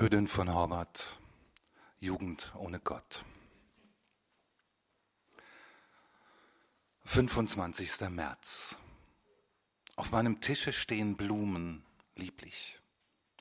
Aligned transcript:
Ödin 0.00 0.28
von 0.28 0.54
Horvath, 0.54 1.20
Jugend 1.98 2.54
ohne 2.56 2.80
Gott. 2.80 3.22
25. 7.04 8.08
März. 8.08 8.78
Auf 9.96 10.10
meinem 10.10 10.40
Tische 10.40 10.72
stehen 10.72 11.18
Blumen, 11.18 11.84
lieblich. 12.16 12.80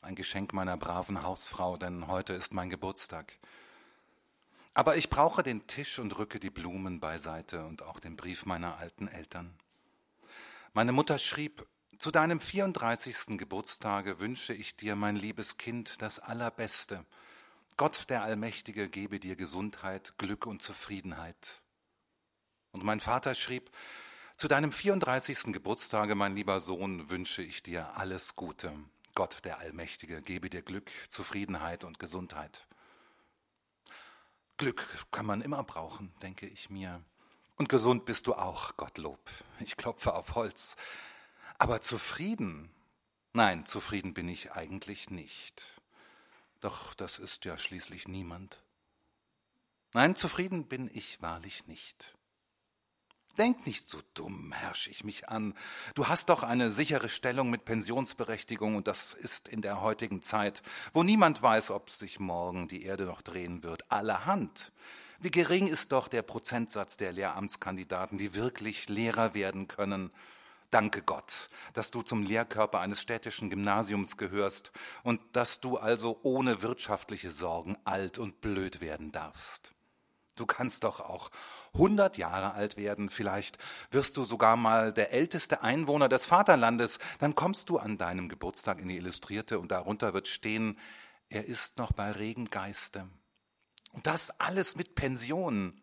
Ein 0.02 0.16
Geschenk 0.16 0.52
meiner 0.52 0.76
braven 0.76 1.24
Hausfrau, 1.24 1.78
denn 1.78 2.08
heute 2.08 2.33
ist 2.33 2.53
mein 2.53 2.69
Geburtstag. 2.69 3.39
Aber 4.73 4.97
ich 4.97 5.10
brauche 5.10 5.44
den 5.44 5.65
Tisch 5.65 5.97
und 5.97 6.19
rücke 6.19 6.41
die 6.41 6.49
Blumen 6.49 6.99
beiseite 6.99 7.63
und 7.63 7.83
auch 7.83 8.01
den 8.01 8.17
Brief 8.17 8.46
meiner 8.46 8.76
alten 8.79 9.07
Eltern. 9.07 9.57
Meine 10.73 10.91
Mutter 10.91 11.19
schrieb, 11.19 11.65
zu 12.00 12.12
deinem 12.12 12.40
34. 12.40 13.38
Geburtstage 13.38 14.22
wünsche 14.22 14.54
ich 14.54 14.78
dir, 14.78 14.96
mein 14.96 15.18
liebes 15.18 15.58
Kind, 15.58 16.02
das 16.02 16.20
Allerbeste. 16.20 17.05
Gott 17.76 18.10
der 18.10 18.23
Allmächtige 18.23 18.88
gebe 18.88 19.20
dir 19.20 19.36
Gesundheit, 19.36 20.14
Glück 20.18 20.46
und 20.46 20.62
Zufriedenheit. 20.62 21.62
Und 22.72 22.86
mein 22.86 23.02
Vater 23.02 23.36
schrieb, 23.36 23.70
zu 24.38 24.48
deinem 24.48 24.72
34. 24.72 25.52
Geburtstage, 25.52 26.16
mein 26.16 26.36
lieber 26.36 26.62
Sohn, 26.62 27.09
wünsche 27.09 27.42
ich 27.42 27.64
dir 27.64 27.98
alles 27.98 28.38
Gute. 28.38 28.72
Gott 29.14 29.44
der 29.44 29.59
Allmächtige 29.59 30.22
gebe 30.22 30.50
dir 30.50 30.62
Glück, 30.62 30.90
Zufriedenheit 31.09 31.84
und 31.84 32.00
Gesundheit. 32.00 32.66
Glück 34.56 34.88
kann 35.12 35.26
man 35.26 35.42
immer 35.42 35.64
brauchen, 35.64 36.14
denke 36.22 36.48
ich 36.48 36.70
mir. 36.70 37.04
Und 37.58 37.68
gesund 37.68 38.06
bist 38.06 38.28
du 38.28 38.36
auch, 38.36 38.78
Gottlob. 38.78 39.20
Ich 39.59 39.76
klopfe 39.76 40.14
auf 40.14 40.36
Holz. 40.36 40.78
Aber 41.59 41.81
zufrieden? 41.81 42.70
Nein, 43.34 43.66
zufrieden 43.66 44.13
bin 44.13 44.30
ich 44.30 44.54
eigentlich 44.54 45.09
nicht. 45.09 45.81
Doch 46.62 46.94
das 46.94 47.20
ist 47.20 47.44
ja 47.44 47.58
schließlich 47.58 48.08
niemand. 48.08 48.63
Nein, 49.94 50.16
zufrieden 50.16 50.66
bin 50.67 50.89
ich 50.94 51.22
wahrlich 51.22 51.67
nicht. 51.67 52.16
Denk 53.38 53.66
nicht 53.67 53.86
so 53.86 54.00
dumm, 54.14 54.53
herrsch 54.53 54.88
ich 54.88 55.03
mich 55.03 55.30
an. 55.30 55.53
Du 55.95 56.08
hast 56.08 56.30
doch 56.30 56.44
eine 56.44 56.72
sichere 56.72 57.09
Stellung 57.09 57.50
mit 57.50 57.66
Pensionsberechtigung 57.66 58.75
und 58.75 58.88
das 58.88 59.14
ist 59.14 59.50
in 59.50 59.62
der 59.62 59.81
heutigen 59.81 60.22
Zeit, 60.22 60.64
wo 60.94 61.03
niemand 61.03 61.41
weiß, 61.41 61.72
ob 61.72 61.89
sich 61.89 62.19
morgen 62.19 62.69
die 62.69 62.84
Erde 62.84 63.03
noch 63.03 63.22
drehen 63.22 63.64
wird, 63.64 63.91
allerhand. 63.91 64.72
Wie 65.19 65.31
gering 65.31 65.67
ist 65.67 65.91
doch 65.91 66.08
der 66.08 66.22
Prozentsatz 66.22 66.95
der 66.95 67.12
Lehramtskandidaten, 67.12 68.17
die 68.17 68.34
wirklich 68.34 68.88
Lehrer 68.88 69.34
werden 69.34 69.67
können 69.67 70.12
Danke 70.72 71.02
Gott, 71.02 71.50
dass 71.73 71.89
du 71.89 72.03
zum 72.03 72.23
Lehrkörper 72.23 72.80
eines 72.80 73.02
städtischen 73.02 73.50
Gymnasiums 73.50 74.17
gehörst 74.17 74.72
und 75.03 75.20
dass 75.34 75.59
du 75.62 75.78
also 75.78 76.20
ohne 76.22 76.62
wirtschaftliche 76.62 77.31
Sorgen 77.31 77.75
alt 77.86 78.20
und 78.20 78.39
blöd 78.39 78.80
werden 78.80 79.12
darfst. 79.12 79.72
Du 80.36 80.45
kannst 80.45 80.84
doch 80.84 81.02
auch 81.02 81.31
hundert 81.73 82.17
Jahre 82.17 82.53
alt 82.53 82.78
werden, 82.78 83.09
vielleicht 83.09 83.58
wirst 83.92 84.16
du 84.16 84.23
sogar 84.23 84.56
mal 84.56 84.94
der 84.94 85.12
älteste 85.12 85.64
Einwohner 85.64 86.08
des 86.08 86.28
Vaterlandes, 86.28 87.00
dann 87.20 87.36
kommst 87.36 87.70
du 87.70 87.78
an 87.78 87.97
deinem 87.97 88.30
Geburtstag 88.30 88.80
in 88.80 88.88
die 88.88 88.97
Illustrierte 88.97 89.59
und 89.59 89.72
darunter 89.72 90.14
wird 90.14 90.28
stehen, 90.28 90.78
er 91.30 91.45
ist 91.45 91.78
noch 91.78 91.92
bei 91.92 92.12
Regengeiste. 92.12 93.08
Und 93.92 94.08
das 94.08 94.40
alles 94.40 94.75
mit 94.75 94.95
Pension. 94.95 95.81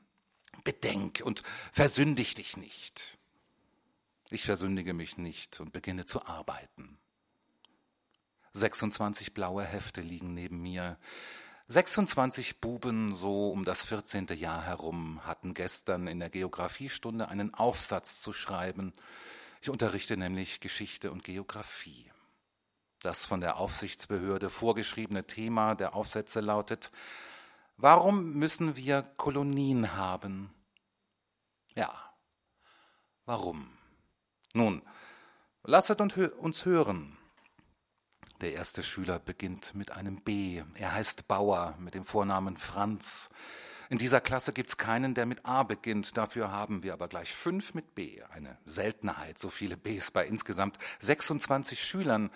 Bedenk 0.65 1.23
und 1.25 1.43
versündig 1.73 2.35
dich 2.35 2.57
nicht. 2.57 3.19
Ich 4.31 4.45
versündige 4.45 4.93
mich 4.93 5.19
nicht 5.19 5.61
und 5.61 5.73
beginne 5.73 6.05
zu 6.05 6.25
arbeiten. 6.25 6.99
26 8.55 9.35
blaue 9.35 9.65
Hefte 9.65 10.01
liegen 10.01 10.35
neben 10.35 10.61
mir. 10.61 10.99
26 11.69 12.61
Buben 12.61 13.15
so 13.15 13.51
um 13.51 13.65
das 13.65 13.83
14. 13.83 14.27
Jahr 14.35 14.65
herum 14.65 15.25
hatten 15.25 15.53
gestern 15.53 16.07
in 16.07 16.21
der 16.21 16.31
Geographiestunde 16.31 17.29
einen 17.29 17.55
Aufsatz 17.55 18.21
zu 18.21 18.33
schreiben. 18.33 18.93
Ich 19.61 19.69
unterrichte 19.69 20.17
nämlich 20.17 20.61
Geschichte 20.61 21.11
und 21.11 21.25
Geographie. 21.25 22.11
Das 23.03 23.25
von 23.25 23.41
der 23.41 23.59
Aufsichtsbehörde 23.59 24.49
vorgeschriebene 24.49 25.27
Thema 25.27 25.75
der 25.75 25.95
Aufsätze 25.95 26.41
lautet 26.41 26.91
Warum 27.77 28.33
müssen 28.33 28.77
wir 28.77 29.03
Kolonien 29.03 29.95
haben? 29.95 30.51
Ja, 31.75 31.93
warum? 33.27 33.76
Nun, 34.57 34.81
lasset 35.65 36.01
uns 36.01 36.65
hören. 36.65 37.19
Der 38.41 38.55
erste 38.55 38.83
Schüler 38.83 39.19
beginnt 39.19 39.75
mit 39.75 39.91
einem 39.93 40.23
B. 40.23 40.63
Er 40.77 40.95
heißt 40.95 41.29
Bauer 41.29 41.75
mit 41.79 41.93
dem 41.93 42.07
Vornamen 42.07 42.57
Franz. 42.57 43.29
In 43.91 43.99
dieser 43.99 44.23
Klasse 44.23 44.55
gibt 44.55 44.71
es 44.71 44.79
keinen, 44.79 45.13
der 45.13 45.27
mit 45.27 45.45
A 45.45 45.63
beginnt. 45.63 46.17
Dafür 46.17 46.53
haben 46.53 46.83
wir 46.83 46.95
aber 46.95 47.07
gleich 47.07 47.35
fünf 47.35 47.75
mit 47.75 47.95
B. 47.95 48.23
Eine 48.31 48.57
Seltenheit, 48.65 49.39
so 49.39 49.51
viele 49.51 49.77
Bs 49.77 50.11
bei 50.11 50.27
insgesamt 50.27 50.79
26 51.01 51.85
Schülern. 51.85 52.31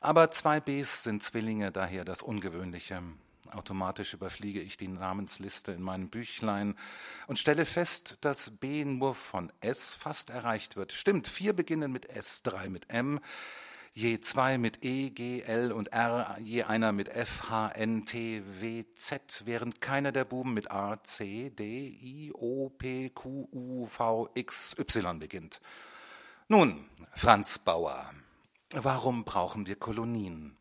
Aber 0.00 0.30
zwei 0.30 0.60
Bs 0.60 1.02
sind 1.02 1.22
Zwillinge, 1.22 1.72
daher 1.72 2.06
das 2.06 2.22
Ungewöhnliche. 2.22 3.02
Automatisch 3.48 4.14
überfliege 4.14 4.60
ich 4.60 4.76
die 4.76 4.88
Namensliste 4.88 5.72
in 5.72 5.82
meinem 5.82 6.08
Büchlein 6.08 6.74
und 7.26 7.38
stelle 7.38 7.64
fest, 7.64 8.18
dass 8.20 8.50
B 8.50 8.84
nur 8.84 9.14
von 9.14 9.52
S 9.60 9.94
fast 9.94 10.30
erreicht 10.30 10.76
wird. 10.76 10.92
Stimmt, 10.92 11.28
vier 11.28 11.52
beginnen 11.52 11.92
mit 11.92 12.06
S, 12.06 12.42
drei 12.42 12.68
mit 12.68 12.90
M, 12.90 13.20
je 13.92 14.20
zwei 14.20 14.58
mit 14.58 14.84
E, 14.84 15.10
G, 15.10 15.40
L 15.40 15.72
und 15.72 15.88
R, 15.88 16.38
je 16.40 16.64
einer 16.64 16.92
mit 16.92 17.08
F, 17.08 17.48
H, 17.48 17.68
N, 17.70 18.04
T, 18.04 18.42
W, 18.60 18.84
Z, 18.94 19.42
während 19.46 19.80
keiner 19.80 20.12
der 20.12 20.24
Buben 20.24 20.52
mit 20.52 20.70
A, 20.70 21.02
C, 21.02 21.50
D, 21.50 21.64
I, 21.88 22.32
O, 22.34 22.68
P, 22.68 23.10
Q, 23.10 23.48
U, 23.52 23.86
V, 23.86 24.28
X, 24.34 24.74
Y 24.78 25.18
beginnt. 25.18 25.60
Nun, 26.48 26.88
Franz 27.12 27.58
Bauer, 27.58 28.12
warum 28.74 29.24
brauchen 29.24 29.66
wir 29.66 29.76
Kolonien? 29.76 30.55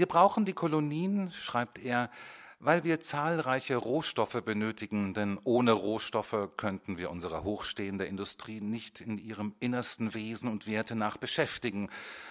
Wir 0.00 0.06
brauchen 0.06 0.46
die 0.46 0.54
Kolonien, 0.54 1.30
schreibt 1.30 1.78
er, 1.78 2.10
weil 2.58 2.84
wir 2.84 3.00
zahlreiche 3.00 3.76
Rohstoffe 3.76 4.42
benötigen, 4.42 5.12
denn 5.12 5.38
ohne 5.44 5.72
Rohstoffe 5.72 6.48
könnten 6.56 6.96
wir 6.96 7.10
unsere 7.10 7.44
hochstehende 7.44 8.06
Industrie 8.06 8.62
nicht 8.62 9.02
in 9.02 9.18
ihrem 9.18 9.54
innersten 9.60 10.14
Wesen 10.14 10.50
und 10.50 10.66
Werte 10.66 10.94
nach 10.96 11.18
beschäftigen, 11.18 11.90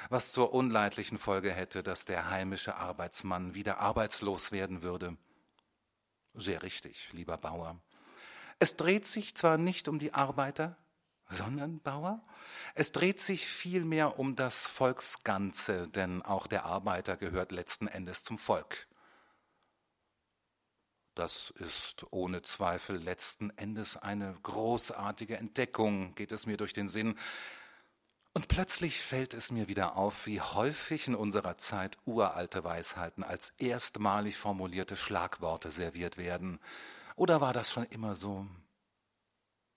was 0.09 0.31
zur 0.31 0.51
unleidlichen 0.51 1.19
Folge 1.19 1.51
hätte, 1.51 1.83
dass 1.83 2.05
der 2.05 2.31
heimische 2.31 2.75
Arbeitsmann 2.75 3.53
wieder 3.53 3.77
arbeitslos 3.77 4.51
werden 4.51 4.81
würde. 4.81 5.15
Sehr 6.33 6.63
richtig, 6.63 7.13
lieber 7.13 7.37
Bauer. 7.37 7.79
Es 8.57 8.77
dreht 8.77 9.05
sich 9.05 9.35
zwar 9.35 9.59
nicht 9.59 9.87
um 9.87 9.99
die 9.99 10.15
Arbeiter, 10.15 10.75
sondern 11.29 11.79
Bauer, 11.79 12.21
es 12.75 12.91
dreht 12.91 13.19
sich 13.19 13.45
vielmehr 13.45 14.19
um 14.19 14.35
das 14.35 14.65
Volksganze, 14.65 15.87
denn 15.87 16.21
auch 16.21 16.47
der 16.47 16.65
Arbeiter 16.65 17.17
gehört 17.17 17.51
letzten 17.51 17.87
Endes 17.87 18.23
zum 18.23 18.37
Volk. 18.37 18.87
Das 21.15 21.49
ist 21.51 22.05
ohne 22.11 22.41
Zweifel 22.41 22.97
letzten 22.97 23.49
Endes 23.57 23.97
eine 23.97 24.35
großartige 24.41 25.37
Entdeckung, 25.37 26.15
geht 26.15 26.31
es 26.31 26.45
mir 26.45 26.57
durch 26.57 26.73
den 26.73 26.87
Sinn. 26.87 27.15
Und 28.33 28.47
plötzlich 28.47 29.01
fällt 29.01 29.33
es 29.33 29.51
mir 29.51 29.67
wieder 29.67 29.97
auf, 29.97 30.27
wie 30.27 30.39
häufig 30.39 31.07
in 31.07 31.15
unserer 31.15 31.57
Zeit 31.57 31.97
uralte 32.05 32.63
Weisheiten 32.63 33.23
als 33.23 33.49
erstmalig 33.57 34.37
formulierte 34.37 34.95
Schlagworte 34.95 35.71
serviert 35.71 36.17
werden. 36.17 36.59
Oder 37.15 37.41
war 37.41 37.51
das 37.51 37.71
schon 37.71 37.85
immer 37.85 38.15
so? 38.15 38.47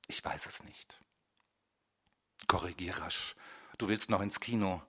Ich 0.06 0.24
weiß 0.24 0.46
es 0.46 0.62
nicht. 0.62 1.02
Korrigier 2.46 2.98
rasch. 2.98 3.34
Du 3.78 3.88
willst 3.88 4.10
noch 4.10 4.20
ins 4.20 4.40
Kino. 4.40 4.82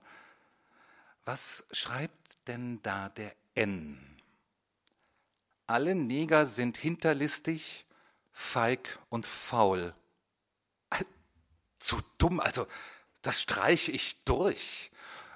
Was 1.24 1.64
schreibt 1.70 2.48
denn 2.48 2.82
da 2.82 3.08
der 3.08 3.34
N? 3.54 3.98
Alle 5.66 5.94
Neger 5.94 6.44
sind 6.44 6.76
hinterlistig, 6.76 7.86
feig 8.32 8.98
und 9.08 9.24
faul. 9.26 9.94
Zu 11.78 12.00
dumm, 12.18 12.40
also 12.40 12.66
das 13.22 13.40
streiche 13.40 13.92
ich 13.92 14.24
durch. 14.24 14.90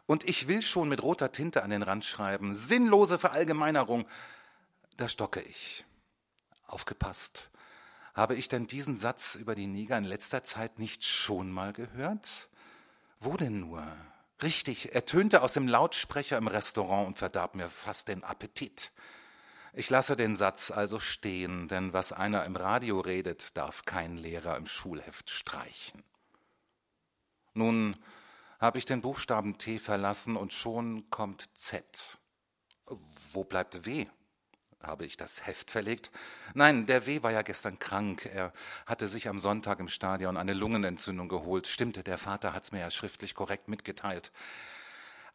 Und 0.07 0.25
ich 0.25 0.49
will 0.49 0.63
schon 0.63 0.89
mit 0.89 1.03
roter 1.03 1.33
Tinte 1.33 1.63
an 1.63 1.71
den 1.71 1.83
Rand 1.83 2.05
schreiben. 2.05 2.55
Sinnlose 2.55 3.19
Verallgemeinerung. 3.19 4.07
Da 4.97 5.09
stocke 5.09 5.41
ich. 5.43 5.85
Aufgepasst. 6.67 7.51
Habe 8.19 8.35
ich 8.35 8.49
denn 8.49 8.67
diesen 8.67 8.97
Satz 8.97 9.37
über 9.37 9.55
die 9.55 9.69
Neger 9.69 9.97
in 9.97 10.03
letzter 10.03 10.43
Zeit 10.43 10.81
nicht 10.81 11.05
schon 11.05 11.53
mal 11.53 11.73
gehört? 11.73 12.49
Wo 13.21 13.37
denn 13.37 13.61
nur? 13.61 13.87
Richtig, 14.43 14.93
er 14.93 15.05
tönte 15.05 15.41
aus 15.41 15.53
dem 15.53 15.69
Lautsprecher 15.69 16.37
im 16.37 16.49
Restaurant 16.49 17.07
und 17.07 17.17
verdarb 17.17 17.55
mir 17.55 17.71
fast 17.71 18.09
den 18.09 18.25
Appetit. 18.25 18.91
Ich 19.73 19.89
lasse 19.89 20.17
den 20.17 20.35
Satz 20.35 20.73
also 20.73 20.99
stehen, 20.99 21.69
denn 21.69 21.93
was 21.93 22.13
einer 22.13 22.45
im 22.45 22.57
Radio 22.57 22.99
redet, 22.99 23.57
darf 23.57 23.85
kein 23.85 24.17
Lehrer 24.17 24.57
im 24.57 24.67
Schulheft 24.67 25.31
streichen. 25.31 26.03
Nun 27.55 27.95
habe 28.59 28.79
ich 28.79 28.85
den 28.85 29.01
Buchstaben 29.01 29.59
T 29.59 29.79
verlassen 29.79 30.37
und 30.37 30.53
schon 30.53 31.09
kommt 31.11 31.45
Z. 31.57 32.19
wo 33.33 33.45
bleibt 33.45 33.87
W? 33.87 34.09
Habe 34.89 35.05
ich 35.05 35.19
das 35.19 35.47
Heft 35.47 35.71
verlegt? 35.71 36.11
Nein, 36.55 36.87
der 36.87 37.07
W 37.07 37.23
war 37.23 37.31
ja 37.31 37.43
gestern 37.43 37.79
krank. 37.79 38.25
Er 38.25 38.55
hatte 38.87 39.07
sich 39.07 39.29
am 39.29 39.39
Sonntag 39.39 39.81
im 39.81 39.89
Stadion 39.89 40.39
eine 40.39 40.55
Lungenentzündung 40.55 41.29
geholt. 41.29 41.67
Stimmte, 41.67 42.03
der 42.03 42.17
Vater 42.17 42.55
hat's 42.55 42.73
mir 42.73 42.81
ja 42.81 42.91
schriftlich 42.91 43.35
korrekt 43.35 43.69
mitgeteilt. 43.69 44.33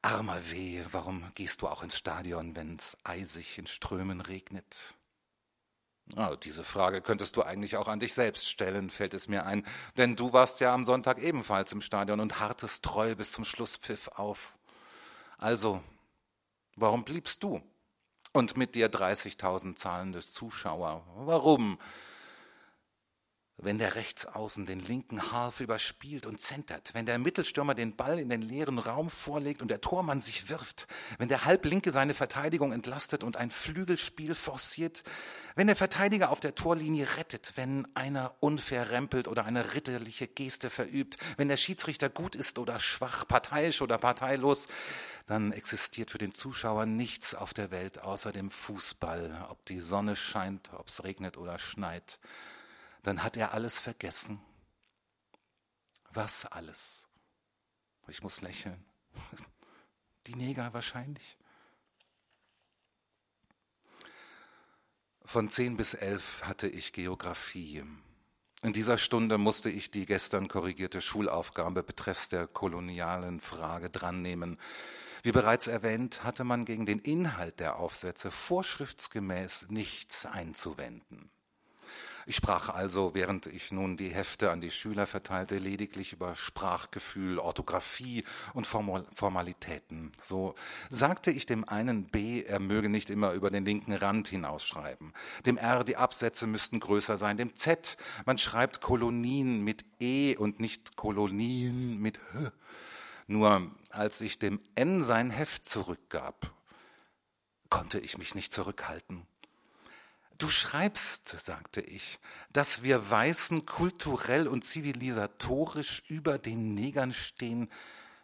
Armer 0.02 0.50
W, 0.50 0.84
warum 0.92 1.32
gehst 1.36 1.62
du 1.62 1.68
auch 1.68 1.84
ins 1.84 1.96
Stadion, 1.96 2.56
wenn's 2.56 2.98
eisig 3.04 3.60
in 3.60 3.68
Strömen 3.68 4.22
regnet? 4.22 4.96
Oh, 6.18 6.36
diese 6.36 6.64
Frage 6.64 7.02
könntest 7.02 7.38
du 7.38 7.44
eigentlich 7.44 7.78
auch 7.78 7.88
an 7.88 8.00
dich 8.00 8.16
selbst 8.16 8.50
stellen, 8.50 8.90
fällt 8.90 9.14
es 9.14 9.28
mir 9.28 9.46
ein, 9.46 9.64
denn 9.98 10.16
du 10.16 10.34
warst 10.34 10.62
ja 10.62 10.74
am 10.74 10.84
Sonntag 10.84 11.20
ebenfalls 11.20 11.72
im 11.72 11.82
Stadion 11.82 12.20
und 12.20 12.40
hartest 12.40 12.84
treu 12.84 13.14
bis 13.14 13.32
zum 13.32 13.46
Schlusspfiff 13.46 14.08
auf. 14.16 14.56
Also, 15.38 15.84
warum 16.76 17.06
bliebst 17.06 17.44
du? 17.44 17.62
Und 18.34 18.58
mit 18.58 18.74
dir 18.74 18.90
30.000 18.92 19.76
zahlende 19.76 20.20
Zuschauer. 20.20 21.06
Warum? 21.16 21.78
Wenn 23.58 23.78
der 23.78 23.96
Rechtsaußen 23.96 24.66
den 24.66 24.80
linken 24.80 25.32
Half 25.32 25.62
überspielt 25.62 26.26
und 26.26 26.42
zentert, 26.42 26.94
wenn 26.94 27.06
der 27.06 27.20
Mittelstürmer 27.20 27.76
den 27.76 27.96
Ball 27.96 28.20
in 28.20 28.30
den 28.30 28.42
leeren 28.42 28.80
Raum 28.80 29.10
vorlegt 29.10 29.62
und 29.62 29.70
der 29.70 29.80
Tormann 29.80 30.20
sich 30.20 30.50
wirft, 30.50 30.88
wenn 31.20 31.30
der 31.30 31.46
Halblinke 31.46 31.92
seine 31.92 32.14
Verteidigung 32.14 32.72
entlastet 32.72 33.24
und 33.24 33.38
ein 33.38 33.52
Flügelspiel 33.52 34.34
forciert, 34.34 35.04
wenn 35.56 35.68
der 35.68 35.76
Verteidiger 35.76 36.32
auf 36.32 36.40
der 36.40 36.56
Torlinie 36.56 37.16
rettet, 37.18 37.54
wenn 37.56 37.88
einer 37.96 38.34
unfair 38.40 38.90
rempelt 38.90 39.28
oder 39.28 39.46
eine 39.46 39.76
ritterliche 39.76 40.28
Geste 40.28 40.72
verübt, 40.72 41.18
wenn 41.38 41.48
der 41.48 41.58
Schiedsrichter 41.58 42.10
gut 42.10 42.36
ist 42.36 42.58
oder 42.58 42.80
schwach, 42.80 43.28
parteiisch 43.28 43.84
oder 43.84 44.00
parteilos, 44.00 44.68
dann 45.28 45.52
existiert 45.52 46.10
für 46.10 46.18
den 46.18 46.32
Zuschauer 46.32 46.88
nichts 46.88 47.36
auf 47.36 47.54
der 47.54 47.70
Welt 47.70 48.02
außer 48.02 48.32
dem 48.32 48.50
Fußball, 48.50 49.48
ob 49.50 49.64
die 49.66 49.80
Sonne 49.80 50.16
scheint, 50.16 50.72
ob 50.74 50.88
es 50.88 51.04
regnet 51.04 51.38
oder 51.38 51.60
schneit 51.60 52.20
dann 53.04 53.24
hat 53.24 53.38
er 53.38 53.54
alles 53.54 53.80
vergessen. 53.80 54.42
Was 56.12 56.46
alles? 56.46 57.08
Ich 58.08 58.24
muss 58.24 58.42
lächeln. 58.42 58.84
Die 60.28 60.36
Neger 60.36 60.74
wahrscheinlich. 60.74 61.38
Von 65.26 65.50
zehn 65.50 65.78
bis 65.78 65.94
elf 65.94 66.44
hatte 66.44 66.68
ich 66.68 66.94
Geographie. 66.94 67.84
In 68.62 68.72
dieser 68.74 68.98
Stunde 68.98 69.38
musste 69.38 69.70
ich 69.70 69.92
die 69.92 70.06
gestern 70.06 70.48
korrigierte 70.48 71.02
Schulaufgabe 71.02 71.84
betreffs 71.84 72.30
der 72.30 72.48
kolonialen 72.48 73.42
Frage 73.42 73.90
drannehmen. 73.90 74.58
Wie 75.22 75.32
bereits 75.32 75.68
erwähnt, 75.68 76.24
hatte 76.24 76.44
man 76.44 76.66
gegen 76.66 76.86
den 76.86 77.00
Inhalt 77.00 77.60
der 77.60 77.78
Aufsätze 77.78 78.32
vorschriftsgemäß 78.32 79.68
nichts 79.70 80.26
einzuwenden. 80.26 81.30
Ich 82.26 82.38
sprach 82.38 82.70
also, 82.70 83.14
während 83.14 83.48
ich 83.48 83.72
nun 83.72 83.98
die 83.98 84.10
Hefte 84.10 84.52
an 84.52 84.62
die 84.62 84.72
Schüler 84.72 85.06
verteilte, 85.06 85.58
lediglich 85.58 86.14
über 86.14 86.36
Sprachgefühl, 86.36 87.38
Orthographie 87.38 88.24
und 88.54 88.66
Formalitäten. 88.66 90.14
So 90.24 90.56
sagte 90.90 91.32
ich 91.32 91.46
dem 91.46 91.68
einen 91.68 92.06
B, 92.06 92.44
er 92.44 92.60
möge 92.60 92.88
nicht 92.88 93.10
immer 93.10 93.34
über 93.34 93.50
den 93.50 93.66
linken 93.66 93.94
Rand 93.94 94.30
hinausschreiben. 94.30 95.14
Dem 95.46 95.58
R, 95.58 95.84
die 95.84 95.98
Absätze 95.98 96.48
müssten 96.48 96.80
größer 96.80 97.18
sein. 97.18 97.36
Dem 97.36 97.56
Z, 97.56 97.98
man 98.26 98.38
schreibt 98.38 98.80
Kolonien 98.80 99.62
mit 99.62 99.84
E 100.00 100.38
und 100.38 100.60
nicht 100.60 100.96
Kolonien 100.96 102.00
mit 102.00 102.20
H. 102.34 102.52
Nur 103.28 103.72
als 103.90 104.22
ich 104.22 104.40
dem 104.40 104.62
N 104.76 105.04
sein 105.04 105.30
Heft 105.30 105.66
zurückgab, 105.66 106.54
konnte 107.70 108.00
ich 108.00 108.18
mich 108.18 108.36
nicht 108.36 108.54
zurückhalten. 108.54 109.26
Du 110.38 110.50
schreibst, 110.50 111.30
sagte 111.30 111.82
ich, 111.82 112.20
dass 112.52 112.84
wir 112.84 113.10
Weißen 113.10 113.66
kulturell 113.66 114.48
und 114.48 114.64
zivilisatorisch 114.64 116.04
über 116.08 116.38
den 116.38 116.74
Negern 116.74 117.14
stehen 117.14 117.70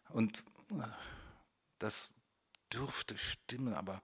und 0.10 0.44
äh, 0.72 0.84
das 1.78 2.12
dürfte 2.74 3.18
stimmen, 3.18 3.74
aber 3.74 4.02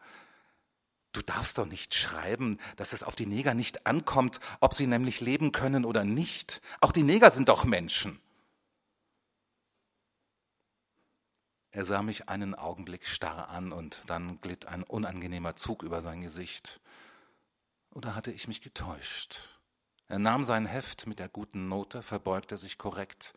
du 1.12 1.22
darfst 1.22 1.57
doch 1.57 1.66
nicht 1.66 1.94
schreiben, 1.94 2.60
dass 2.78 2.94
es 2.94 3.04
auf 3.04 3.16
die 3.16 3.25
Neger 3.25 3.54
nicht 3.54 3.86
ankommt, 3.86 4.40
ob 4.60 4.74
sie 4.74 4.88
nämlich 4.88 5.22
leben 5.22 5.51
können 5.51 5.86
oder 5.86 6.04
nicht. 6.04 6.62
Auch 6.81 6.92
die 6.92 7.04
Neger 7.04 7.31
sind 7.31 7.50
doch 7.50 7.66
Menschen. 7.66 8.19
Er 11.72 11.86
sah 11.86 12.01
mich 12.01 12.30
einen 12.30 12.56
Augenblick 12.56 13.06
starr 13.06 13.50
an 13.50 13.74
und 13.74 14.01
dann 14.08 14.40
glitt 14.40 14.66
ein 14.66 14.84
unangenehmer 14.84 15.58
Zug 15.58 15.84
über 15.84 16.01
sein 16.01 16.22
Gesicht. 16.22 16.80
Oder 17.96 18.14
hatte 18.14 18.32
ich 18.32 18.50
mich 18.50 18.60
getäuscht? 18.62 19.50
Er 20.10 20.20
nahm 20.20 20.44
sein 20.44 20.66
Heft 20.66 21.08
mit 21.08 21.18
der 21.18 21.30
guten 21.30 21.70
Note, 21.70 22.04
verbeugte 22.04 22.58
sich 22.58 22.78
korrekt 22.78 23.34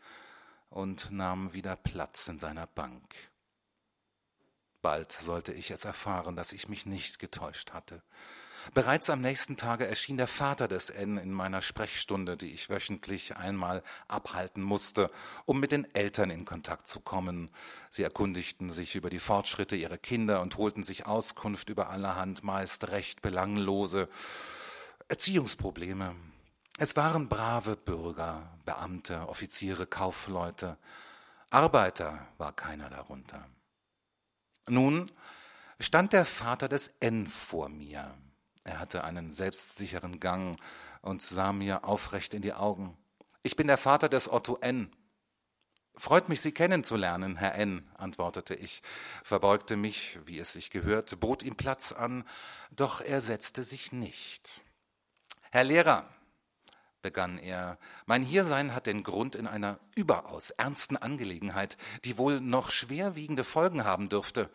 und 0.69 1.11
nahm 1.11 1.53
wieder 1.53 1.77
Platz 1.77 2.27
in 2.27 2.39
seiner 2.39 2.67
Bank. 2.67 3.15
Bald 4.81 5.13
sollte 5.13 5.53
ich 5.53 5.71
es 5.71 5.85
erfahren, 5.85 6.35
dass 6.35 6.51
ich 6.51 6.67
mich 6.67 6.85
nicht 6.85 7.19
getäuscht 7.19 7.71
hatte. 7.71 8.03
Bereits 8.73 9.09
am 9.09 9.21
nächsten 9.21 9.57
Tage 9.57 9.87
erschien 9.87 10.17
der 10.17 10.27
Vater 10.27 10.67
des 10.67 10.89
N 10.89 11.17
in 11.17 11.31
meiner 11.31 11.61
Sprechstunde, 11.61 12.37
die 12.37 12.51
ich 12.51 12.69
wöchentlich 12.69 13.37
einmal 13.37 13.83
abhalten 14.07 14.61
musste, 14.61 15.09
um 15.45 15.59
mit 15.59 15.71
den 15.71 15.93
Eltern 15.95 16.29
in 16.29 16.45
Kontakt 16.45 16.87
zu 16.87 16.99
kommen. 16.99 17.49
Sie 17.89 18.03
erkundigten 18.03 18.69
sich 18.69 18.95
über 18.95 19.09
die 19.09 19.19
Fortschritte 19.19 19.75
ihrer 19.75 19.97
Kinder 19.97 20.41
und 20.41 20.57
holten 20.57 20.83
sich 20.83 21.05
Auskunft 21.05 21.69
über 21.69 21.89
allerhand 21.89 22.43
meist 22.43 22.89
recht 22.89 23.21
belanglose 23.21 24.07
Erziehungsprobleme. 25.07 26.15
Es 26.77 26.95
waren 26.95 27.27
brave 27.27 27.75
Bürger, 27.75 28.57
Beamte, 28.65 29.27
Offiziere, 29.27 29.85
Kaufleute. 29.85 30.77
Arbeiter 31.49 32.27
war 32.37 32.53
keiner 32.53 32.89
darunter. 32.89 33.45
Nun 34.67 35.11
stand 35.79 36.13
der 36.13 36.25
Vater 36.25 36.69
des 36.69 36.93
N 36.99 37.27
vor 37.27 37.69
mir. 37.69 38.13
Er 38.69 38.79
hatte 38.79 39.03
einen 39.03 39.31
selbstsicheren 39.31 40.19
Gang 40.19 40.55
und 41.01 41.23
sah 41.23 41.53
mir 41.53 41.85
aufrecht 41.85 42.35
in 42.35 42.43
die 42.43 42.53
Augen. 42.53 42.95
Ich 43.41 43.55
bin 43.55 43.65
der 43.65 43.79
Vater 43.79 44.09
des 44.09 44.31
Otto 44.31 44.57
N. 44.61 44.95
Freut 45.95 46.29
mich, 46.29 46.39
Sie 46.41 46.51
kennenzulernen, 46.51 47.35
Herr 47.35 47.55
N., 47.55 47.89
antwortete 47.97 48.53
ich, 48.53 48.83
verbeugte 49.23 49.75
mich, 49.75 50.19
wie 50.25 50.37
es 50.37 50.53
sich 50.53 50.69
gehört, 50.69 51.19
bot 51.19 51.41
ihm 51.41 51.55
Platz 51.55 51.91
an, 51.91 52.23
doch 52.69 53.01
er 53.01 53.21
setzte 53.21 53.63
sich 53.63 53.91
nicht. 53.91 54.61
Herr 55.49 55.63
Lehrer, 55.63 56.07
begann 57.01 57.39
er, 57.39 57.79
mein 58.05 58.21
Hiersein 58.21 58.75
hat 58.75 58.85
den 58.85 59.01
Grund 59.01 59.33
in 59.33 59.47
einer 59.47 59.79
überaus 59.95 60.51
ernsten 60.51 60.95
Angelegenheit, 60.95 61.75
die 62.05 62.19
wohl 62.19 62.39
noch 62.39 62.69
schwerwiegende 62.69 63.43
Folgen 63.43 63.83
haben 63.83 64.09
dürfte. 64.09 64.51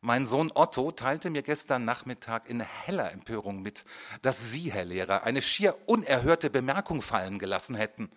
Mein 0.00 0.24
Sohn 0.24 0.52
Otto 0.54 0.92
teilte 0.92 1.28
mir 1.28 1.42
gestern 1.42 1.84
Nachmittag 1.84 2.48
in 2.48 2.60
heller 2.60 3.10
Empörung 3.12 3.62
mit, 3.62 3.84
dass 4.22 4.52
Sie, 4.52 4.72
Herr 4.72 4.84
Lehrer, 4.84 5.24
eine 5.24 5.42
schier 5.42 5.76
unerhörte 5.86 6.50
Bemerkung 6.50 7.02
fallen 7.02 7.38
gelassen 7.38 7.74
hätten. 7.74 8.10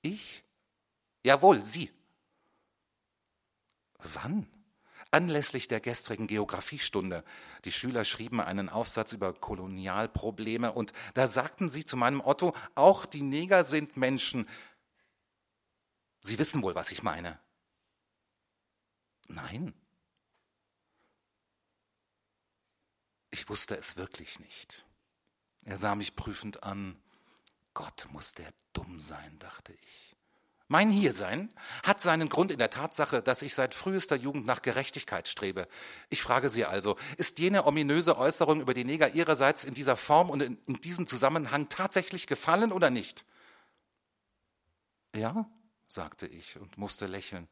Ich? 0.00 0.42
Jawohl, 1.22 1.60
Sie. 1.62 1.90
Wann? 3.98 4.46
Anlässlich 5.10 5.68
der 5.68 5.80
gestrigen 5.80 6.26
Geographiestunde. 6.26 7.22
Die 7.64 7.72
Schüler 7.72 8.04
schrieben 8.04 8.40
einen 8.40 8.68
Aufsatz 8.68 9.12
über 9.12 9.32
Kolonialprobleme 9.32 10.72
und 10.72 10.92
da 11.12 11.26
sagten 11.26 11.68
sie 11.68 11.84
zu 11.84 11.96
meinem 11.96 12.20
Otto, 12.20 12.54
auch 12.74 13.06
die 13.06 13.22
Neger 13.22 13.62
sind 13.64 13.96
Menschen. 13.96 14.48
Sie 16.20 16.38
wissen 16.38 16.62
wohl, 16.62 16.74
was 16.74 16.90
ich 16.90 17.02
meine. 17.02 17.38
Nein. 19.28 19.72
Ich 23.34 23.48
wusste 23.48 23.76
es 23.76 23.96
wirklich 23.96 24.38
nicht. 24.38 24.84
Er 25.64 25.76
sah 25.76 25.96
mich 25.96 26.14
prüfend 26.14 26.62
an. 26.62 26.96
Gott 27.74 28.06
muss 28.12 28.34
der 28.34 28.46
dumm 28.72 29.00
sein, 29.00 29.40
dachte 29.40 29.72
ich. 29.72 30.14
Mein 30.68 30.88
Hiersein 30.88 31.52
hat 31.82 32.00
seinen 32.00 32.28
Grund 32.28 32.52
in 32.52 32.60
der 32.60 32.70
Tatsache, 32.70 33.24
dass 33.24 33.42
ich 33.42 33.56
seit 33.56 33.74
frühester 33.74 34.14
Jugend 34.14 34.46
nach 34.46 34.62
Gerechtigkeit 34.62 35.26
strebe. 35.26 35.66
Ich 36.10 36.22
frage 36.22 36.48
Sie 36.48 36.64
also, 36.64 36.96
ist 37.16 37.40
jene 37.40 37.66
ominöse 37.66 38.16
Äußerung 38.18 38.60
über 38.60 38.72
die 38.72 38.84
Neger 38.84 39.16
Ihrerseits 39.16 39.64
in 39.64 39.74
dieser 39.74 39.96
Form 39.96 40.30
und 40.30 40.40
in, 40.40 40.58
diesem 40.82 41.08
Zusammenhang 41.08 41.68
tatsächlich 41.68 42.28
gefallen 42.28 42.70
oder 42.70 42.88
nicht? 42.88 43.24
Ja, 45.12 45.50
sagte 45.88 46.28
ich 46.28 46.56
und 46.56 46.78
musste 46.78 47.06
lächeln. 47.08 47.48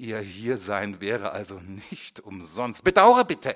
Ihr 0.00 0.18
Hiersein 0.18 1.02
wäre 1.02 1.32
also 1.32 1.60
nicht 1.90 2.20
umsonst. 2.20 2.84
Bedauere 2.84 3.26
bitte, 3.26 3.54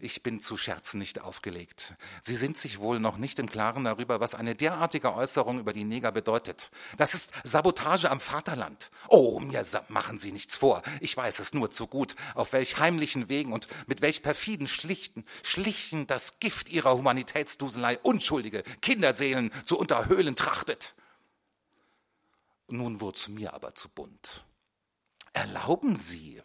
ich 0.00 0.22
bin 0.22 0.40
zu 0.40 0.56
Scherzen 0.56 0.98
nicht 0.98 1.20
aufgelegt. 1.20 1.92
Sie 2.22 2.36
sind 2.36 2.56
sich 2.56 2.78
wohl 2.78 2.98
noch 2.98 3.18
nicht 3.18 3.38
im 3.38 3.50
Klaren 3.50 3.84
darüber, 3.84 4.18
was 4.18 4.34
eine 4.34 4.54
derartige 4.54 5.12
Äußerung 5.12 5.58
über 5.58 5.74
die 5.74 5.84
Neger 5.84 6.10
bedeutet. 6.10 6.70
Das 6.96 7.12
ist 7.12 7.34
Sabotage 7.44 8.10
am 8.10 8.18
Vaterland. 8.18 8.90
Oh, 9.08 9.40
mir 9.40 9.62
machen 9.88 10.16
Sie 10.16 10.32
nichts 10.32 10.56
vor. 10.56 10.80
Ich 11.00 11.14
weiß 11.14 11.38
es 11.40 11.52
nur 11.52 11.70
zu 11.70 11.86
gut, 11.86 12.16
auf 12.34 12.54
welch 12.54 12.78
heimlichen 12.78 13.28
Wegen 13.28 13.52
und 13.52 13.68
mit 13.86 14.00
welch 14.00 14.22
perfiden 14.22 14.66
Schlichten, 14.66 15.26
Schlichen 15.42 16.06
das 16.06 16.40
Gift 16.40 16.70
Ihrer 16.70 16.96
Humanitätsduselei 16.96 17.98
unschuldige 17.98 18.62
Kinderseelen 18.80 19.50
zu 19.66 19.78
unterhöhlen 19.78 20.34
trachtet. 20.34 20.94
Nun 22.68 23.02
wurd's 23.02 23.28
mir 23.28 23.52
aber 23.52 23.74
zu 23.74 23.90
bunt. 23.90 24.46
Erlauben 25.34 25.96
Sie, 25.96 26.40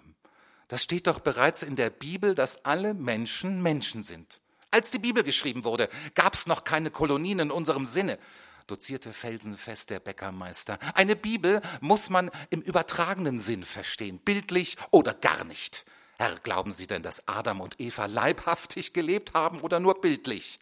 das 0.68 0.84
steht 0.84 1.08
doch 1.08 1.20
bereits 1.20 1.64
in 1.64 1.76
der 1.76 1.90
Bibel, 1.90 2.36
dass 2.36 2.66
alle 2.66 2.94
Menschen 2.94 3.62
Menschen 3.62 4.04
sind. 4.04 4.42
Als 4.72 4.92
die 4.92 5.00
Bibel 5.00 5.24
geschrieben 5.24 5.64
wurde, 5.64 5.90
gab 6.14 6.34
es 6.34 6.46
noch 6.46 6.64
keine 6.64 6.92
Kolonien 6.92 7.40
in 7.40 7.52
unserem 7.52 7.86
Sinne, 7.86 8.20
dozierte 8.68 9.14
felsenfest 9.14 9.90
der 9.90 10.00
Bäckermeister. 10.00 10.78
Eine 10.94 11.16
Bibel 11.16 11.62
muss 11.82 12.10
man 12.10 12.30
im 12.50 12.62
übertragenen 12.62 13.40
Sinn 13.40 13.64
verstehen, 13.64 14.20
bildlich 14.20 14.78
oder 14.92 15.14
gar 15.14 15.44
nicht. 15.44 15.86
Herr, 16.18 16.36
glauben 16.36 16.72
Sie 16.72 16.86
denn, 16.86 17.02
dass 17.02 17.28
Adam 17.28 17.62
und 17.62 17.80
Eva 17.80 18.06
leibhaftig 18.06 18.94
gelebt 18.94 19.34
haben 19.34 19.62
oder 19.62 19.80
nur 19.80 20.02
bildlich? 20.02 20.60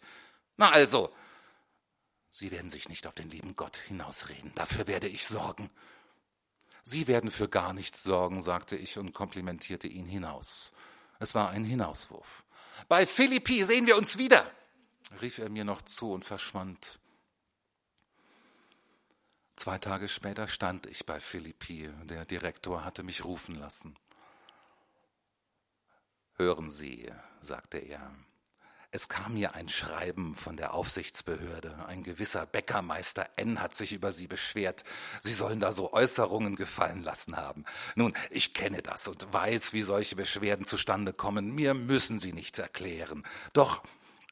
Na 0.56 0.70
also, 0.70 1.12
Sie 2.30 2.50
werden 2.50 2.70
sich 2.70 2.88
nicht 2.88 3.06
auf 3.06 3.14
den 3.14 3.30
lieben 3.30 3.56
Gott 3.56 3.76
hinausreden, 3.76 4.52
dafür 4.54 4.86
werde 4.86 5.08
ich 5.08 5.26
sorgen. 5.26 5.70
Sie 6.88 7.06
werden 7.06 7.30
für 7.30 7.50
gar 7.50 7.74
nichts 7.74 8.02
sorgen, 8.02 8.40
sagte 8.40 8.74
ich 8.74 8.96
und 8.96 9.12
komplimentierte 9.12 9.86
ihn 9.86 10.06
hinaus. 10.06 10.72
Es 11.18 11.34
war 11.34 11.50
ein 11.50 11.62
Hinauswurf. 11.62 12.44
Bei 12.88 13.04
Philippi 13.04 13.62
sehen 13.62 13.86
wir 13.86 13.98
uns 13.98 14.16
wieder, 14.16 14.50
rief 15.20 15.36
er 15.36 15.50
mir 15.50 15.64
noch 15.64 15.82
zu 15.82 16.12
und 16.12 16.24
verschwand. 16.24 16.98
Zwei 19.54 19.76
Tage 19.76 20.08
später 20.08 20.48
stand 20.48 20.86
ich 20.86 21.04
bei 21.04 21.20
Philippi. 21.20 21.90
Der 22.04 22.24
Direktor 22.24 22.86
hatte 22.86 23.02
mich 23.02 23.22
rufen 23.22 23.56
lassen. 23.56 23.94
Hören 26.36 26.70
Sie, 26.70 27.12
sagte 27.42 27.76
er, 27.76 28.14
es 28.90 29.08
kam 29.08 29.34
mir 29.34 29.54
ein 29.54 29.68
Schreiben 29.68 30.34
von 30.34 30.56
der 30.56 30.72
Aufsichtsbehörde. 30.72 31.84
Ein 31.86 32.02
gewisser 32.02 32.46
Bäckermeister 32.46 33.28
N 33.36 33.60
hat 33.60 33.74
sich 33.74 33.92
über 33.92 34.12
Sie 34.12 34.26
beschwert. 34.26 34.84
Sie 35.20 35.32
sollen 35.32 35.60
da 35.60 35.72
so 35.72 35.92
Äußerungen 35.92 36.56
gefallen 36.56 37.02
lassen 37.02 37.36
haben. 37.36 37.64
Nun, 37.96 38.14
ich 38.30 38.54
kenne 38.54 38.80
das 38.80 39.06
und 39.06 39.30
weiß, 39.32 39.74
wie 39.74 39.82
solche 39.82 40.16
Beschwerden 40.16 40.64
zustande 40.64 41.12
kommen. 41.12 41.54
Mir 41.54 41.74
müssen 41.74 42.18
Sie 42.18 42.32
nichts 42.32 42.58
erklären. 42.58 43.24
Doch 43.52 43.82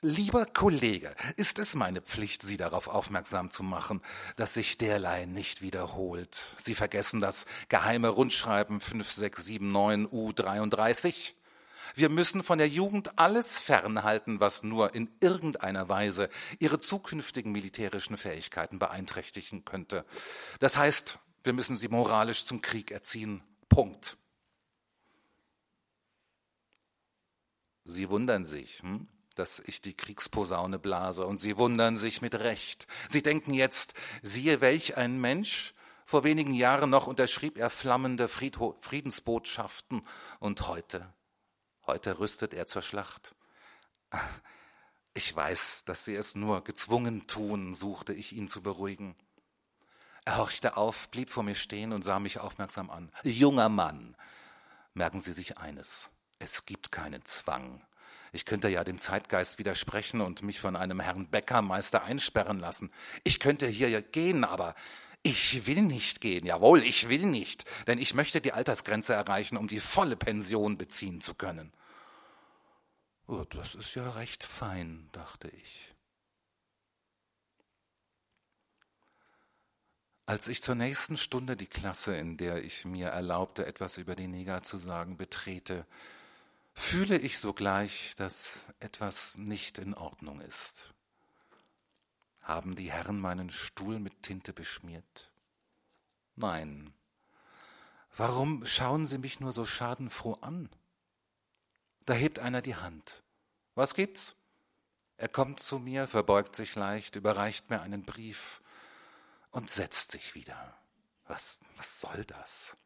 Lieber 0.02 0.44
Kollege, 0.44 1.14
ist 1.36 1.58
es 1.58 1.74
meine 1.74 2.02
Pflicht, 2.02 2.42
Sie 2.42 2.58
darauf 2.58 2.86
aufmerksam 2.86 3.50
zu 3.50 3.62
machen, 3.62 4.02
dass 4.36 4.52
sich 4.52 4.76
derlei 4.76 5.24
nicht 5.24 5.62
wiederholt. 5.62 6.38
Sie 6.58 6.74
vergessen 6.74 7.20
das 7.20 7.46
geheime 7.70 8.10
Rundschreiben 8.10 8.78
5679 8.78 10.12
U33? 10.12 11.32
Wir 11.96 12.10
müssen 12.10 12.42
von 12.42 12.58
der 12.58 12.68
Jugend 12.68 13.18
alles 13.18 13.56
fernhalten, 13.56 14.38
was 14.38 14.62
nur 14.62 14.94
in 14.94 15.10
irgendeiner 15.20 15.88
Weise 15.88 16.28
ihre 16.58 16.78
zukünftigen 16.78 17.52
militärischen 17.52 18.18
Fähigkeiten 18.18 18.78
beeinträchtigen 18.78 19.64
könnte. 19.64 20.04
Das 20.60 20.76
heißt, 20.76 21.18
wir 21.42 21.54
müssen 21.54 21.74
sie 21.78 21.88
moralisch 21.88 22.44
zum 22.44 22.60
Krieg 22.60 22.90
erziehen. 22.90 23.42
Punkt. 23.70 24.18
Sie 27.84 28.10
wundern 28.10 28.44
sich, 28.44 28.80
hm? 28.82 29.08
dass 29.34 29.60
ich 29.60 29.80
die 29.80 29.94
Kriegsposaune 29.94 30.78
blase, 30.78 31.26
und 31.26 31.38
Sie 31.38 31.56
wundern 31.56 31.96
sich 31.96 32.20
mit 32.20 32.34
Recht. 32.34 32.86
Sie 33.08 33.22
denken 33.22 33.54
jetzt, 33.54 33.94
siehe 34.20 34.60
welch 34.60 34.98
ein 34.98 35.18
Mensch, 35.18 35.72
vor 36.04 36.24
wenigen 36.24 36.52
Jahren 36.52 36.90
noch 36.90 37.06
unterschrieb 37.06 37.56
er 37.56 37.70
flammende 37.70 38.28
Friedensbotschaften, 38.28 40.02
und 40.40 40.68
heute 40.68 41.10
Heute 41.86 42.18
rüstet 42.18 42.52
er 42.52 42.66
zur 42.66 42.82
Schlacht. 42.82 43.34
Ich 45.14 45.34
weiß, 45.34 45.84
dass 45.84 46.04
sie 46.04 46.14
es 46.14 46.34
nur 46.34 46.64
gezwungen 46.64 47.26
tun, 47.26 47.74
suchte 47.74 48.12
ich 48.12 48.32
ihn 48.32 48.48
zu 48.48 48.60
beruhigen. 48.60 49.14
Er 50.24 50.38
horchte 50.38 50.76
auf, 50.76 51.08
blieb 51.10 51.30
vor 51.30 51.44
mir 51.44 51.54
stehen 51.54 51.92
und 51.92 52.02
sah 52.02 52.18
mich 52.18 52.40
aufmerksam 52.40 52.90
an. 52.90 53.12
Junger 53.22 53.68
Mann, 53.68 54.16
merken 54.94 55.20
Sie 55.20 55.32
sich 55.32 55.58
eines, 55.58 56.10
es 56.40 56.66
gibt 56.66 56.90
keinen 56.90 57.24
Zwang. 57.24 57.80
Ich 58.32 58.44
könnte 58.44 58.68
ja 58.68 58.82
dem 58.82 58.98
Zeitgeist 58.98 59.58
widersprechen 59.58 60.20
und 60.20 60.42
mich 60.42 60.58
von 60.58 60.74
einem 60.74 60.98
Herrn 60.98 61.28
Bäckermeister 61.28 62.02
einsperren 62.02 62.58
lassen. 62.58 62.90
Ich 63.22 63.38
könnte 63.38 63.68
hier 63.68 64.02
gehen, 64.02 64.44
aber 64.44 64.74
ich 65.26 65.66
will 65.66 65.82
nicht 65.82 66.20
gehen, 66.20 66.46
jawohl, 66.46 66.84
ich 66.84 67.08
will 67.08 67.26
nicht, 67.26 67.64
denn 67.86 67.98
ich 67.98 68.14
möchte 68.14 68.40
die 68.40 68.52
Altersgrenze 68.52 69.12
erreichen, 69.12 69.56
um 69.56 69.66
die 69.66 69.80
volle 69.80 70.16
Pension 70.16 70.78
beziehen 70.78 71.20
zu 71.20 71.34
können. 71.34 71.72
Oh, 73.26 73.44
das 73.50 73.74
ist 73.74 73.94
ja 73.96 74.08
recht 74.10 74.44
fein, 74.44 75.08
dachte 75.10 75.48
ich. 75.48 75.92
Als 80.26 80.46
ich 80.48 80.62
zur 80.62 80.76
nächsten 80.76 81.16
Stunde 81.16 81.56
die 81.56 81.66
Klasse, 81.66 82.16
in 82.16 82.36
der 82.36 82.62
ich 82.62 82.84
mir 82.84 83.08
erlaubte, 83.08 83.66
etwas 83.66 83.96
über 83.98 84.14
die 84.14 84.28
Neger 84.28 84.62
zu 84.62 84.76
sagen, 84.76 85.16
betrete, 85.16 85.86
fühle 86.72 87.18
ich 87.18 87.38
sogleich, 87.38 88.14
dass 88.16 88.66
etwas 88.80 89.38
nicht 89.38 89.78
in 89.78 89.94
Ordnung 89.94 90.40
ist. 90.40 90.92
Haben 92.46 92.76
die 92.76 92.92
Herren 92.92 93.18
meinen 93.18 93.50
Stuhl 93.50 93.98
mit 93.98 94.22
Tinte 94.22 94.52
beschmiert? 94.52 95.32
Nein. 96.36 96.94
Warum 98.16 98.64
schauen 98.64 99.04
sie 99.04 99.18
mich 99.18 99.40
nur 99.40 99.52
so 99.52 99.66
schadenfroh 99.66 100.34
an? 100.34 100.70
Da 102.04 102.14
hebt 102.14 102.38
einer 102.38 102.62
die 102.62 102.76
Hand. 102.76 103.24
Was 103.74 103.94
gibt's? 103.94 104.36
Er 105.16 105.26
kommt 105.26 105.58
zu 105.58 105.80
mir, 105.80 106.06
verbeugt 106.06 106.54
sich 106.54 106.76
leicht, 106.76 107.16
überreicht 107.16 107.68
mir 107.68 107.80
einen 107.80 108.04
Brief 108.04 108.62
und 109.50 109.68
setzt 109.68 110.12
sich 110.12 110.36
wieder. 110.36 110.78
Was, 111.26 111.58
was 111.76 112.00
soll 112.00 112.24
das? 112.26 112.76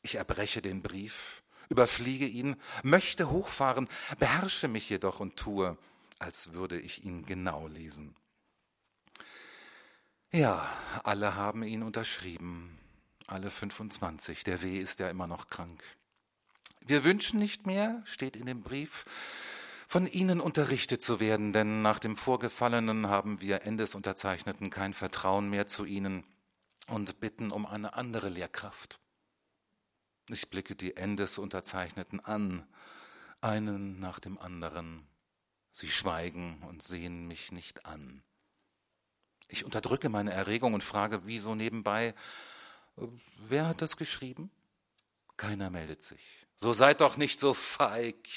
Ich 0.00 0.14
erbreche 0.14 0.62
den 0.62 0.80
Brief, 0.80 1.42
überfliege 1.68 2.26
ihn, 2.26 2.56
möchte 2.82 3.28
hochfahren, 3.28 3.90
beherrsche 4.18 4.68
mich 4.68 4.88
jedoch 4.88 5.20
und 5.20 5.36
tue, 5.36 5.76
als 6.18 6.54
würde 6.54 6.80
ich 6.80 7.04
ihn 7.04 7.26
genau 7.26 7.66
lesen. 7.68 8.16
Ja, 10.34 10.66
alle 11.04 11.34
haben 11.34 11.62
ihn 11.62 11.82
unterschrieben. 11.82 12.78
Alle 13.26 13.50
25. 13.50 14.44
Der 14.44 14.62
W 14.62 14.78
ist 14.78 14.98
ja 14.98 15.10
immer 15.10 15.26
noch 15.26 15.48
krank. 15.48 15.82
Wir 16.80 17.04
wünschen 17.04 17.38
nicht 17.38 17.66
mehr, 17.66 18.02
steht 18.06 18.36
in 18.36 18.46
dem 18.46 18.62
Brief, 18.62 19.04
von 19.86 20.06
Ihnen 20.06 20.40
unterrichtet 20.40 21.02
zu 21.02 21.20
werden, 21.20 21.52
denn 21.52 21.82
nach 21.82 21.98
dem 21.98 22.16
Vorgefallenen 22.16 23.08
haben 23.08 23.42
wir 23.42 23.64
Endesunterzeichneten 23.64 24.70
kein 24.70 24.94
Vertrauen 24.94 25.50
mehr 25.50 25.66
zu 25.66 25.84
Ihnen 25.84 26.24
und 26.88 27.20
bitten 27.20 27.50
um 27.50 27.66
eine 27.66 27.92
andere 27.92 28.30
Lehrkraft. 28.30 29.00
Ich 30.30 30.48
blicke 30.48 30.74
die 30.74 30.96
Endesunterzeichneten 30.96 32.20
an, 32.20 32.66
einen 33.42 34.00
nach 34.00 34.18
dem 34.18 34.38
anderen. 34.38 35.06
Sie 35.72 35.90
schweigen 35.90 36.62
und 36.66 36.82
sehen 36.82 37.28
mich 37.28 37.52
nicht 37.52 37.84
an. 37.84 38.22
Ich 39.48 39.64
unterdrücke 39.64 40.08
meine 40.08 40.32
Erregung 40.32 40.74
und 40.74 40.84
frage, 40.84 41.22
wieso 41.24 41.54
nebenbei, 41.54 42.14
wer 43.36 43.66
hat 43.68 43.82
das 43.82 43.96
geschrieben? 43.96 44.50
Keiner 45.36 45.70
meldet 45.70 46.02
sich. 46.02 46.46
So 46.56 46.72
seid 46.72 47.00
doch 47.00 47.16
nicht 47.16 47.40
so 47.40 47.54
feig. 47.54 48.28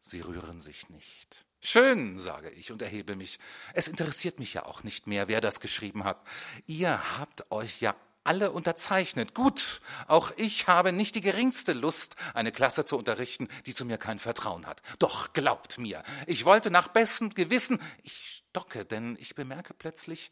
Sie 0.00 0.20
rühren 0.20 0.60
sich 0.60 0.88
nicht. 0.88 1.46
Schön, 1.60 2.18
sage 2.18 2.50
ich 2.50 2.70
und 2.70 2.82
erhebe 2.82 3.16
mich. 3.16 3.38
Es 3.72 3.88
interessiert 3.88 4.38
mich 4.38 4.54
ja 4.54 4.66
auch 4.66 4.84
nicht 4.84 5.06
mehr, 5.06 5.26
wer 5.26 5.40
das 5.40 5.58
geschrieben 5.58 6.04
hat. 6.04 6.20
Ihr 6.66 7.18
habt 7.18 7.50
euch 7.50 7.80
ja 7.80 7.96
alle 8.22 8.50
unterzeichnet. 8.50 9.34
Gut, 9.34 9.80
auch 10.06 10.32
ich 10.36 10.68
habe 10.68 10.92
nicht 10.92 11.14
die 11.14 11.20
geringste 11.20 11.72
Lust, 11.72 12.16
eine 12.34 12.52
Klasse 12.52 12.84
zu 12.84 12.98
unterrichten, 12.98 13.48
die 13.66 13.74
zu 13.74 13.84
mir 13.84 13.98
kein 13.98 14.18
Vertrauen 14.18 14.66
hat. 14.66 14.82
Doch 14.98 15.32
glaubt 15.32 15.78
mir, 15.78 16.02
ich 16.26 16.44
wollte 16.44 16.70
nach 16.70 16.88
bestem 16.88 17.34
Gewissen, 17.34 17.80
ich 18.02 18.44
stocke, 18.56 18.86
denn 18.86 19.18
ich 19.20 19.34
bemerke 19.34 19.74
plötzlich, 19.74 20.30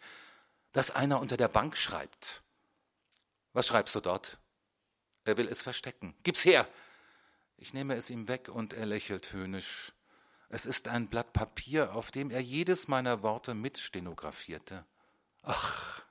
dass 0.73 0.91
einer 0.91 1.21
unter 1.21 1.37
der 1.37 1.49
Bank 1.49 1.77
schreibt. 1.77 2.43
Was 3.53 3.67
schreibst 3.67 3.95
du 3.95 4.01
dort? 4.01 4.39
Er 5.27 5.37
will 5.37 5.47
es 5.47 5.61
verstecken. 5.61 6.15
Gib's 6.23 6.47
her! 6.47 6.67
Ich 7.59 7.75
nehme 7.75 7.95
es 7.97 8.09
ihm 8.09 8.27
weg 8.27 8.49
und 8.49 8.73
er 8.73 8.87
lächelt 8.87 9.35
höhnisch. 9.35 9.93
Es 10.49 10.65
ist 10.65 10.89
ein 10.89 11.09
Blatt 11.09 11.35
Papier, 11.35 11.95
auf 11.95 12.11
dem 12.11 12.31
er 12.31 12.41
jedes 12.41 12.89
meiner 12.89 13.23
Worte 13.23 13.53
mitstenografierte. 13.53 14.87
Ach, 15.43 16.03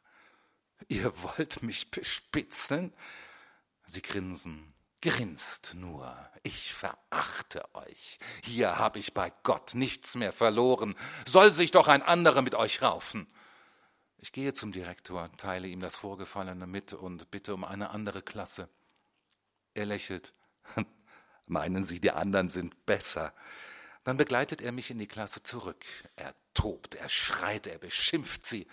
ihr 0.89 1.11
wollt 1.23 1.63
mich 1.63 1.89
bespitzeln? 1.89 2.93
Sie 3.87 4.03
grinsen. 4.03 4.72
Grinst 5.03 5.73
nur. 5.75 6.15
Ich 6.43 6.73
verachte 6.73 7.63
euch. 7.75 8.19
Hier 8.41 8.79
habe 8.79 8.99
ich 8.99 9.13
bei 9.13 9.33
Gott 9.43 9.75
nichts 9.75 10.15
mehr 10.15 10.31
verloren. 10.31 10.95
Soll 11.25 11.51
sich 11.51 11.71
doch 11.71 11.89
ein 11.89 12.01
anderer 12.01 12.41
mit 12.41 12.55
euch 12.55 12.81
raufen. 12.81 13.27
Ich 14.17 14.31
gehe 14.31 14.53
zum 14.53 14.71
Direktor, 14.71 15.29
teile 15.35 15.67
ihm 15.67 15.81
das 15.81 15.97
Vorgefallene 15.97 16.67
mit 16.67 16.93
und 16.93 17.29
bitte 17.31 17.53
um 17.53 17.65
eine 17.65 17.89
andere 17.89 18.21
Klasse. 18.21 18.69
Er 19.73 19.85
lächelt. 19.85 20.33
Meinen 21.47 21.83
Sie, 21.83 21.99
die 21.99 22.11
anderen 22.11 22.47
sind 22.47 22.85
besser? 22.85 23.33
Dann 24.05 24.15
begleitet 24.15 24.61
er 24.61 24.71
mich 24.71 24.89
in 24.89 24.99
die 24.99 25.07
Klasse 25.07 25.43
zurück. 25.43 25.83
Er 26.15 26.33
tobt, 26.53 26.95
er 26.95 27.09
schreit, 27.09 27.67
er 27.67 27.77
beschimpft 27.77 28.45
sie. 28.45 28.67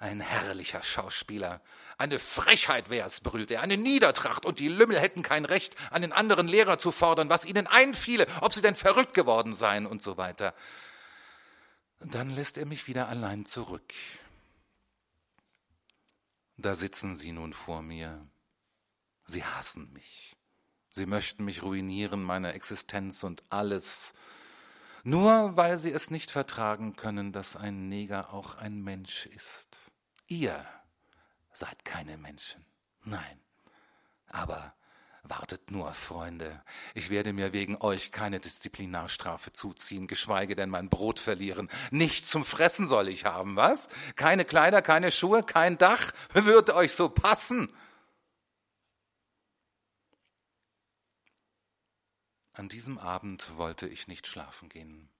Ein 0.00 0.20
herrlicher 0.20 0.82
Schauspieler. 0.82 1.60
Eine 1.98 2.18
Frechheit 2.18 2.88
wär's, 2.88 3.20
brüllt 3.20 3.50
er, 3.50 3.60
eine 3.60 3.76
Niedertracht, 3.76 4.46
und 4.46 4.58
die 4.58 4.68
Lümmel 4.68 4.98
hätten 4.98 5.22
kein 5.22 5.44
Recht, 5.44 5.76
einen 5.92 6.12
anderen 6.12 6.48
Lehrer 6.48 6.78
zu 6.78 6.90
fordern, 6.90 7.28
was 7.28 7.44
ihnen 7.44 7.66
einfiele, 7.66 8.26
ob 8.40 8.54
sie 8.54 8.62
denn 8.62 8.74
verrückt 8.74 9.12
geworden 9.12 9.54
seien 9.54 9.84
und 9.84 10.00
so 10.00 10.16
weiter. 10.16 10.54
Dann 12.00 12.30
lässt 12.30 12.56
er 12.56 12.64
mich 12.64 12.86
wieder 12.86 13.08
allein 13.08 13.44
zurück. 13.44 13.92
Da 16.56 16.74
sitzen 16.74 17.14
sie 17.14 17.32
nun 17.32 17.52
vor 17.52 17.82
mir. 17.82 18.26
Sie 19.26 19.44
hassen 19.44 19.92
mich. 19.92 20.34
Sie 20.88 21.04
möchten 21.04 21.44
mich 21.44 21.62
ruinieren, 21.62 22.22
meine 22.22 22.54
Existenz 22.54 23.22
und 23.22 23.42
alles, 23.52 24.14
nur 25.02 25.56
weil 25.56 25.76
sie 25.76 25.92
es 25.92 26.10
nicht 26.10 26.30
vertragen 26.30 26.96
können, 26.96 27.32
dass 27.32 27.56
ein 27.56 27.90
Neger 27.90 28.32
auch 28.32 28.54
ein 28.54 28.80
Mensch 28.80 29.26
ist. 29.26 29.89
Ihr 30.30 30.64
seid 31.52 31.84
keine 31.84 32.16
Menschen. 32.16 32.64
Nein. 33.02 33.40
Aber 34.28 34.76
wartet 35.24 35.72
nur, 35.72 35.92
Freunde. 35.92 36.62
Ich 36.94 37.10
werde 37.10 37.32
mir 37.32 37.52
wegen 37.52 37.76
euch 37.80 38.12
keine 38.12 38.38
Disziplinarstrafe 38.38 39.52
zuziehen, 39.52 40.06
geschweige 40.06 40.54
denn 40.54 40.70
mein 40.70 40.88
Brot 40.88 41.18
verlieren. 41.18 41.68
Nichts 41.90 42.30
zum 42.30 42.44
Fressen 42.44 42.86
soll 42.86 43.08
ich 43.08 43.24
haben, 43.24 43.56
was? 43.56 43.88
Keine 44.14 44.44
Kleider, 44.44 44.82
keine 44.82 45.10
Schuhe, 45.10 45.42
kein 45.42 45.78
Dach? 45.78 46.12
Wird 46.32 46.70
euch 46.70 46.94
so 46.94 47.08
passen? 47.08 47.70
An 52.52 52.68
diesem 52.68 52.98
Abend 52.98 53.56
wollte 53.56 53.88
ich 53.88 54.06
nicht 54.06 54.28
schlafen 54.28 54.68
gehen. 54.68 55.10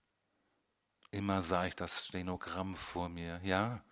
Immer 1.11 1.41
sah 1.41 1.65
ich 1.65 1.75
das 1.75 2.05
Stenogramm 2.05 2.77
vor 2.77 3.09
mir. 3.09 3.41
Ja, 3.43 3.83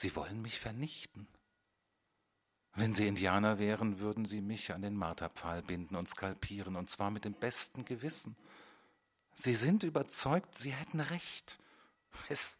Sie 0.00 0.14
wollen 0.14 0.40
mich 0.40 0.60
vernichten. 0.60 1.26
Wenn 2.74 2.92
Sie 2.92 3.08
Indianer 3.08 3.58
wären, 3.58 3.98
würden 3.98 4.26
Sie 4.26 4.40
mich 4.40 4.72
an 4.72 4.82
den 4.82 4.94
Marterpfahl 4.94 5.60
binden 5.60 5.96
und 5.96 6.08
skalpieren, 6.08 6.76
und 6.76 6.88
zwar 6.88 7.10
mit 7.10 7.24
dem 7.24 7.32
besten 7.32 7.84
Gewissen. 7.84 8.36
Sie 9.34 9.54
sind 9.54 9.82
überzeugt, 9.82 10.54
Sie 10.54 10.70
hätten 10.70 11.00
recht. 11.00 11.58
Es 12.28 12.58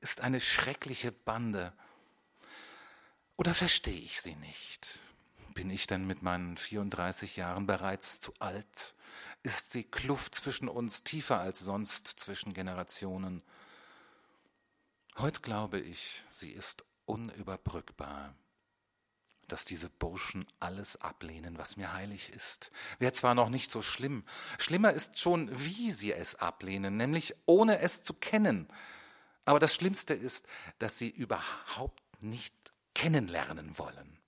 ist 0.00 0.22
eine 0.22 0.40
schreckliche 0.40 1.12
Bande. 1.12 1.74
Oder 3.36 3.52
verstehe 3.52 4.00
ich 4.00 4.22
Sie 4.22 4.36
nicht? 4.36 4.98
Bin 5.52 5.68
ich 5.68 5.88
denn 5.88 6.06
mit 6.06 6.22
meinen 6.22 6.56
34 6.56 7.36
Jahren 7.36 7.66
bereits 7.66 8.18
zu 8.18 8.32
alt? 8.38 8.94
Ist 9.42 9.74
die 9.74 9.84
Kluft 9.84 10.34
zwischen 10.34 10.70
uns 10.70 11.04
tiefer 11.04 11.38
als 11.38 11.58
sonst 11.58 12.06
zwischen 12.06 12.54
Generationen? 12.54 13.42
Heute 15.18 15.40
glaube 15.40 15.80
ich, 15.80 16.22
sie 16.30 16.52
ist 16.52 16.84
unüberbrückbar, 17.04 18.36
dass 19.48 19.64
diese 19.64 19.90
Burschen 19.90 20.46
alles 20.60 21.00
ablehnen, 21.00 21.58
was 21.58 21.76
mir 21.76 21.92
heilig 21.92 22.30
ist. 22.30 22.70
Wäre 23.00 23.12
zwar 23.12 23.34
noch 23.34 23.48
nicht 23.48 23.72
so 23.72 23.82
schlimm, 23.82 24.24
schlimmer 24.58 24.92
ist 24.92 25.18
schon, 25.18 25.50
wie 25.58 25.90
sie 25.90 26.12
es 26.12 26.36
ablehnen, 26.36 26.96
nämlich 26.96 27.34
ohne 27.46 27.80
es 27.80 28.04
zu 28.04 28.14
kennen. 28.14 28.68
Aber 29.44 29.58
das 29.58 29.74
Schlimmste 29.74 30.14
ist, 30.14 30.46
dass 30.78 30.98
sie 30.98 31.08
überhaupt 31.08 32.22
nicht 32.22 32.54
kennenlernen 32.94 33.76
wollen. 33.76 34.20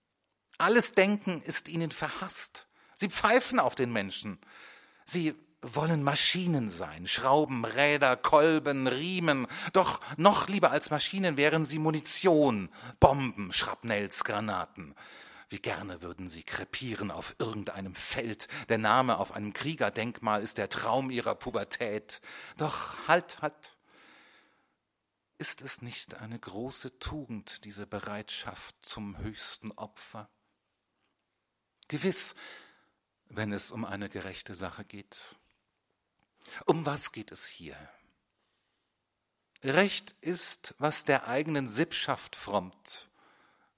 Alles 0.59 0.91
Denken 0.91 1.41
ist 1.43 1.69
ihnen 1.69 1.93
verhasst. 1.93 2.67
Sie 2.97 3.09
pfeifen 3.09 3.61
auf 3.61 3.77
den 3.77 3.93
Menschen. 3.93 4.41
Sie 5.05 5.37
wollen 5.63 6.03
Maschinen 6.03 6.69
sein, 6.69 7.07
Schrauben, 7.07 7.65
Räder, 7.65 8.17
Kolben, 8.17 8.87
Riemen. 8.87 9.47
Doch 9.73 10.01
noch 10.17 10.49
lieber 10.49 10.71
als 10.71 10.91
Maschinen 10.91 11.37
wären 11.37 11.65
sie 11.65 11.79
Munition, 11.79 12.71
Bomben, 12.99 13.53
Schrapnells, 13.53 14.25
Granaten. 14.25 14.95
Wie 15.51 15.59
gerne 15.59 16.01
würden 16.01 16.29
sie 16.29 16.45
krepieren 16.45 17.11
auf 17.11 17.35
irgendeinem 17.39 17.95
Feld. 17.95 18.47
Der 18.69 18.79
Name 18.79 19.19
auf 19.19 19.33
einem 19.33 19.53
Kriegerdenkmal 19.53 20.43
ist 20.43 20.59
der 20.59 20.69
Traum 20.69 21.11
ihrer 21.11 21.35
Pubertät. 21.35 22.21
Doch 22.57 23.09
halt, 23.09 23.43
halt. 23.43 23.77
Ist 25.39 25.63
es 25.63 25.83
nicht 25.83 26.15
eine 26.15 26.39
große 26.39 26.99
Tugend, 27.01 27.65
diese 27.65 27.87
Bereitschaft 27.87 28.77
zum 28.83 29.19
höchsten 29.19 29.73
Opfer? 29.73 30.29
Gewiss, 31.89 32.37
wenn 33.29 33.53
es 33.53 33.73
um 33.73 33.85
eine 33.85 34.09
gerechte 34.09 34.55
Sache 34.55 34.85
geht. 34.85 35.37
Um 36.67 36.87
was 36.87 37.13
geht 37.13 37.33
es 37.33 37.47
hier? 37.47 37.77
Recht 39.63 40.15
ist, 40.21 40.75
was 40.79 41.05
der 41.05 41.29
eigenen 41.29 41.69
Sippschaft 41.69 42.35
frommt, 42.35 43.11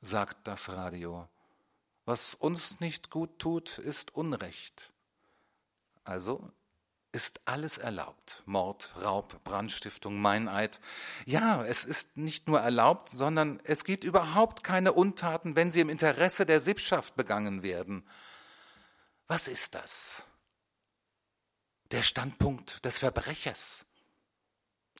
sagt 0.00 0.46
das 0.46 0.70
Radio. 0.70 1.28
Was 2.04 2.34
uns 2.34 2.80
nicht 2.80 3.10
gut 3.10 3.38
tut, 3.38 3.78
ist 3.78 4.14
Unrecht. 4.14 4.92
Also 6.04 6.52
ist 7.12 7.42
alles 7.44 7.78
erlaubt. 7.78 8.42
Mord, 8.46 8.90
Raub, 9.02 9.44
Brandstiftung, 9.44 10.20
Meineid. 10.20 10.80
Ja, 11.26 11.64
es 11.64 11.84
ist 11.84 12.16
nicht 12.16 12.48
nur 12.48 12.60
erlaubt, 12.60 13.10
sondern 13.10 13.60
es 13.64 13.84
gibt 13.84 14.02
überhaupt 14.02 14.64
keine 14.64 14.94
Untaten, 14.94 15.54
wenn 15.54 15.70
sie 15.70 15.80
im 15.80 15.90
Interesse 15.90 16.46
der 16.46 16.60
Sippschaft 16.60 17.14
begangen 17.14 17.62
werden. 17.62 18.04
Was 19.26 19.46
ist 19.46 19.74
das? 19.74 20.24
Der 21.92 22.02
Standpunkt 22.02 22.84
des 22.86 22.98
Verbrechers. 22.98 23.84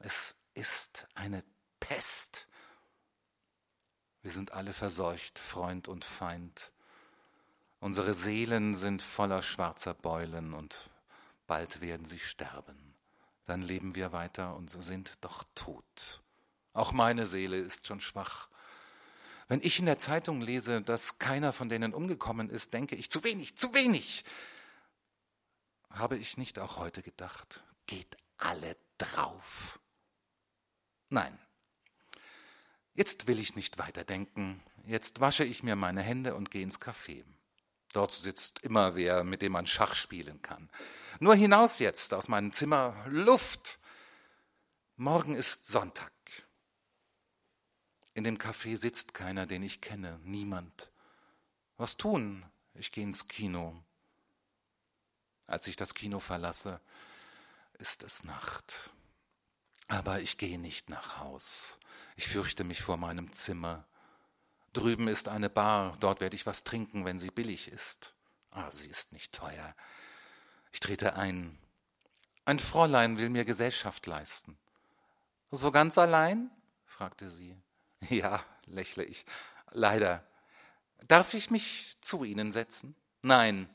Es 0.00 0.34
ist 0.54 1.08
eine 1.14 1.42
Pest. 1.80 2.46
Wir 4.20 4.30
sind 4.30 4.52
alle 4.52 4.74
verseucht, 4.74 5.38
Freund 5.38 5.88
und 5.88 6.04
Feind. 6.04 6.70
Unsere 7.80 8.14
Seelen 8.14 8.74
sind 8.74 9.00
voller 9.00 9.42
schwarzer 9.42 9.94
Beulen 9.94 10.52
und 10.52 10.90
bald 11.46 11.80
werden 11.80 12.04
sie 12.04 12.18
sterben. 12.20 12.94
Dann 13.46 13.62
leben 13.62 13.94
wir 13.94 14.12
weiter 14.12 14.54
und 14.54 14.70
sind 14.70 15.14
doch 15.22 15.44
tot. 15.54 16.22
Auch 16.74 16.92
meine 16.92 17.26
Seele 17.26 17.56
ist 17.56 17.86
schon 17.86 18.00
schwach. 18.00 18.48
Wenn 19.48 19.60
ich 19.62 19.78
in 19.78 19.86
der 19.86 19.98
Zeitung 19.98 20.40
lese, 20.40 20.82
dass 20.82 21.18
keiner 21.18 21.52
von 21.52 21.68
denen 21.68 21.94
umgekommen 21.94 22.50
ist, 22.50 22.74
denke 22.74 22.96
ich, 22.96 23.10
zu 23.10 23.24
wenig, 23.24 23.56
zu 23.56 23.74
wenig 23.74 24.24
habe 25.94 26.16
ich 26.16 26.36
nicht 26.36 26.58
auch 26.58 26.76
heute 26.76 27.02
gedacht, 27.02 27.62
geht 27.86 28.16
alle 28.36 28.76
drauf. 28.98 29.78
Nein, 31.08 31.38
jetzt 32.94 33.26
will 33.26 33.38
ich 33.38 33.56
nicht 33.56 33.78
weiterdenken, 33.78 34.62
jetzt 34.86 35.20
wasche 35.20 35.44
ich 35.44 35.62
mir 35.62 35.76
meine 35.76 36.02
Hände 36.02 36.34
und 36.34 36.50
gehe 36.50 36.62
ins 36.62 36.80
Café. 36.80 37.24
Dort 37.92 38.12
sitzt 38.12 38.60
immer 38.60 38.94
wer, 38.94 39.22
mit 39.22 39.42
dem 39.42 39.52
man 39.52 39.66
Schach 39.66 39.94
spielen 39.94 40.40
kann. 40.40 40.70
Nur 41.20 41.34
hinaus 41.34 41.78
jetzt 41.78 42.14
aus 42.14 42.28
meinem 42.28 42.52
Zimmer 42.52 42.96
Luft. 43.06 43.78
Morgen 44.96 45.34
ist 45.34 45.66
Sonntag. 45.66 46.12
In 48.14 48.24
dem 48.24 48.38
Café 48.38 48.76
sitzt 48.76 49.14
keiner, 49.14 49.46
den 49.46 49.62
ich 49.62 49.80
kenne, 49.80 50.18
niemand. 50.22 50.90
Was 51.76 51.96
tun? 51.96 52.44
Ich 52.74 52.92
gehe 52.92 53.04
ins 53.04 53.28
Kino. 53.28 53.82
Als 55.52 55.66
ich 55.66 55.76
das 55.76 55.92
Kino 55.92 56.18
verlasse, 56.18 56.80
ist 57.74 58.02
es 58.04 58.24
Nacht. 58.24 58.90
Aber 59.88 60.20
ich 60.22 60.38
gehe 60.38 60.58
nicht 60.58 60.88
nach 60.88 61.18
Haus. 61.18 61.78
Ich 62.16 62.26
fürchte 62.26 62.64
mich 62.64 62.80
vor 62.80 62.96
meinem 62.96 63.34
Zimmer. 63.34 63.84
Drüben 64.72 65.08
ist 65.08 65.28
eine 65.28 65.50
Bar, 65.50 65.94
dort 66.00 66.22
werde 66.22 66.36
ich 66.36 66.46
was 66.46 66.64
trinken, 66.64 67.04
wenn 67.04 67.18
sie 67.18 67.30
billig 67.30 67.68
ist. 67.68 68.14
Ah, 68.50 68.70
sie 68.70 68.86
ist 68.86 69.12
nicht 69.12 69.34
teuer. 69.34 69.76
Ich 70.72 70.80
trete 70.80 71.16
ein. 71.16 71.58
Ein 72.46 72.58
Fräulein 72.58 73.18
will 73.18 73.28
mir 73.28 73.44
Gesellschaft 73.44 74.06
leisten. 74.06 74.56
So 75.50 75.70
ganz 75.70 75.98
allein? 75.98 76.50
fragte 76.86 77.28
sie. 77.28 77.54
Ja, 78.08 78.42
lächle 78.64 79.04
ich. 79.04 79.26
Leider. 79.70 80.26
Darf 81.08 81.34
ich 81.34 81.50
mich 81.50 81.98
zu 82.00 82.24
Ihnen 82.24 82.52
setzen? 82.52 82.96
Nein, 83.20 83.68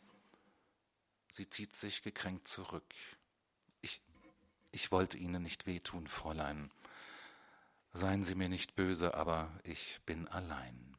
Sie 1.37 1.47
zieht 1.47 1.75
sich 1.75 2.01
gekränkt 2.01 2.47
zurück. 2.47 2.95
Ich, 3.81 4.01
ich 4.71 4.91
wollte 4.91 5.19
Ihnen 5.19 5.43
nicht 5.43 5.67
wehtun, 5.67 6.07
Fräulein. 6.07 6.71
Seien 7.93 8.23
Sie 8.23 8.33
mir 8.33 8.49
nicht 8.49 8.75
böse, 8.75 9.13
aber 9.13 9.51
ich 9.61 10.01
bin 10.07 10.27
allein. 10.27 10.97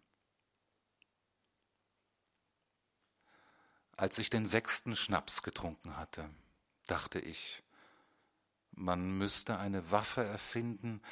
Als 3.96 4.20
ich 4.20 4.30
den 4.30 4.46
sechsten 4.46 4.94
Schnaps 4.94 5.42
getrunken 5.42 5.96
hatte, 5.96 6.30
dachte 6.86 7.18
ich, 7.18 7.64
man 8.70 9.18
müsste 9.18 9.58
eine 9.58 9.90
Waffe 9.90 10.22
erfinden, 10.22 11.02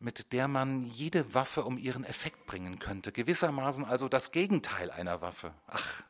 mit 0.00 0.32
der 0.32 0.48
man 0.48 0.82
jede 0.82 1.34
Waffe 1.34 1.64
um 1.64 1.78
ihren 1.78 2.02
Effekt 2.02 2.46
bringen 2.46 2.80
könnte, 2.80 3.12
gewissermaßen 3.12 3.84
also 3.84 4.08
das 4.08 4.32
Gegenteil 4.32 4.90
einer 4.90 5.20
Waffe. 5.20 5.54
Ach, 5.68 6.02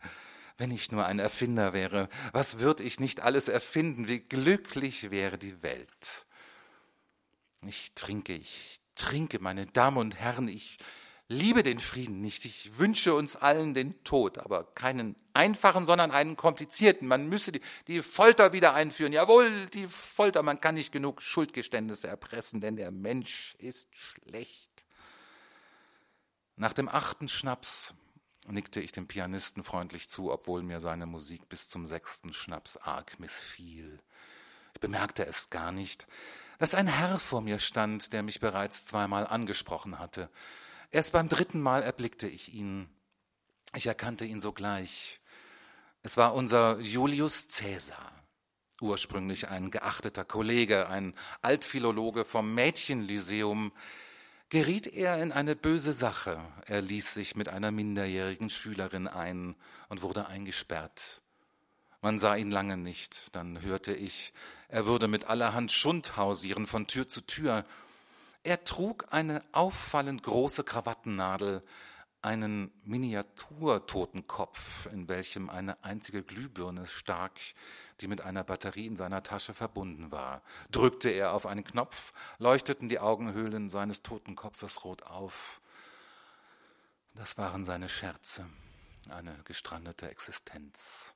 wenn 0.58 0.70
ich 0.70 0.92
nur 0.92 1.06
ein 1.06 1.18
Erfinder 1.18 1.72
wäre, 1.72 2.08
was 2.32 2.60
würde 2.60 2.82
ich 2.82 3.00
nicht 3.00 3.20
alles 3.20 3.48
erfinden, 3.48 4.08
wie 4.08 4.20
glücklich 4.20 5.10
wäre 5.10 5.38
die 5.38 5.62
Welt. 5.62 6.26
Ich 7.66 7.92
trinke, 7.94 8.34
ich 8.34 8.80
trinke, 8.94 9.38
meine 9.38 9.66
Damen 9.66 9.98
und 9.98 10.18
Herren, 10.18 10.48
ich 10.48 10.78
liebe 11.28 11.62
den 11.62 11.78
Frieden 11.78 12.20
nicht. 12.20 12.44
Ich 12.44 12.78
wünsche 12.78 13.14
uns 13.14 13.36
allen 13.36 13.74
den 13.74 14.02
Tod, 14.04 14.38
aber 14.38 14.64
keinen 14.74 15.16
einfachen, 15.32 15.86
sondern 15.86 16.10
einen 16.10 16.36
komplizierten. 16.36 17.08
Man 17.08 17.28
müsse 17.28 17.52
die, 17.52 17.60
die, 17.86 18.02
Folter 18.02 18.52
wieder 18.52 18.74
einführen. 18.74 19.12
Jawohl, 19.12 19.50
die 19.68 19.86
Folter. 19.86 20.42
Man 20.42 20.60
kann 20.60 20.74
nicht 20.74 20.92
genug 20.92 21.22
Schuldgeständnisse 21.22 22.08
erpressen, 22.08 22.60
denn 22.60 22.76
der 22.76 22.90
Mensch 22.90 23.56
ist 23.58 23.88
schlecht. 23.96 24.70
Nach 26.56 26.72
dem 26.72 26.88
achten 26.88 27.28
Schnaps 27.28 27.94
nickte 28.48 28.80
ich 28.80 28.92
dem 28.92 29.06
Pianisten 29.06 29.64
freundlich 29.64 30.08
zu, 30.08 30.32
obwohl 30.32 30.62
mir 30.62 30.80
seine 30.80 31.06
Musik 31.06 31.48
bis 31.48 31.68
zum 31.68 31.86
sechsten 31.86 32.32
Schnaps 32.32 32.76
arg 32.76 33.18
missfiel. 33.20 34.00
Ich 34.74 34.80
bemerkte 34.80 35.26
es 35.26 35.50
gar 35.50 35.72
nicht, 35.72 36.06
dass 36.58 36.74
ein 36.74 36.86
Herr 36.86 37.18
vor 37.18 37.40
mir 37.40 37.58
stand, 37.58 38.12
der 38.12 38.22
mich 38.22 38.40
bereits 38.40 38.84
zweimal 38.84 39.26
angesprochen 39.26 39.98
hatte. 39.98 40.30
Erst 40.90 41.12
beim 41.12 41.28
dritten 41.28 41.60
Mal 41.60 41.82
erblickte 41.82 42.28
ich 42.28 42.52
ihn. 42.52 42.88
Ich 43.74 43.86
erkannte 43.86 44.24
ihn 44.24 44.40
sogleich. 44.40 45.20
Es 46.02 46.16
war 46.16 46.34
unser 46.34 46.78
Julius 46.80 47.48
Caesar, 47.48 48.12
ursprünglich 48.80 49.48
ein 49.48 49.70
geachteter 49.70 50.24
Kollege, 50.24 50.88
ein 50.88 51.14
Altphilologe 51.40 52.24
vom 52.24 52.54
Mädchenlyzeum, 52.54 53.72
geriet 54.52 54.86
er 54.86 55.16
in 55.22 55.32
eine 55.32 55.56
böse 55.56 55.94
Sache. 55.94 56.38
Er 56.66 56.82
ließ 56.82 57.14
sich 57.14 57.36
mit 57.36 57.48
einer 57.48 57.70
minderjährigen 57.70 58.50
Schülerin 58.50 59.08
ein 59.08 59.56
und 59.88 60.02
wurde 60.02 60.26
eingesperrt. 60.26 61.22
Man 62.02 62.18
sah 62.18 62.36
ihn 62.36 62.50
lange 62.50 62.76
nicht, 62.76 63.34
dann 63.34 63.62
hörte 63.62 63.94
ich, 63.94 64.34
er 64.68 64.84
würde 64.84 65.08
mit 65.08 65.24
allerhand 65.24 65.72
Schund 65.72 66.18
hausieren 66.18 66.66
von 66.66 66.86
Tür 66.86 67.08
zu 67.08 67.22
Tür, 67.22 67.64
er 68.42 68.62
trug 68.62 69.06
eine 69.10 69.40
auffallend 69.52 70.22
große 70.22 70.64
Krawattennadel, 70.64 71.62
einen 72.22 72.72
Miniaturtotenkopf, 72.84 74.86
in 74.86 75.08
welchem 75.08 75.50
eine 75.50 75.82
einzige 75.84 76.22
Glühbirne 76.22 76.86
stak, 76.86 77.32
die 78.00 78.08
mit 78.08 78.20
einer 78.20 78.44
Batterie 78.44 78.86
in 78.86 78.96
seiner 78.96 79.22
Tasche 79.22 79.54
verbunden 79.54 80.12
war. 80.12 80.42
Drückte 80.70 81.10
er 81.10 81.32
auf 81.32 81.46
einen 81.46 81.64
Knopf, 81.64 82.12
leuchteten 82.38 82.88
die 82.88 83.00
Augenhöhlen 83.00 83.68
seines 83.68 84.02
Totenkopfes 84.02 84.84
rot 84.84 85.02
auf. 85.02 85.60
Das 87.14 87.36
waren 87.38 87.64
seine 87.64 87.88
Scherze, 87.88 88.46
eine 89.10 89.36
gestrandete 89.44 90.08
Existenz. 90.08 91.14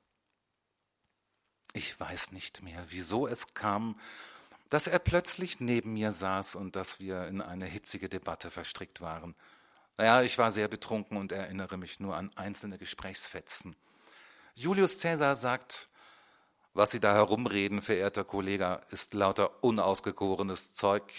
Ich 1.73 1.99
weiß 1.99 2.31
nicht 2.31 2.61
mehr, 2.61 2.83
wieso 2.89 3.27
es 3.27 3.53
kam, 3.53 3.99
dass 4.69 4.87
er 4.87 4.99
plötzlich 4.99 5.59
neben 5.59 5.93
mir 5.93 6.11
saß 6.11 6.55
und 6.55 6.75
dass 6.75 6.99
wir 6.99 7.27
in 7.27 7.41
eine 7.41 7.65
hitzige 7.65 8.09
Debatte 8.09 8.51
verstrickt 8.51 8.99
waren. 8.99 9.35
Naja, 9.97 10.21
ich 10.21 10.37
war 10.37 10.51
sehr 10.51 10.67
betrunken 10.67 11.17
und 11.17 11.31
erinnere 11.31 11.77
mich 11.77 11.99
nur 11.99 12.15
an 12.15 12.31
einzelne 12.35 12.77
Gesprächsfetzen. 12.77 13.75
Julius 14.53 14.99
Caesar 15.01 15.35
sagt, 15.35 15.89
was 16.73 16.91
Sie 16.91 16.99
da 16.99 17.13
herumreden, 17.13 17.81
verehrter 17.81 18.23
Kollege, 18.23 18.81
ist 18.91 19.15
lauter 19.15 19.63
unausgegorenes 19.63 20.73
Zeug. 20.73 21.11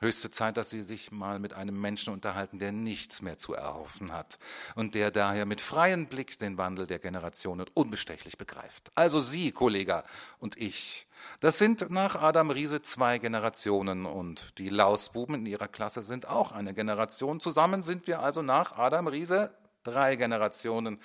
Höchste 0.00 0.30
Zeit, 0.30 0.56
dass 0.56 0.70
Sie 0.70 0.82
sich 0.82 1.12
mal 1.12 1.38
mit 1.38 1.52
einem 1.52 1.78
Menschen 1.78 2.12
unterhalten, 2.12 2.58
der 2.58 2.72
nichts 2.72 3.20
mehr 3.20 3.36
zu 3.36 3.52
erhoffen 3.52 4.12
hat 4.12 4.38
und 4.74 4.94
der 4.94 5.10
daher 5.10 5.44
mit 5.44 5.60
freiem 5.60 6.06
Blick 6.06 6.38
den 6.38 6.56
Wandel 6.56 6.86
der 6.86 6.98
Generationen 6.98 7.66
unbestechlich 7.74 8.38
begreift. 8.38 8.90
Also 8.94 9.20
Sie, 9.20 9.52
Kollege, 9.52 10.02
und 10.38 10.56
ich. 10.56 11.06
Das 11.40 11.58
sind 11.58 11.90
nach 11.90 12.16
Adam 12.16 12.50
Riese 12.50 12.82
zwei 12.82 13.18
Generationen 13.18 14.06
und 14.06 14.58
die 14.58 14.68
Lausbuben 14.68 15.34
in 15.34 15.46
ihrer 15.46 15.68
Klasse 15.68 16.02
sind 16.02 16.28
auch 16.28 16.52
eine 16.52 16.74
Generation. 16.74 17.40
Zusammen 17.40 17.82
sind 17.82 18.06
wir 18.06 18.20
also 18.20 18.42
nach 18.42 18.78
Adam 18.78 19.08
Riese 19.08 19.54
drei 19.82 20.16
Generationen. 20.16 21.00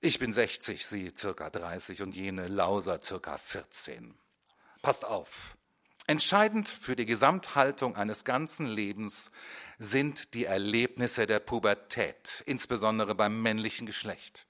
Ich 0.00 0.18
bin 0.18 0.32
60, 0.32 0.84
Sie 0.84 1.12
circa 1.16 1.48
30 1.48 2.02
und 2.02 2.16
jene 2.16 2.48
Lauser 2.48 3.00
circa 3.00 3.38
14. 3.38 4.14
Passt 4.82 5.04
auf. 5.04 5.56
Entscheidend 6.08 6.68
für 6.68 6.96
die 6.96 7.06
Gesamthaltung 7.06 7.94
eines 7.94 8.24
ganzen 8.24 8.66
Lebens 8.66 9.30
sind 9.78 10.34
die 10.34 10.46
Erlebnisse 10.46 11.28
der 11.28 11.38
Pubertät, 11.38 12.42
insbesondere 12.46 13.14
beim 13.14 13.40
männlichen 13.40 13.86
Geschlecht. 13.86 14.48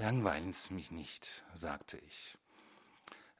Langweilen 0.00 0.54
Sie 0.54 0.72
mich 0.72 0.90
nicht, 0.90 1.44
sagte 1.52 1.98
ich. 1.98 2.38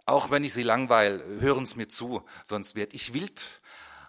Auch 0.04 0.30
wenn 0.30 0.44
ich 0.44 0.52
Sie 0.52 0.62
langweil, 0.62 1.22
hören 1.40 1.66
Sie 1.66 1.76
mir 1.76 1.88
zu, 1.88 2.22
sonst 2.44 2.74
werd 2.74 2.92
ich 2.94 3.14
wild. 3.14 3.60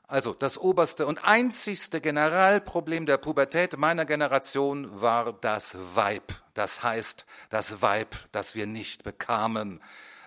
Also 0.07 0.33
das 0.33 0.57
oberste 0.57 1.05
und 1.05 1.23
einzigste 1.23 2.01
Generalproblem 2.01 3.05
der 3.05 3.17
Pubertät 3.17 3.77
meiner 3.77 4.05
Generation 4.05 5.01
war 5.01 5.33
das 5.33 5.75
Weib. 5.95 6.33
Das 6.53 6.83
heißt, 6.83 7.25
das 7.49 7.81
Weib, 7.81 8.15
das 8.31 8.53
wir 8.55 8.67
nicht 8.67 9.03
bekamen 9.03 9.79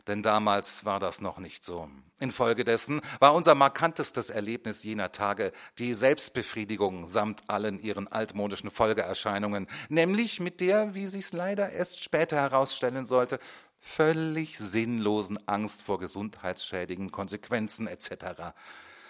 denn 0.07 0.22
damals 0.22 0.85
war 0.85 1.00
das 1.00 1.20
noch 1.20 1.38
nicht 1.38 1.64
so. 1.64 1.88
Infolgedessen 2.18 3.00
war 3.18 3.35
unser 3.35 3.55
markantestes 3.55 4.31
Erlebnis 4.31 4.83
jener 4.85 5.12
Tage 5.12 5.52
die 5.79 5.92
Selbstbefriedigung 5.92 7.07
samt 7.07 7.42
allen 7.48 7.79
ihren 7.79 8.09
altmodischen 8.09 8.70
Folgeerscheinungen, 8.70 9.66
nämlich 9.88 10.40
mit 10.40 10.61
der, 10.61 10.94
wie 10.94 11.07
sich's 11.07 11.33
leider 11.33 11.70
erst 11.70 12.02
später 12.02 12.37
herausstellen 12.37 13.05
sollte, 13.05 13.38
völlig 13.80 14.58
sinnlosen 14.58 15.38
Angst 15.48 15.84
vor 15.84 15.98
gesundheitsschädigen 15.98 17.12
Konsequenzen 17.12 17.86
etc. 17.86 18.52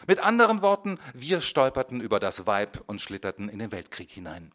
Mit 0.07 0.21
anderen 0.21 0.63
Worten, 0.63 0.99
wir 1.15 1.41
stolperten 1.41 2.01
über 2.01 2.21
das 2.21 2.47
Weib 2.47 2.83
und 2.87 3.01
schlitterten 3.01 3.49
in 3.49 3.59
den 3.59 3.73
Weltkrieg 3.73 4.11
hinein. 4.11 4.53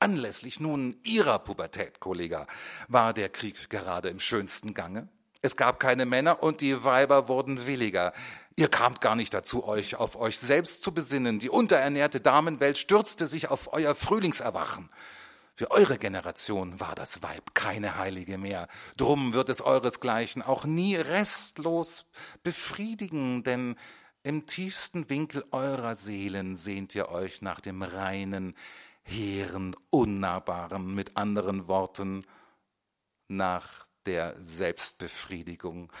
Anlässlich 0.00 0.60
nun 0.60 0.96
Ihrer 1.02 1.38
Pubertät, 1.38 2.00
Kollege, 2.00 2.46
war 2.88 3.14
der 3.14 3.28
Krieg 3.28 3.70
gerade 3.70 4.08
im 4.08 4.18
schönsten 4.18 4.74
Gange. 4.74 5.08
Es 5.40 5.56
gab 5.56 5.78
keine 5.78 6.06
Männer 6.06 6.42
und 6.42 6.62
die 6.62 6.84
Weiber 6.84 7.28
wurden 7.28 7.66
williger. 7.66 8.12
Ihr 8.56 8.68
kamt 8.68 9.00
gar 9.00 9.16
nicht 9.16 9.34
dazu, 9.34 9.66
euch 9.66 9.96
auf 9.96 10.16
euch 10.16 10.38
selbst 10.38 10.82
zu 10.82 10.92
besinnen. 10.92 11.38
Die 11.38 11.50
unterernährte 11.50 12.20
Damenwelt 12.20 12.78
stürzte 12.78 13.26
sich 13.26 13.50
auf 13.50 13.72
euer 13.72 13.94
Frühlingserwachen. 13.94 14.88
Für 15.56 15.70
eure 15.70 15.98
Generation 15.98 16.80
war 16.80 16.96
das 16.96 17.22
Weib 17.22 17.54
keine 17.54 17.96
Heilige 17.96 18.38
mehr. 18.38 18.66
Drum 18.96 19.34
wird 19.34 19.48
es 19.48 19.60
euresgleichen 19.60 20.42
auch 20.42 20.64
nie 20.64 20.96
restlos 20.96 22.06
befriedigen, 22.42 23.44
denn 23.44 23.76
im 24.24 24.46
tiefsten 24.46 25.08
Winkel 25.10 25.44
eurer 25.52 25.94
Seelen 25.94 26.56
sehnt 26.56 26.94
ihr 26.96 27.08
euch 27.08 27.40
nach 27.40 27.60
dem 27.60 27.82
reinen, 27.82 28.56
hehren, 29.02 29.76
unnahbaren, 29.90 30.92
mit 30.92 31.16
anderen 31.16 31.68
Worten, 31.68 32.24
nach 33.28 33.86
der 34.06 34.34
Selbstbefriedigung. 34.42 35.92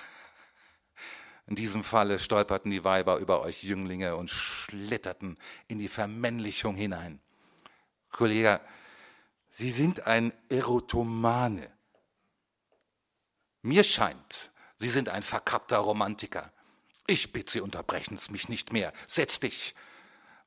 In 1.46 1.54
diesem 1.54 1.84
Falle 1.84 2.18
stolperten 2.18 2.70
die 2.70 2.82
Weiber 2.82 3.18
über 3.18 3.42
euch 3.42 3.62
Jünglinge 3.62 4.16
und 4.16 4.30
schlitterten 4.30 5.38
in 5.68 5.78
die 5.78 5.88
Vermännlichung 5.88 6.74
hinein. 6.74 7.20
Kollege, 8.10 8.60
Sie 9.56 9.70
sind 9.70 10.08
ein 10.08 10.32
Erotomane. 10.48 11.70
Mir 13.62 13.84
scheint, 13.84 14.50
Sie 14.74 14.88
sind 14.88 15.08
ein 15.08 15.22
verkappter 15.22 15.78
Romantiker. 15.78 16.52
Ich 17.06 17.32
bitte 17.32 17.52
Sie, 17.52 17.60
unterbrechen 17.60 18.16
Sie 18.16 18.32
mich 18.32 18.48
nicht 18.48 18.72
mehr. 18.72 18.92
Setz 19.06 19.38
dich. 19.38 19.76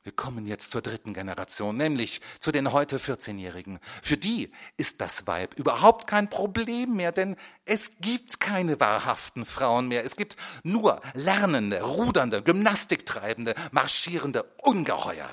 Wir 0.04 0.12
kommen 0.12 0.46
jetzt 0.46 0.72
zur 0.72 0.82
dritten 0.82 1.14
Generation, 1.14 1.78
nämlich 1.78 2.20
zu 2.42 2.52
den 2.52 2.74
heute 2.74 2.98
14-Jährigen. 2.98 3.80
Für 4.02 4.18
die 4.18 4.52
ist 4.76 5.00
das 5.00 5.26
Weib 5.26 5.54
überhaupt 5.58 6.06
kein 6.08 6.30
Problem 6.30 6.98
mehr, 6.98 7.14
denn 7.14 7.38
es 7.64 8.00
gibt 8.02 8.42
keine 8.42 8.82
wahrhaften 8.82 9.46
Frauen 9.46 9.88
mehr. 9.88 10.04
Es 10.04 10.18
gibt 10.18 10.36
nur 10.64 11.00
lernende, 11.14 11.82
rudernde, 11.82 12.44
Gymnastiktreibende, 12.44 13.56
marschierende 13.72 14.44
Ungeheuer. 14.64 15.30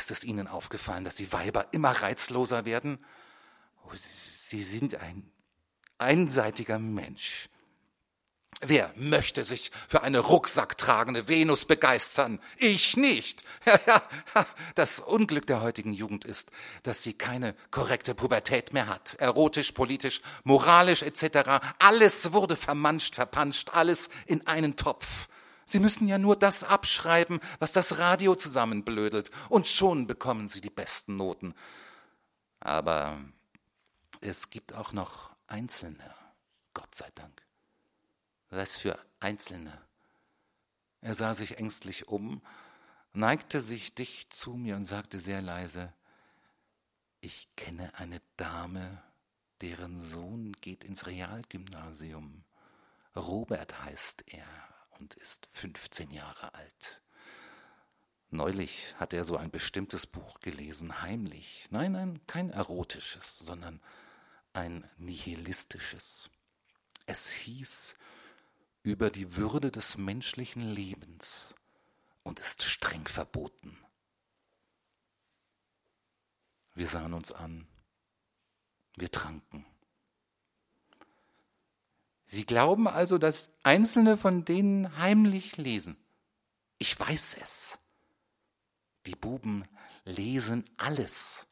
Ist 0.00 0.10
es 0.10 0.24
Ihnen 0.24 0.48
aufgefallen, 0.48 1.04
dass 1.04 1.16
die 1.16 1.30
Weiber 1.30 1.66
immer 1.72 1.90
reizloser 1.90 2.64
werden? 2.64 3.04
Oh, 3.84 3.92
Sie 3.92 4.62
sind 4.62 4.94
ein 4.94 5.30
einseitiger 5.98 6.78
Mensch. 6.78 7.50
Wer 8.62 8.94
möchte 8.96 9.44
sich 9.44 9.70
für 9.88 10.02
eine 10.02 10.20
rucksacktragende 10.20 11.28
Venus 11.28 11.66
begeistern? 11.66 12.40
Ich 12.56 12.96
nicht. 12.96 13.44
Das 14.74 15.00
Unglück 15.00 15.46
der 15.46 15.60
heutigen 15.60 15.92
Jugend 15.92 16.24
ist, 16.24 16.50
dass 16.82 17.02
sie 17.02 17.12
keine 17.12 17.54
korrekte 17.70 18.14
Pubertät 18.14 18.72
mehr 18.72 18.86
hat. 18.86 19.16
Erotisch, 19.18 19.72
politisch, 19.72 20.22
moralisch 20.44 21.02
etc. 21.02 21.60
Alles 21.78 22.32
wurde 22.32 22.56
vermanscht, 22.56 23.16
verpanscht, 23.16 23.68
alles 23.74 24.08
in 24.24 24.46
einen 24.46 24.76
Topf. 24.76 25.28
Sie 25.70 25.78
müssen 25.78 26.08
ja 26.08 26.18
nur 26.18 26.34
das 26.34 26.64
abschreiben, 26.64 27.38
was 27.60 27.70
das 27.70 27.98
Radio 27.98 28.34
zusammenblödelt, 28.34 29.30
und 29.48 29.68
schon 29.68 30.08
bekommen 30.08 30.48
Sie 30.48 30.60
die 30.60 30.68
besten 30.68 31.14
Noten. 31.14 31.54
Aber 32.58 33.20
es 34.20 34.50
gibt 34.50 34.72
auch 34.72 34.92
noch 34.92 35.30
Einzelne, 35.46 36.12
Gott 36.74 36.92
sei 36.92 37.08
Dank. 37.14 37.46
Was 38.48 38.76
für 38.76 38.98
Einzelne. 39.20 39.80
Er 41.02 41.14
sah 41.14 41.34
sich 41.34 41.58
ängstlich 41.58 42.08
um, 42.08 42.42
neigte 43.12 43.60
sich 43.60 43.94
dicht 43.94 44.34
zu 44.34 44.54
mir 44.54 44.74
und 44.74 44.82
sagte 44.82 45.20
sehr 45.20 45.40
leise, 45.40 45.92
ich 47.20 47.48
kenne 47.54 47.94
eine 47.94 48.20
Dame, 48.36 49.00
deren 49.60 50.00
Sohn 50.00 50.52
geht 50.60 50.82
ins 50.82 51.06
Realgymnasium. 51.06 52.42
Robert 53.14 53.84
heißt 53.84 54.24
er 54.26 54.46
und 55.00 55.14
ist 55.14 55.48
15 55.52 56.10
Jahre 56.10 56.54
alt. 56.54 57.02
Neulich 58.28 58.94
hat 58.96 59.12
er 59.12 59.24
so 59.24 59.36
ein 59.36 59.50
bestimmtes 59.50 60.06
Buch 60.06 60.40
gelesen, 60.40 61.02
heimlich. 61.02 61.66
Nein, 61.70 61.92
nein, 61.92 62.20
kein 62.26 62.50
erotisches, 62.50 63.38
sondern 63.38 63.80
ein 64.52 64.88
nihilistisches. 64.98 66.30
Es 67.06 67.30
hieß 67.30 67.96
über 68.82 69.10
die 69.10 69.36
Würde 69.36 69.72
des 69.72 69.96
menschlichen 69.96 70.62
Lebens 70.62 71.54
und 72.22 72.38
ist 72.38 72.62
streng 72.62 73.08
verboten. 73.08 73.76
Wir 76.74 76.86
sahen 76.86 77.14
uns 77.14 77.32
an. 77.32 77.66
Wir 78.96 79.10
tranken. 79.10 79.66
Sie 82.32 82.46
glauben 82.46 82.86
also, 82.86 83.18
dass 83.18 83.50
Einzelne 83.64 84.16
von 84.16 84.44
denen 84.44 84.96
heimlich 84.98 85.56
lesen. 85.56 85.96
Ich 86.78 86.96
weiß 86.96 87.38
es. 87.42 87.80
Die 89.06 89.16
Buben 89.16 89.64
lesen 90.04 90.64
alles. 90.76 91.48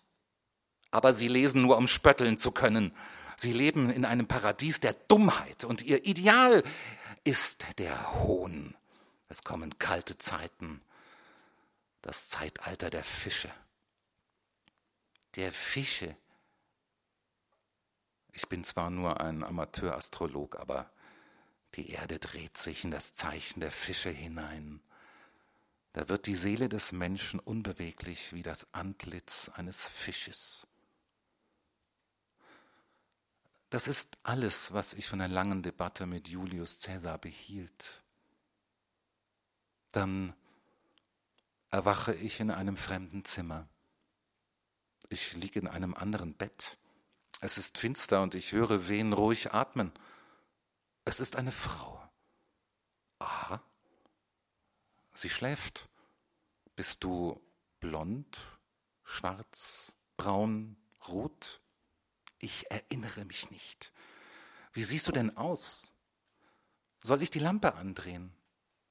Aber 0.92 1.14
sie 1.14 1.26
lesen 1.26 1.62
nur, 1.62 1.78
um 1.78 1.88
spötteln 1.88 2.38
zu 2.38 2.52
können. 2.52 2.94
Sie 3.36 3.52
leben 3.52 3.90
in 3.90 4.04
einem 4.04 4.28
Paradies 4.28 4.78
der 4.78 4.92
Dummheit 4.92 5.64
und 5.64 5.82
ihr 5.82 6.06
Ideal 6.06 6.62
ist 7.24 7.66
der 7.78 8.12
Hohn. 8.22 8.76
Es 9.28 9.42
kommen 9.42 9.80
kalte 9.80 10.16
Zeiten, 10.16 10.80
das 12.02 12.28
Zeitalter 12.28 12.88
der 12.88 13.02
Fische. 13.02 13.50
Der 15.34 15.52
Fische. 15.52 16.16
Ich 18.32 18.48
bin 18.48 18.64
zwar 18.64 18.90
nur 18.90 19.20
ein 19.20 19.42
Amateurastrolog, 19.42 20.58
aber 20.60 20.90
die 21.74 21.90
Erde 21.90 22.18
dreht 22.18 22.56
sich 22.56 22.84
in 22.84 22.90
das 22.90 23.14
Zeichen 23.14 23.60
der 23.60 23.70
Fische 23.70 24.10
hinein. 24.10 24.80
Da 25.92 26.08
wird 26.08 26.26
die 26.26 26.34
Seele 26.34 26.68
des 26.68 26.92
Menschen 26.92 27.40
unbeweglich 27.40 28.32
wie 28.32 28.42
das 28.42 28.72
Antlitz 28.72 29.50
eines 29.54 29.88
Fisches. 29.88 30.66
Das 33.70 33.86
ist 33.86 34.16
alles, 34.22 34.72
was 34.72 34.94
ich 34.94 35.08
von 35.08 35.18
der 35.18 35.28
langen 35.28 35.62
Debatte 35.62 36.06
mit 36.06 36.28
Julius 36.28 36.80
Caesar 36.80 37.18
behielt. 37.18 38.02
Dann 39.92 40.34
erwache 41.70 42.14
ich 42.14 42.40
in 42.40 42.50
einem 42.50 42.76
fremden 42.76 43.24
Zimmer. 43.24 43.68
Ich 45.10 45.34
liege 45.34 45.60
in 45.60 45.66
einem 45.66 45.94
anderen 45.94 46.34
Bett. 46.34 46.78
Es 47.40 47.58
ist 47.58 47.78
finster 47.78 48.22
und 48.22 48.34
ich 48.34 48.52
höre 48.52 48.88
wen 48.88 49.12
ruhig 49.12 49.52
atmen. 49.52 49.92
Es 51.04 51.20
ist 51.20 51.36
eine 51.36 51.52
Frau. 51.52 52.02
Aha. 53.20 53.62
Sie 55.14 55.30
schläft. 55.30 55.88
Bist 56.74 57.02
du 57.02 57.40
blond, 57.80 58.38
schwarz, 59.04 59.92
braun, 60.16 60.76
rot? 61.08 61.60
Ich 62.38 62.70
erinnere 62.70 63.24
mich 63.24 63.50
nicht. 63.50 63.92
Wie 64.72 64.84
siehst 64.84 65.08
du 65.08 65.12
denn 65.12 65.36
aus? 65.36 65.94
Soll 67.02 67.22
ich 67.22 67.30
die 67.30 67.40
Lampe 67.40 67.74
andrehen? 67.74 68.32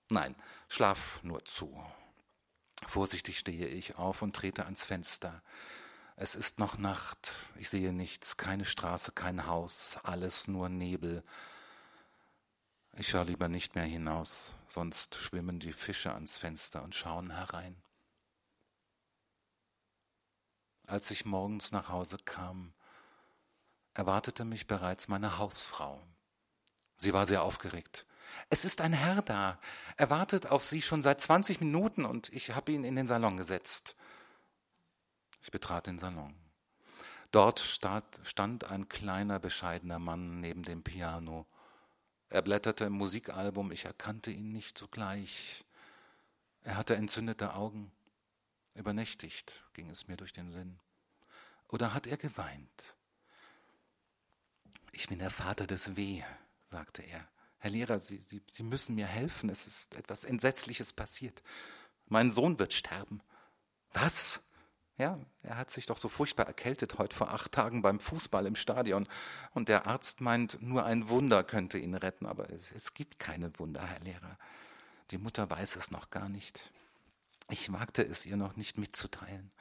Nein, 0.10 0.36
schlaf 0.68 1.22
nur 1.24 1.46
zu. 1.46 1.82
Vorsichtig 2.86 3.40
stehe 3.40 3.68
ich 3.68 3.96
auf 3.96 4.22
und 4.22 4.36
trete 4.36 4.66
ans 4.66 4.86
Fenster. 4.86 5.42
Es 6.19 6.34
ist 6.34 6.58
noch 6.58 6.80
Nacht, 6.80 7.32
ich 7.58 7.69
sehe 7.69 7.93
nichts, 7.93 8.38
keine 8.38 8.65
Straße, 8.65 9.12
kein 9.12 9.45
Haus, 9.45 9.99
alles 10.01 10.47
nur 10.47 10.67
Nebel. 10.67 11.23
Ich 12.95 13.10
schaue 13.10 13.25
lieber 13.25 13.49
nicht 13.49 13.75
mehr 13.75 13.84
hinaus, 13.84 14.56
sonst 14.67 15.13
schwimmen 15.13 15.60
die 15.60 15.73
Fische 15.73 16.12
ans 16.12 16.36
Fenster 16.36 16.82
und 16.82 16.95
schauen 16.95 17.30
herein. 17.30 17.75
Als 20.88 21.12
ich 21.12 21.25
morgens 21.25 21.71
nach 21.71 21.89
Hause 21.89 22.17
kam, 22.25 22.73
erwartete 23.93 24.43
mich 24.43 24.65
bereits 24.65 25.08
meine 25.08 25.38
Hausfrau. 25.38 26.01
Sie 26.95 27.13
war 27.13 27.27
sehr 27.27 27.43
aufgeregt. 27.43 28.08
Es 28.49 28.65
ist 28.65 28.82
ein 28.82 28.93
Herr 28.93 29.21
da. 29.21 29.60
Er 29.97 30.10
wartet 30.10 30.47
auf 30.47 30.63
Sie 30.63 30.82
schon 30.82 31.03
seit 31.03 31.21
20 31.21 31.60
Minuten 31.60 32.06
und 32.06 32.30
ich 32.30 32.56
habe 32.56 32.71
ihn 32.71 32.86
in 32.86 32.95
den 32.95 33.06
Salon 33.06 33.38
gesetzt. 33.38 33.95
Ich 35.48 35.52
betrat 35.52 35.88
den 35.88 35.98
Salon. 35.98 36.36
Dort 37.32 37.62
stand 37.62 38.66
ein 38.66 38.90
kleiner, 38.90 39.40
bescheidener 39.40 39.98
Mann 39.98 40.42
neben 40.42 40.64
dem 40.64 40.84
Piano. 40.84 41.48
Er 42.28 42.42
blätterte 42.42 42.84
im 42.84 42.92
Musikalbum, 42.92 43.72
ich 43.72 43.86
erkannte 43.86 44.30
ihn 44.30 44.52
nicht 44.52 44.78
sogleich. 44.78 45.64
Er 46.64 46.76
hatte 46.76 46.98
entzündete 46.98 47.54
Augen. 47.54 47.94
Übernächtigt 48.74 49.64
ging 49.72 49.90
es 49.90 50.10
mir 50.10 50.18
durch 50.18 50.34
den 50.34 50.50
Sinn. 50.50 50.82
Oder 51.70 51.94
hat 51.94 52.08
er 52.08 52.18
geweint? 52.18 52.98
Ich 54.92 55.08
bin 55.08 55.20
der 55.20 55.30
Vater 55.30 55.66
des 55.66 55.96
Weh, 55.96 56.24
sagte 56.72 57.04
er. 57.04 57.26
Herr 57.60 57.72
Lehrer, 57.72 58.00
Sie, 58.00 58.18
Sie, 58.18 58.44
Sie 58.52 58.64
müssen 58.64 58.96
mir 58.96 59.08
helfen. 59.08 59.50
Es 59.50 59.66
ist 59.66 59.96
etwas 59.96 60.26
Entsetzliches 60.26 60.92
passiert. 60.92 61.42
Mein 62.08 62.32
Sohn 62.32 62.60
wird 62.60 62.74
sterben. 62.74 63.22
Was? 63.94 64.42
Ja, 64.98 65.20
er 65.44 65.58
hat 65.58 65.70
sich 65.70 65.86
doch 65.86 65.98
so 65.98 66.10
furchtbar 66.10 66.48
erkältet 66.48 66.98
heute 66.98 67.16
vor 67.16 67.32
acht 67.32 67.52
Tagen 67.52 67.84
beim 67.84 68.00
Fußball 68.00 68.48
im 68.48 68.56
Stadion. 68.56 69.08
Und 69.54 69.70
der 69.70 69.86
Arzt 69.86 70.22
meint, 70.22 70.60
nur 70.62 70.86
ein 70.86 71.08
Wunder 71.08 71.44
könnte 71.44 71.78
ihn 71.78 71.94
retten. 71.94 72.26
Aber 72.26 72.50
es, 72.50 72.72
es 72.72 72.94
gibt 72.96 73.20
keine 73.20 73.58
Wunder, 73.60 73.86
Herr 73.86 74.00
Lehrer. 74.00 74.40
Die 75.12 75.20
Mutter 75.20 75.50
weiß 75.50 75.76
es 75.76 75.92
noch 75.92 76.10
gar 76.10 76.30
nicht. 76.30 76.72
Ich 77.52 77.72
wagte 77.72 78.04
es 78.04 78.26
ihr 78.26 78.38
noch 78.38 78.56
nicht 78.56 78.80
mitzuteilen. 78.80 79.52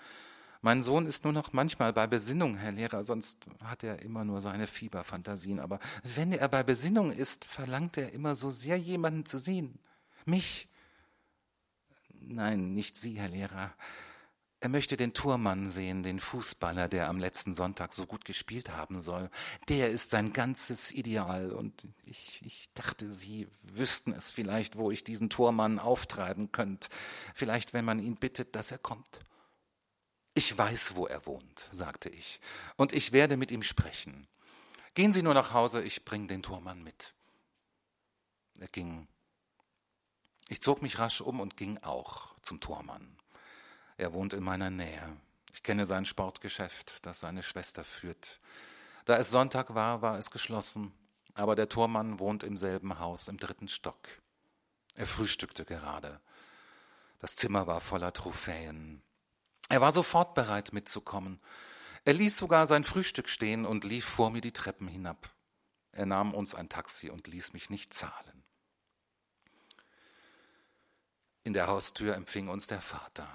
Mein 0.62 0.83
Sohn 0.83 1.07
ist 1.07 1.25
nur 1.25 1.35
noch 1.35 1.53
manchmal 1.53 1.92
bei 1.92 2.07
Besinnung, 2.07 2.57
Herr 2.57 2.72
Lehrer, 2.72 3.05
sonst 3.05 3.38
hat 3.62 3.85
er 3.85 4.03
immer 4.03 4.25
nur 4.25 4.40
seine 4.40 4.66
Fieberfantasien. 4.66 5.61
Aber 5.61 5.79
wenn 6.03 6.33
er 6.33 6.49
bei 6.49 6.62
Besinnung 6.62 7.12
ist, 7.12 7.44
verlangt 7.44 7.99
er 7.99 8.12
immer 8.12 8.35
so 8.35 8.51
sehr, 8.51 8.77
jemanden 8.77 9.27
zu 9.27 9.38
sehen. 9.38 9.79
Mich. 10.25 10.68
Nein, 12.14 12.72
nicht 12.72 12.96
Sie, 12.96 13.18
Herr 13.18 13.29
Lehrer. 13.29 13.75
Er 14.60 14.70
möchte 14.70 14.96
den 14.96 15.12
Turmann 15.12 15.68
sehen, 15.68 16.02
den 16.02 16.18
Fußballer, 16.18 16.88
der 16.88 17.08
am 17.08 17.18
letzten 17.18 17.52
Sonntag 17.52 17.92
so 17.92 18.06
gut 18.06 18.24
gespielt 18.24 18.70
haben 18.70 19.02
soll. 19.02 19.30
Der 19.68 19.90
ist 19.90 20.10
sein 20.10 20.32
ganzes 20.32 20.92
Ideal. 20.92 21.52
Und 21.52 21.86
ich, 22.04 22.40
ich 22.44 22.72
dachte, 22.72 23.08
Sie 23.10 23.48
wüssten 23.62 24.12
es 24.12 24.32
vielleicht, 24.32 24.76
wo 24.76 24.90
ich 24.90 25.04
diesen 25.04 25.28
Turmann 25.28 25.78
auftreiben 25.78 26.52
könnte. 26.52 26.88
Vielleicht, 27.34 27.74
wenn 27.74 27.84
man 27.84 27.98
ihn 27.98 28.16
bittet, 28.16 28.54
dass 28.54 28.70
er 28.70 28.78
kommt. 28.78 29.20
Ich 30.32 30.56
weiß, 30.56 30.96
wo 30.96 31.06
er 31.06 31.24
wohnt, 31.24 31.68
sagte 31.72 32.10
ich, 32.10 32.40
und 32.76 32.92
ich 32.92 33.12
werde 33.12 33.38
mit 33.38 33.50
ihm 33.50 33.62
sprechen. 33.62 34.26
Gehen 34.92 35.14
Sie 35.14 35.22
nur 35.22 35.32
nach 35.32 35.54
Hause, 35.54 35.82
ich 35.82 36.04
bringe 36.04 36.26
den 36.26 36.42
Tormann 36.42 36.82
mit. 36.82 37.14
Er 38.58 38.68
ging. 38.68 39.08
Ich 40.48 40.60
zog 40.60 40.82
mich 40.82 40.98
rasch 40.98 41.22
um 41.22 41.40
und 41.40 41.56
ging 41.56 41.78
auch 41.78 42.34
zum 42.40 42.60
Tormann. 42.60 43.16
Er 43.96 44.12
wohnt 44.12 44.32
in 44.32 44.42
meiner 44.42 44.70
Nähe. 44.70 45.16
Ich 45.52 45.62
kenne 45.62 45.87
sein 45.87 46.04
Sportgeschäft, 46.04 47.04
das 47.06 47.20
seine 47.20 47.42
Schwester 47.42 47.85
führt. 47.85 48.40
Da 49.06 49.16
es 49.16 49.30
Sonntag 49.30 49.74
war, 49.74 50.02
war 50.02 50.18
es 50.18 50.30
geschlossen, 50.30 50.92
aber 51.35 51.54
der 51.54 51.68
Tormann 51.68 52.18
wohnt 52.18 52.42
im 52.42 52.59
selben 52.59 52.98
Haus 52.98 53.28
im 53.28 53.38
dritten 53.38 53.68
Stock. 53.68 54.09
Er 54.94 55.06
frühstückte 55.06 55.64
gerade. 55.64 56.20
Das 57.18 57.37
Zimmer 57.37 57.66
war 57.66 57.80
voller 57.80 58.12
Trophäen. 58.12 59.02
Er 59.68 59.80
war 59.80 59.92
sofort 59.92 60.35
bereit 60.35 60.72
mitzukommen. 60.72 61.40
Er 62.04 62.14
ließ 62.14 62.37
sogar 62.37 62.66
sein 62.66 62.85
Frühstück 62.85 63.28
stehen 63.28 63.64
und 63.64 63.85
lief 63.85 64.04
vor 64.04 64.30
mir 64.30 64.40
die 64.40 64.52
Treppen 64.52 64.88
hinab. 64.88 65.30
Er 65.92 66.06
nahm 66.06 66.35
uns 66.35 66.54
ein 66.54 66.68
Taxi 66.68 67.11
und 67.11 67.26
ließ 67.26 67.52
mich 67.52 67.70
nicht 67.70 67.94
zahlen. 67.94 68.44
In 71.42 71.52
der 71.52 71.68
Haustür 71.68 72.14
empfing 72.14 72.48
uns 72.48 72.66
der 72.66 72.80
Vater. 72.80 73.28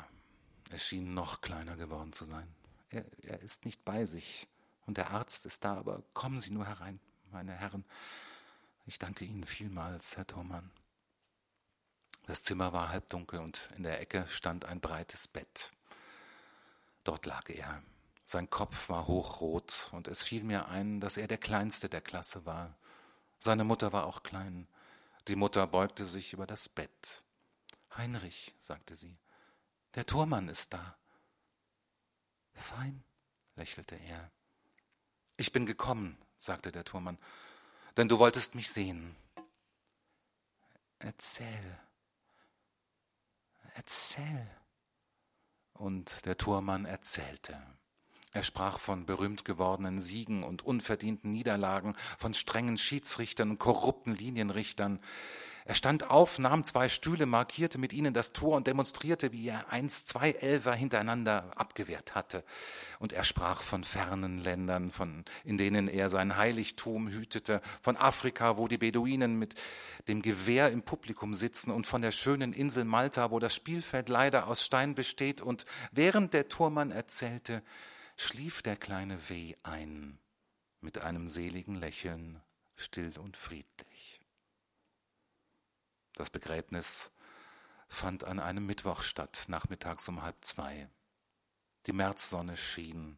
Er 0.71 0.77
schien 0.77 1.13
noch 1.13 1.41
kleiner 1.41 1.75
geworden 1.75 2.13
zu 2.13 2.23
sein. 2.23 2.47
Er, 2.89 3.05
er 3.23 3.41
ist 3.41 3.65
nicht 3.65 3.84
bei 3.84 4.05
sich 4.05 4.47
und 4.86 4.97
der 4.97 5.12
Arzt 5.12 5.45
ist 5.45 5.65
da, 5.65 5.75
aber 5.75 6.01
kommen 6.13 6.39
Sie 6.39 6.51
nur 6.51 6.65
herein, 6.65 6.99
meine 7.31 7.51
Herren. 7.51 7.84
Ich 8.86 8.97
danke 8.97 9.25
Ihnen 9.25 9.45
vielmals, 9.45 10.15
Herr 10.15 10.25
Thormann. 10.25 10.71
Das 12.25 12.45
Zimmer 12.45 12.71
war 12.71 12.89
halbdunkel 12.89 13.41
und 13.41 13.69
in 13.75 13.84
der 13.84 13.99
Ecke 13.99 14.25
stand 14.29 14.63
ein 14.63 14.79
breites 14.79 15.27
Bett. 15.27 15.73
Dort 17.03 17.25
lag 17.25 17.49
er. 17.49 17.84
Sein 18.25 18.49
Kopf 18.49 18.88
war 18.88 19.07
hochrot 19.07 19.89
und 19.91 20.07
es 20.07 20.23
fiel 20.23 20.45
mir 20.45 20.69
ein, 20.69 21.01
dass 21.01 21.17
er 21.17 21.27
der 21.27 21.38
Kleinste 21.38 21.89
der 21.89 22.01
Klasse 22.01 22.45
war. 22.45 22.77
Seine 23.39 23.65
Mutter 23.65 23.91
war 23.91 24.05
auch 24.05 24.23
klein. 24.23 24.69
Die 25.27 25.36
Mutter 25.36 25.67
beugte 25.67 26.05
sich 26.05 26.31
über 26.31 26.47
das 26.47 26.69
Bett. 26.69 27.25
Heinrich, 27.97 28.55
sagte 28.57 28.95
sie, 28.95 29.17
der 29.95 30.06
Tormann 30.06 30.47
ist 30.47 30.73
da. 30.73 30.97
Fein, 32.54 33.04
lächelte 33.56 33.95
er. 33.95 34.32
Ich 35.38 35.51
bin 35.51 35.65
gekommen, 35.65 36.17
sagte 36.38 36.71
der 36.71 36.84
Tormann, 36.84 37.17
denn 37.97 38.08
du 38.08 38.19
wolltest 38.19 38.56
mich 38.56 38.69
sehen. 38.69 39.15
Erzähl, 40.99 41.80
erzähl. 43.73 44.47
Und 45.73 46.25
der 46.25 46.38
Tormann 46.38 46.86
erzählte. 46.86 47.60
Er 48.34 48.43
sprach 48.43 48.80
von 48.80 49.06
berühmt 49.06 49.43
gewordenen 49.43 49.99
Siegen 49.99 50.43
und 50.43 50.63
unverdienten 50.63 51.32
Niederlagen, 51.32 51.95
von 52.17 52.34
strengen 52.34 52.77
Schiedsrichtern 52.77 53.51
und 53.51 53.58
korrupten 53.58 54.13
Linienrichtern. 54.13 55.01
Er 55.65 55.76
stand 55.76 56.10
auf, 56.10 56.39
nahm 56.39 56.63
zwei 56.63 56.89
Stühle, 56.89 57.26
markierte 57.26 57.78
mit 57.78 57.93
ihnen 57.93 58.13
das 58.13 58.34
Tor 58.34 58.58
und 58.58 58.67
demonstrierte, 58.67 59.32
wie 59.32 59.47
er 59.47 59.71
eins, 59.71 60.06
zwei 60.06 60.32
Elfer 60.32 60.74
hintereinander 60.74 61.52
abgewehrt 61.56 62.15
hatte. 62.15 62.43
Und 63.00 63.13
er 63.13 63.24
sprach 63.24 63.62
von 63.62 63.84
fernen 63.84 64.39
Ländern, 64.39 64.91
von, 64.91 65.24
in 65.43 65.58
denen 65.58 65.88
er 65.88 66.10
sein 66.10 66.36
Heiligtum 66.36 67.10
hütete, 67.10 67.62
von 67.82 67.95
Afrika, 67.95 68.58
wo 68.58 68.67
die 68.67 68.80
Beduinen 68.80 69.38
mit 69.38 69.54
dem 70.08 70.21
Gewehr 70.21 70.71
im 70.71 70.82
Publikum 70.82 71.34
sitzen 71.34 71.71
und 71.71 71.86
von 71.86 72.02
der 72.02 72.12
schönen 72.12 72.54
Insel 72.54 72.84
Malta, 72.86 73.30
wo 73.30 73.39
das 73.39 73.56
Spielfeld 73.56 74.10
leider 74.10 74.47
aus 74.47 74.65
Stein 74.65 74.95
besteht. 74.95 75.41
Und 75.41 75.65
während 75.91 76.34
der 76.34 76.50
Tormann 76.50 76.91
erzählte, 76.91 77.62
schlief 78.17 78.62
der 78.63 78.78
kleine 78.78 79.30
W 79.30 79.56
ein, 79.63 80.17
mit 80.80 80.97
einem 80.97 81.28
seligen 81.28 81.76
Lächeln, 81.76 82.41
still 82.76 83.17
und 83.19 83.38
friedlich. 83.38 83.90
Das 86.21 86.29
Begräbnis 86.29 87.10
fand 87.88 88.25
an 88.25 88.39
einem 88.39 88.67
Mittwoch 88.67 89.01
statt, 89.01 89.45
nachmittags 89.47 90.07
um 90.07 90.21
halb 90.21 90.36
zwei. 90.41 90.88
Die 91.88 91.93
Märzsonne 91.93 92.57
schien, 92.57 93.17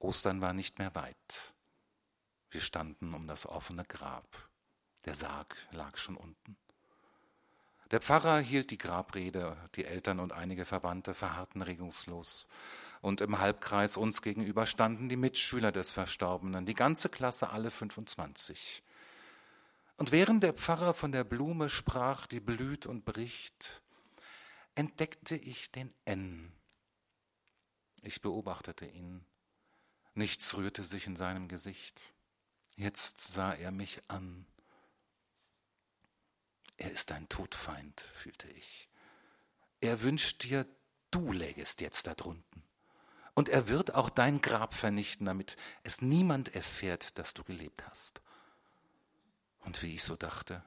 Ostern 0.00 0.40
war 0.40 0.52
nicht 0.52 0.80
mehr 0.80 0.92
weit. 0.96 1.54
Wir 2.50 2.60
standen 2.60 3.14
um 3.14 3.28
das 3.28 3.46
offene 3.46 3.84
Grab. 3.84 4.26
Der 5.04 5.14
Sarg 5.14 5.54
lag 5.70 5.96
schon 5.98 6.16
unten. 6.16 6.56
Der 7.92 8.00
Pfarrer 8.00 8.40
hielt 8.40 8.72
die 8.72 8.78
Grabrede, 8.78 9.56
die 9.76 9.84
Eltern 9.84 10.18
und 10.18 10.32
einige 10.32 10.64
Verwandte 10.64 11.14
verharrten 11.14 11.62
regungslos 11.62 12.48
und 13.02 13.20
im 13.20 13.38
Halbkreis 13.38 13.96
uns 13.96 14.20
gegenüber 14.20 14.66
standen 14.66 15.08
die 15.08 15.14
Mitschüler 15.14 15.70
des 15.70 15.92
Verstorbenen, 15.92 16.66
die 16.66 16.74
ganze 16.74 17.08
Klasse, 17.08 17.50
alle 17.50 17.70
25. 17.70 18.82
Und 19.96 20.12
während 20.12 20.42
der 20.42 20.52
Pfarrer 20.52 20.94
von 20.94 21.12
der 21.12 21.24
Blume 21.24 21.70
sprach, 21.70 22.26
die 22.26 22.40
blüht 22.40 22.86
und 22.86 23.04
bricht, 23.04 23.82
entdeckte 24.74 25.36
ich 25.36 25.72
den 25.72 25.94
N. 26.04 26.52
Ich 28.02 28.20
beobachtete 28.20 28.86
ihn. 28.86 29.24
Nichts 30.14 30.54
rührte 30.56 30.84
sich 30.84 31.06
in 31.06 31.16
seinem 31.16 31.48
Gesicht. 31.48 32.12
Jetzt 32.76 33.32
sah 33.32 33.52
er 33.54 33.70
mich 33.70 34.02
an. 34.08 34.46
Er 36.76 36.90
ist 36.92 37.10
ein 37.12 37.28
Todfeind, 37.28 38.00
fühlte 38.00 38.48
ich. 38.50 38.90
Er 39.80 40.02
wünscht 40.02 40.42
dir, 40.42 40.66
du 41.10 41.32
lägest 41.32 41.80
jetzt 41.80 42.06
da 42.06 42.14
drunten. 42.14 42.62
Und 43.34 43.48
er 43.48 43.68
wird 43.68 43.94
auch 43.94 44.10
dein 44.10 44.40
Grab 44.40 44.74
vernichten, 44.74 45.26
damit 45.26 45.56
es 45.82 46.00
niemand 46.02 46.54
erfährt, 46.54 47.18
dass 47.18 47.34
du 47.34 47.44
gelebt 47.44 47.86
hast. 47.88 48.22
Und 49.66 49.82
wie 49.82 49.94
ich 49.94 50.02
so 50.02 50.16
dachte, 50.16 50.62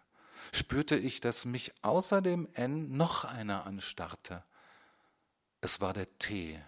spürte 0.54 0.96
ich, 0.96 1.22
dass 1.22 1.46
mich 1.46 1.74
außer 1.84 2.22
dem 2.22 2.48
N 2.54 2.96
noch 2.96 3.26
einer 3.26 3.66
anstarrte. 3.66 4.44
Es 5.62 5.82
war 5.82 5.94
der 5.94 6.20
T. 6.20 6.62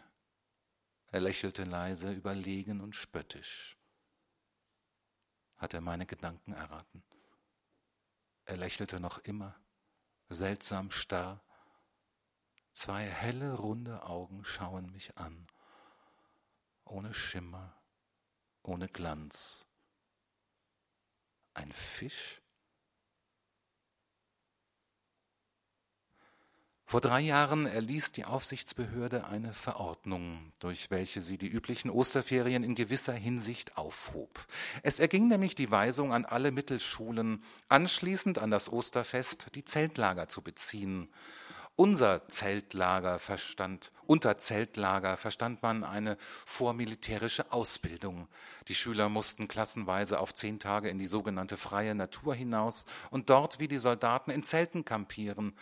Er 1.11 1.19
lächelte 1.19 1.65
leise, 1.65 2.11
überlegen 2.11 2.81
und 2.81 2.95
spöttisch. 2.95 3.77
Hat 5.57 5.75
er 5.75 5.81
meine 5.81 6.07
Gedanken 6.07 6.53
erraten? 6.53 7.03
Er 8.45 8.57
lächelte 8.57 8.99
noch 8.99 9.19
immer, 9.19 9.55
seltsam 10.29 10.89
starr. 10.89 11.39
Zwei 12.73 13.03
helle, 13.03 13.53
runde 13.53 14.03
Augen 14.03 14.43
schauen 14.45 14.91
mich 14.91 15.17
an 15.17 15.45
ohne 16.85 17.13
Schimmer, 17.13 17.73
ohne 18.63 18.87
Glanz. 18.87 19.65
Ein 21.53 21.71
Fisch? 21.71 22.41
Vor 26.91 26.99
drei 26.99 27.21
Jahren 27.21 27.67
erließ 27.67 28.11
die 28.11 28.25
Aufsichtsbehörde 28.25 29.25
eine 29.25 29.53
Verordnung, 29.53 30.51
durch 30.59 30.91
welche 30.91 31.21
sie 31.21 31.37
die 31.37 31.47
üblichen 31.47 31.89
Osterferien 31.89 32.65
in 32.65 32.75
gewisser 32.75 33.13
Hinsicht 33.13 33.77
aufhob. 33.77 34.45
Es 34.83 34.99
erging 34.99 35.29
nämlich 35.29 35.55
die 35.55 35.71
Weisung 35.71 36.11
an 36.11 36.25
alle 36.25 36.51
Mittelschulen, 36.51 37.45
anschließend 37.69 38.39
an 38.39 38.51
das 38.51 38.69
Osterfest 38.69 39.55
die 39.55 39.63
Zeltlager 39.63 40.27
zu 40.27 40.41
beziehen 40.41 41.07
unser 41.75 42.27
Zeltlager 42.27 43.19
verstand, 43.19 43.91
unter 44.05 44.37
Zeltlager 44.37 45.17
verstand 45.17 45.61
man 45.61 45.83
eine 45.83 46.17
vormilitärische 46.19 47.51
Ausbildung. 47.51 48.27
Die 48.67 48.75
Schüler 48.75 49.09
mussten 49.09 49.47
klassenweise 49.47 50.19
auf 50.19 50.33
zehn 50.33 50.59
Tage 50.59 50.89
in 50.89 50.99
die 50.99 51.07
sogenannte 51.07 51.57
freie 51.57 51.95
Natur 51.95 52.35
hinaus 52.35 52.85
und 53.09 53.29
dort 53.29 53.59
wie 53.59 53.67
die 53.67 53.77
Soldaten 53.77 54.31
in 54.31 54.43
Zelten 54.43 54.85
kampieren. 54.85 55.55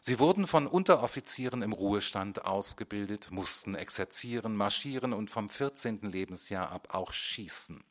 Sie 0.00 0.18
wurden 0.18 0.46
von 0.46 0.66
Unteroffizieren 0.66 1.62
im 1.62 1.72
Ruhestand 1.72 2.46
ausgebildet, 2.46 3.30
mussten 3.30 3.74
exerzieren, 3.74 4.56
marschieren 4.56 5.12
und 5.12 5.30
vom 5.30 5.48
14. 5.48 6.00
Lebensjahr 6.02 6.70
ab 6.70 6.88
auch 6.92 7.12
schießen. 7.12 7.84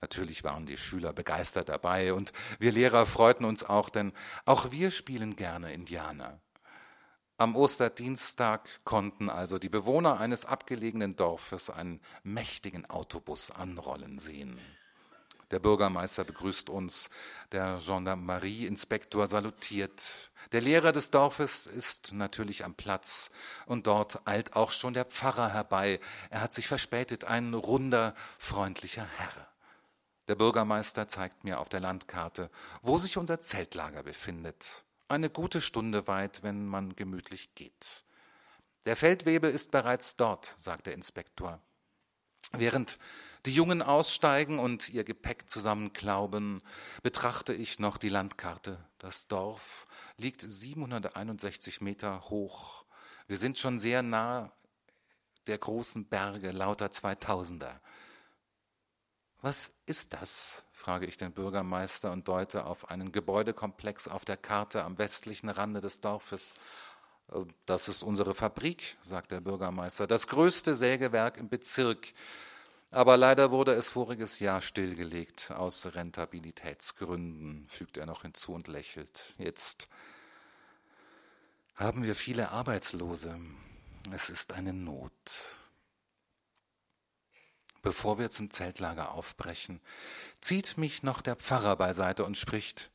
Natürlich 0.00 0.44
waren 0.44 0.66
die 0.66 0.76
Schüler 0.76 1.12
begeistert 1.12 1.68
dabei 1.68 2.12
und 2.12 2.32
wir 2.58 2.72
Lehrer 2.72 3.06
freuten 3.06 3.44
uns 3.44 3.64
auch, 3.64 3.88
denn 3.88 4.12
auch 4.44 4.70
wir 4.70 4.90
spielen 4.90 5.36
gerne 5.36 5.72
Indianer. 5.72 6.40
Am 7.36 7.56
Osterdienstag 7.56 8.68
konnten 8.84 9.28
also 9.28 9.58
die 9.58 9.68
Bewohner 9.68 10.20
eines 10.20 10.44
abgelegenen 10.44 11.16
Dorfes 11.16 11.68
einen 11.68 12.00
mächtigen 12.22 12.88
Autobus 12.88 13.50
anrollen 13.50 14.20
sehen. 14.20 14.56
Der 15.50 15.58
Bürgermeister 15.58 16.22
begrüßt 16.22 16.70
uns, 16.70 17.10
der 17.50 17.80
Gendarmerie-Inspektor 17.84 19.26
salutiert. 19.26 20.30
Der 20.52 20.60
Lehrer 20.60 20.92
des 20.92 21.10
Dorfes 21.10 21.66
ist 21.66 22.12
natürlich 22.12 22.64
am 22.64 22.74
Platz 22.74 23.32
und 23.66 23.88
dort 23.88 24.26
eilt 24.28 24.54
auch 24.54 24.70
schon 24.70 24.94
der 24.94 25.04
Pfarrer 25.04 25.52
herbei. 25.52 25.98
Er 26.30 26.40
hat 26.40 26.52
sich 26.52 26.68
verspätet, 26.68 27.24
ein 27.24 27.52
runder, 27.52 28.14
freundlicher 28.38 29.08
Herr. 29.18 29.48
Der 30.28 30.36
Bürgermeister 30.36 31.08
zeigt 31.08 31.42
mir 31.42 31.58
auf 31.58 31.68
der 31.68 31.80
Landkarte, 31.80 32.48
wo 32.80 32.96
sich 32.96 33.16
unser 33.16 33.40
Zeltlager 33.40 34.04
befindet 34.04 34.84
eine 35.08 35.30
gute 35.30 35.60
Stunde 35.60 36.06
weit, 36.06 36.42
wenn 36.42 36.66
man 36.66 36.96
gemütlich 36.96 37.54
geht. 37.54 38.04
Der 38.84 38.96
Feldwebel 38.96 39.50
ist 39.50 39.70
bereits 39.70 40.16
dort, 40.16 40.56
sagt 40.58 40.86
der 40.86 40.94
Inspektor. 40.94 41.60
Während 42.52 42.98
die 43.46 43.54
Jungen 43.54 43.82
aussteigen 43.82 44.58
und 44.58 44.88
ihr 44.88 45.04
Gepäck 45.04 45.48
zusammenklauben, 45.48 46.62
betrachte 47.02 47.52
ich 47.52 47.78
noch 47.78 47.98
die 47.98 48.08
Landkarte. 48.08 48.82
Das 48.98 49.26
Dorf 49.26 49.86
liegt 50.16 50.42
761 50.42 51.80
Meter 51.80 52.22
hoch. 52.30 52.84
Wir 53.26 53.36
sind 53.36 53.58
schon 53.58 53.78
sehr 53.78 54.02
nah 54.02 54.52
der 55.46 55.58
großen 55.58 56.08
Berge, 56.08 56.52
lauter 56.52 56.90
Zweitausender. 56.90 57.80
Was 59.40 59.74
ist 59.84 60.14
das? 60.14 60.63
Frage 60.74 61.06
ich 61.06 61.16
den 61.16 61.32
Bürgermeister 61.32 62.12
und 62.12 62.28
deute 62.28 62.66
auf 62.66 62.90
einen 62.90 63.12
Gebäudekomplex 63.12 64.08
auf 64.08 64.24
der 64.24 64.36
Karte 64.36 64.84
am 64.84 64.98
westlichen 64.98 65.48
Rande 65.48 65.80
des 65.80 66.00
Dorfes. 66.00 66.52
Äh, 67.32 67.44
das 67.64 67.88
ist 67.88 68.02
unsere 68.02 68.34
Fabrik, 68.34 68.96
sagt 69.00 69.30
der 69.30 69.40
Bürgermeister, 69.40 70.06
das 70.06 70.26
größte 70.28 70.74
Sägewerk 70.74 71.38
im 71.38 71.48
Bezirk. 71.48 72.12
Aber 72.90 73.16
leider 73.16 73.50
wurde 73.50 73.72
es 73.72 73.88
voriges 73.88 74.38
Jahr 74.38 74.60
stillgelegt, 74.60 75.50
aus 75.50 75.94
Rentabilitätsgründen, 75.94 77.66
fügt 77.66 77.96
er 77.96 78.06
noch 78.06 78.22
hinzu 78.22 78.52
und 78.52 78.68
lächelt. 78.68 79.34
Jetzt 79.36 79.88
haben 81.74 82.04
wir 82.04 82.14
viele 82.14 82.50
Arbeitslose. 82.50 83.36
Es 84.12 84.30
ist 84.30 84.52
eine 84.52 84.72
Not. 84.72 85.63
Bevor 87.84 88.18
wir 88.18 88.30
zum 88.30 88.50
Zeltlager 88.50 89.12
aufbrechen, 89.12 89.78
zieht 90.40 90.78
mich 90.78 91.02
noch 91.02 91.20
der 91.20 91.36
Pfarrer 91.36 91.76
beiseite 91.76 92.24
und 92.24 92.38
spricht 92.38 92.90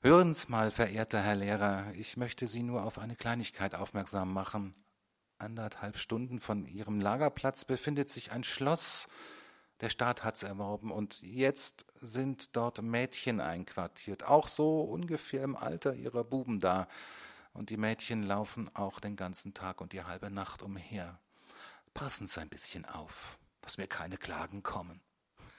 Hören 0.00 0.32
Sie 0.32 0.48
mal, 0.48 0.70
verehrter 0.70 1.20
Herr 1.20 1.36
Lehrer, 1.36 1.92
ich 1.92 2.16
möchte 2.16 2.46
Sie 2.46 2.62
nur 2.62 2.82
auf 2.82 2.98
eine 2.98 3.14
Kleinigkeit 3.14 3.74
aufmerksam 3.74 4.32
machen. 4.32 4.74
Anderthalb 5.36 5.98
Stunden 5.98 6.40
von 6.40 6.64
Ihrem 6.64 6.98
Lagerplatz 6.98 7.66
befindet 7.66 8.08
sich 8.08 8.32
ein 8.32 8.42
Schloss. 8.42 9.06
Der 9.82 9.90
Staat 9.90 10.24
hat's 10.24 10.42
erworben 10.42 10.90
und 10.90 11.20
jetzt 11.20 11.84
sind 12.00 12.56
dort 12.56 12.80
Mädchen 12.80 13.38
einquartiert, 13.38 14.24
auch 14.24 14.48
so 14.48 14.80
ungefähr 14.80 15.44
im 15.44 15.56
Alter 15.56 15.94
ihrer 15.94 16.24
Buben 16.24 16.58
da. 16.58 16.88
Und 17.52 17.68
die 17.68 17.76
Mädchen 17.76 18.22
laufen 18.22 18.74
auch 18.74 18.98
den 18.98 19.14
ganzen 19.14 19.52
Tag 19.52 19.82
und 19.82 19.92
die 19.92 20.04
halbe 20.04 20.30
Nacht 20.30 20.62
umher. 20.62 21.20
Passen 21.92 22.26
Sie 22.26 22.40
ein 22.40 22.48
bisschen 22.48 22.86
auf, 22.86 23.38
dass 23.62 23.78
mir 23.78 23.86
keine 23.86 24.18
Klagen 24.18 24.62
kommen. 24.62 25.00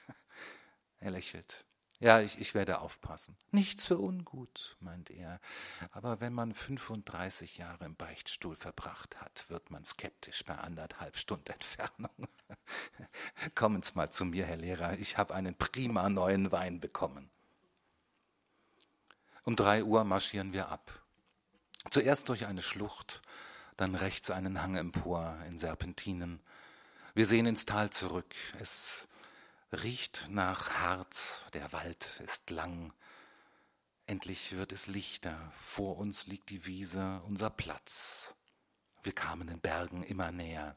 er 1.00 1.10
lächelt. 1.10 1.64
Ja, 2.00 2.20
ich, 2.20 2.40
ich 2.40 2.54
werde 2.54 2.80
aufpassen. 2.80 3.36
Nichts 3.50 3.86
für 3.86 3.98
ungut, 3.98 4.76
meint 4.80 5.10
er. 5.10 5.40
Aber 5.92 6.20
wenn 6.20 6.32
man 6.32 6.52
35 6.52 7.58
Jahre 7.58 7.84
im 7.84 7.94
Beichtstuhl 7.94 8.56
verbracht 8.56 9.20
hat, 9.20 9.48
wird 9.48 9.70
man 9.70 9.84
skeptisch 9.84 10.44
bei 10.44 10.56
anderthalb 10.56 11.16
Stunden 11.16 11.52
Entfernung. 11.52 12.28
Kommen 13.54 13.82
Sie 13.82 13.92
mal 13.94 14.10
zu 14.10 14.24
mir, 14.24 14.44
Herr 14.44 14.56
Lehrer. 14.56 14.98
Ich 14.98 15.18
habe 15.18 15.34
einen 15.34 15.54
prima 15.54 16.08
neuen 16.08 16.52
Wein 16.52 16.80
bekommen. 16.80 17.30
Um 19.44 19.56
drei 19.56 19.84
Uhr 19.84 20.04
marschieren 20.04 20.52
wir 20.52 20.68
ab. 20.68 21.00
Zuerst 21.90 22.28
durch 22.28 22.46
eine 22.46 22.62
Schlucht, 22.62 23.22
dann 23.76 23.94
rechts 23.94 24.30
einen 24.30 24.62
Hang 24.62 24.74
empor 24.74 25.36
in 25.48 25.58
Serpentinen. 25.58 26.40
Wir 27.16 27.26
sehen 27.26 27.46
ins 27.46 27.64
Tal 27.64 27.90
zurück. 27.90 28.34
Es 28.58 29.06
riecht 29.70 30.26
nach 30.30 30.70
Harz, 30.70 31.44
der 31.54 31.72
Wald 31.72 32.20
ist 32.24 32.50
lang. 32.50 32.92
Endlich 34.08 34.56
wird 34.56 34.72
es 34.72 34.88
lichter, 34.88 35.52
vor 35.62 35.98
uns 35.98 36.26
liegt 36.26 36.50
die 36.50 36.66
Wiese, 36.66 37.22
unser 37.28 37.50
Platz. 37.50 38.34
Wir 39.04 39.12
kamen 39.12 39.46
den 39.46 39.60
Bergen 39.60 40.02
immer 40.02 40.32
näher. 40.32 40.74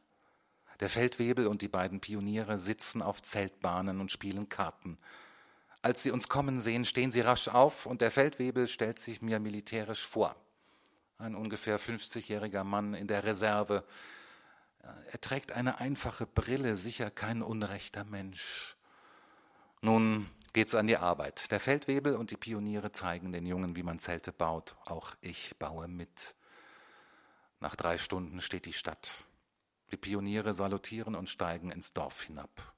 Der 0.79 0.89
Feldwebel 0.89 1.47
und 1.47 1.63
die 1.63 1.67
beiden 1.67 2.01
Pioniere 2.01 2.59
sitzen 2.59 3.01
auf 3.01 3.23
Zeltbahnen 3.23 3.99
und 3.99 4.11
spielen 4.11 4.47
Karten. 4.47 4.99
Als 5.81 6.03
sie 6.03 6.11
uns 6.11 6.29
kommen 6.29 6.59
sehen, 6.59 6.85
stehen 6.85 7.09
sie 7.09 7.21
rasch 7.21 7.47
auf 7.47 7.88
und 7.88 8.01
der 8.01 8.11
Feldwebel 8.11 8.67
stellt 8.67 8.99
sich 8.99 9.23
mir 9.23 9.39
militärisch 9.39 10.05
vor. 10.05 10.35
Ein 11.17 11.33
ungefähr 11.33 11.79
50-jähriger 11.79 12.63
Mann 12.63 12.93
in 12.93 13.07
der 13.07 13.23
Reserve. 13.23 13.83
Er 15.11 15.21
trägt 15.21 15.51
eine 15.51 15.79
einfache 15.79 16.25
Brille, 16.25 16.75
sicher 16.75 17.09
kein 17.09 17.41
unrechter 17.41 18.03
Mensch. 18.03 18.75
Nun 19.81 20.29
geht's 20.53 20.75
an 20.75 20.88
die 20.88 20.97
Arbeit. 20.97 21.51
Der 21.51 21.59
Feldwebel 21.59 22.15
und 22.15 22.31
die 22.31 22.38
Pioniere 22.38 22.91
zeigen 22.91 23.31
den 23.31 23.45
Jungen, 23.45 23.75
wie 23.75 23.83
man 23.83 23.99
Zelte 23.99 24.31
baut. 24.31 24.75
Auch 24.85 25.15
ich 25.21 25.55
baue 25.57 25.88
mit. 25.88 26.35
Nach 27.59 27.75
drei 27.75 27.97
Stunden 27.97 28.41
steht 28.41 28.65
die 28.65 28.73
Stadt. 28.73 29.25
Die 29.91 29.97
Pioniere 29.97 30.53
salutieren 30.53 31.15
und 31.15 31.29
steigen 31.29 31.71
ins 31.71 31.93
Dorf 31.93 32.23
hinab. 32.23 32.73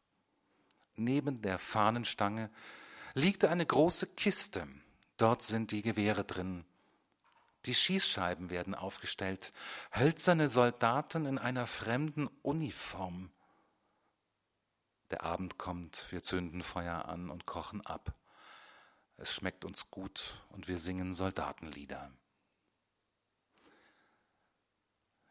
Neben 0.96 1.42
der 1.42 1.58
Fahnenstange 1.58 2.50
liegt 3.14 3.46
eine 3.46 3.66
große 3.66 4.08
Kiste. 4.08 4.68
Dort 5.18 5.42
sind 5.42 5.72
die 5.72 5.82
Gewehre 5.82 6.24
drin. 6.24 6.66
Die 7.66 7.76
Schießscheiben 7.76 8.50
werden 8.50 8.74
aufgestellt. 8.74 9.52
Hölzerne 9.94 10.48
Soldaten 10.48 11.26
in 11.26 11.38
einer 11.38 11.68
fremden 11.68 12.28
Uniform. 12.42 13.32
Der 15.12 15.24
Abend 15.24 15.58
kommt, 15.58 16.12
wir 16.12 16.24
zünden 16.24 16.64
Feuer 16.64 17.06
an 17.06 17.30
und 17.30 17.46
kochen 17.46 17.86
ab. 17.86 18.14
Es 19.18 19.34
schmeckt 19.34 19.66
uns 19.66 19.90
gut 19.90 20.46
und 20.50 20.68
wir 20.68 20.78
singen 20.78 21.14
Soldatenlieder. 21.14 22.12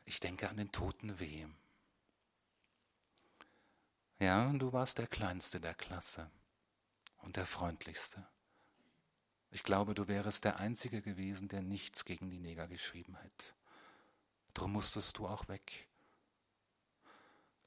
Ich 0.05 0.21
denke 0.21 0.49
an 0.49 0.57
den 0.57 0.73
toten 0.73 1.21
Weh. 1.21 1.47
Ja, 4.19 4.53
du 4.53 4.73
warst 4.73 4.99
der 4.99 5.07
Kleinste 5.07 5.61
der 5.61 5.75
Klasse 5.75 6.31
und 7.19 7.37
der 7.37 7.47
Freundlichste. 7.47 8.27
Ich 9.51 9.63
glaube, 9.63 9.95
du 9.95 10.09
wärest 10.09 10.45
der 10.45 10.59
Einzige 10.59 11.01
gewesen, 11.01 11.49
der 11.49 11.63
nichts 11.63 12.05
gegen 12.05 12.31
die 12.31 12.39
Neger 12.39 12.69
geschrieben 12.69 13.17
hätte. 13.17 13.55
Drum 14.55 14.73
musstest 14.73 15.19
du 15.19 15.27
auch 15.27 15.49
weg. 15.49 15.89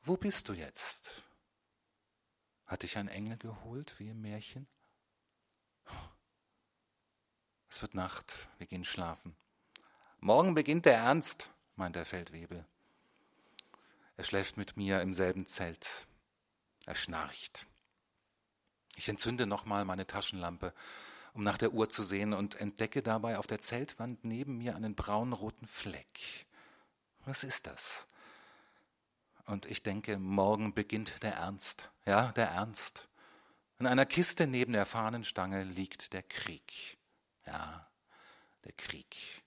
Wo 0.04 0.18
bist 0.18 0.50
du 0.50 0.54
jetzt? 0.54 1.24
Hat 2.66 2.84
dich 2.84 2.98
ein 2.98 3.08
Engel 3.08 3.38
geholt, 3.38 3.96
wie 4.00 4.10
im 4.10 4.22
Märchen? 4.22 4.68
Es 7.70 7.82
wird 7.82 7.94
Nacht, 7.94 8.50
wir 8.58 8.68
gehen 8.68 8.84
schlafen. 8.84 9.36
Morgen 10.20 10.54
beginnt 10.54 10.86
der 10.86 10.98
Ernst, 10.98 11.50
meint 11.76 11.96
der 11.96 12.06
Feldwebel. 12.06 12.66
Er 14.18 14.24
schläft 14.24 14.58
mit 14.58 14.78
mir 14.78 15.02
im 15.02 15.14
selben 15.14 15.46
Zelt. 15.46 16.08
Er 16.86 16.96
schnarcht. 16.96 17.68
Ich 18.96 19.10
entzünde 19.10 19.48
nochmal 19.48 19.86
meine 19.86 20.06
Taschenlampe, 20.06 20.74
um 21.34 21.44
nach 21.44 21.58
der 21.58 21.74
Uhr 21.74 21.90
zu 21.90 22.04
sehen 22.04 22.34
und 22.34 22.56
entdecke 22.56 23.02
dabei 23.02 23.38
auf 23.38 23.48
der 23.48 23.60
Zeltwand 23.60 24.24
neben 24.24 24.58
mir 24.58 24.76
einen 24.76 24.96
braunroten 24.96 25.68
Fleck. 25.68 26.46
Was 27.26 27.44
ist 27.44 27.68
das? 27.68 28.08
Und 29.46 29.66
ich 29.66 29.84
denke, 29.84 30.18
morgen 30.18 30.74
beginnt 30.74 31.24
der 31.24 31.36
Ernst. 31.36 31.90
Ja, 32.06 32.32
der 32.32 32.48
Ernst. 32.48 33.08
In 33.80 33.88
einer 33.88 34.06
Kiste 34.06 34.48
neben 34.48 34.74
der 34.74 34.86
Fahnenstange 34.86 35.64
liegt 35.64 36.14
der 36.14 36.24
Krieg. 36.24 36.98
Ja, 37.46 37.90
der 38.64 38.74
Krieg. 38.74 39.44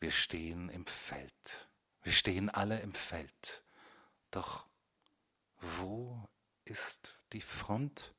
Wir 0.00 0.10
stehen 0.10 0.68
im 0.70 0.86
Feld. 0.86 1.68
Wir 2.02 2.12
stehen 2.12 2.50
alle 2.50 2.80
im 2.80 2.94
Feld. 2.94 3.62
Doch 4.30 4.66
wo 5.60 6.28
ist 6.64 7.16
die 7.32 7.40
Front? 7.40 8.14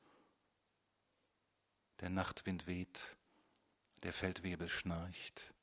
Der 1.99 2.09
Nachtwind 2.09 2.67
weht, 2.67 3.15
der 4.03 4.13
Feldwebel 4.13 4.69
schnarcht. 4.69 5.53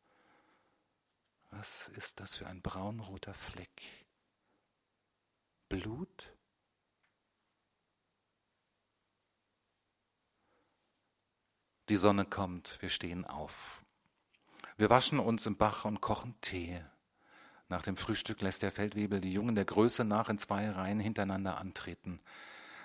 Was 1.51 1.89
ist 1.89 2.19
das 2.19 2.37
für 2.37 2.49
ein 2.49 2.61
braunroter 2.61 3.35
Fleck? 3.35 3.83
Blut? 5.69 6.35
Die 11.89 11.97
Sonne 11.97 12.25
kommt, 12.25 12.81
wir 12.83 12.89
stehen 12.89 13.25
auf. 13.25 13.85
Wir 14.77 14.91
waschen 14.91 15.21
uns 15.21 15.47
im 15.47 15.57
Bach 15.57 15.85
und 15.85 16.01
kochen 16.01 16.35
Tee. 16.41 16.85
Nach 17.69 17.83
dem 17.83 17.97
Frühstück 17.97 18.41
lässt 18.41 18.63
der 18.63 18.73
Feldwebel 18.73 19.21
die 19.21 19.33
Jungen 19.33 19.55
der 19.55 19.65
Größe 19.65 20.05
nach 20.05 20.29
in 20.29 20.39
zwei 20.39 20.69
Reihen 20.69 20.99
hintereinander 20.99 21.59
antreten. 21.59 22.21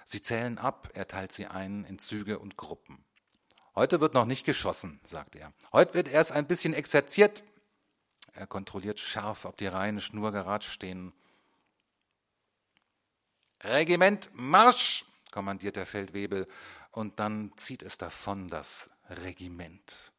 Sie 0.05 0.21
zählen 0.21 0.59
ab, 0.59 0.89
er 0.93 1.07
teilt 1.07 1.31
sie 1.31 1.47
ein 1.47 1.83
in 1.85 1.97
Züge 1.97 2.37
und 2.37 2.55
Gruppen. 2.55 3.03
Heute 3.79 4.01
wird 4.01 4.13
noch 4.13 4.25
nicht 4.25 4.45
geschossen, 4.45 4.99
sagt 5.05 5.37
er. 5.37 5.53
Heute 5.71 5.93
wird 5.93 6.09
erst 6.09 6.33
ein 6.33 6.45
bisschen 6.45 6.73
exerziert. 6.73 7.45
Er 8.33 8.45
kontrolliert 8.45 8.99
scharf, 8.99 9.45
ob 9.45 9.55
die 9.55 9.67
Reihen 9.67 10.01
schnurgerad 10.01 10.65
stehen. 10.65 11.13
Regiment 13.63 14.31
Marsch, 14.33 15.05
kommandiert 15.31 15.77
der 15.77 15.85
Feldwebel, 15.85 16.45
und 16.91 17.21
dann 17.21 17.53
zieht 17.55 17.81
es 17.81 17.97
davon, 17.97 18.49
das 18.49 18.89
Regiment. 19.23 20.11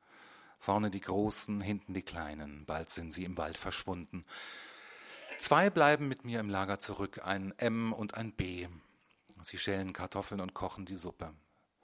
Vorne 0.58 0.90
die 0.90 1.02
Großen, 1.02 1.60
hinten 1.60 1.92
die 1.92 2.00
Kleinen, 2.00 2.64
bald 2.64 2.88
sind 2.88 3.12
sie 3.12 3.24
im 3.24 3.36
Wald 3.36 3.58
verschwunden. 3.58 4.24
Zwei 5.36 5.68
bleiben 5.68 6.08
mit 6.08 6.24
mir 6.24 6.40
im 6.40 6.48
Lager 6.48 6.78
zurück, 6.78 7.20
ein 7.22 7.52
M 7.58 7.92
und 7.92 8.14
ein 8.14 8.32
B. 8.32 8.68
Sie 9.42 9.58
schälen 9.58 9.92
Kartoffeln 9.92 10.40
und 10.40 10.54
kochen 10.54 10.86
die 10.86 10.96
Suppe. 10.96 11.34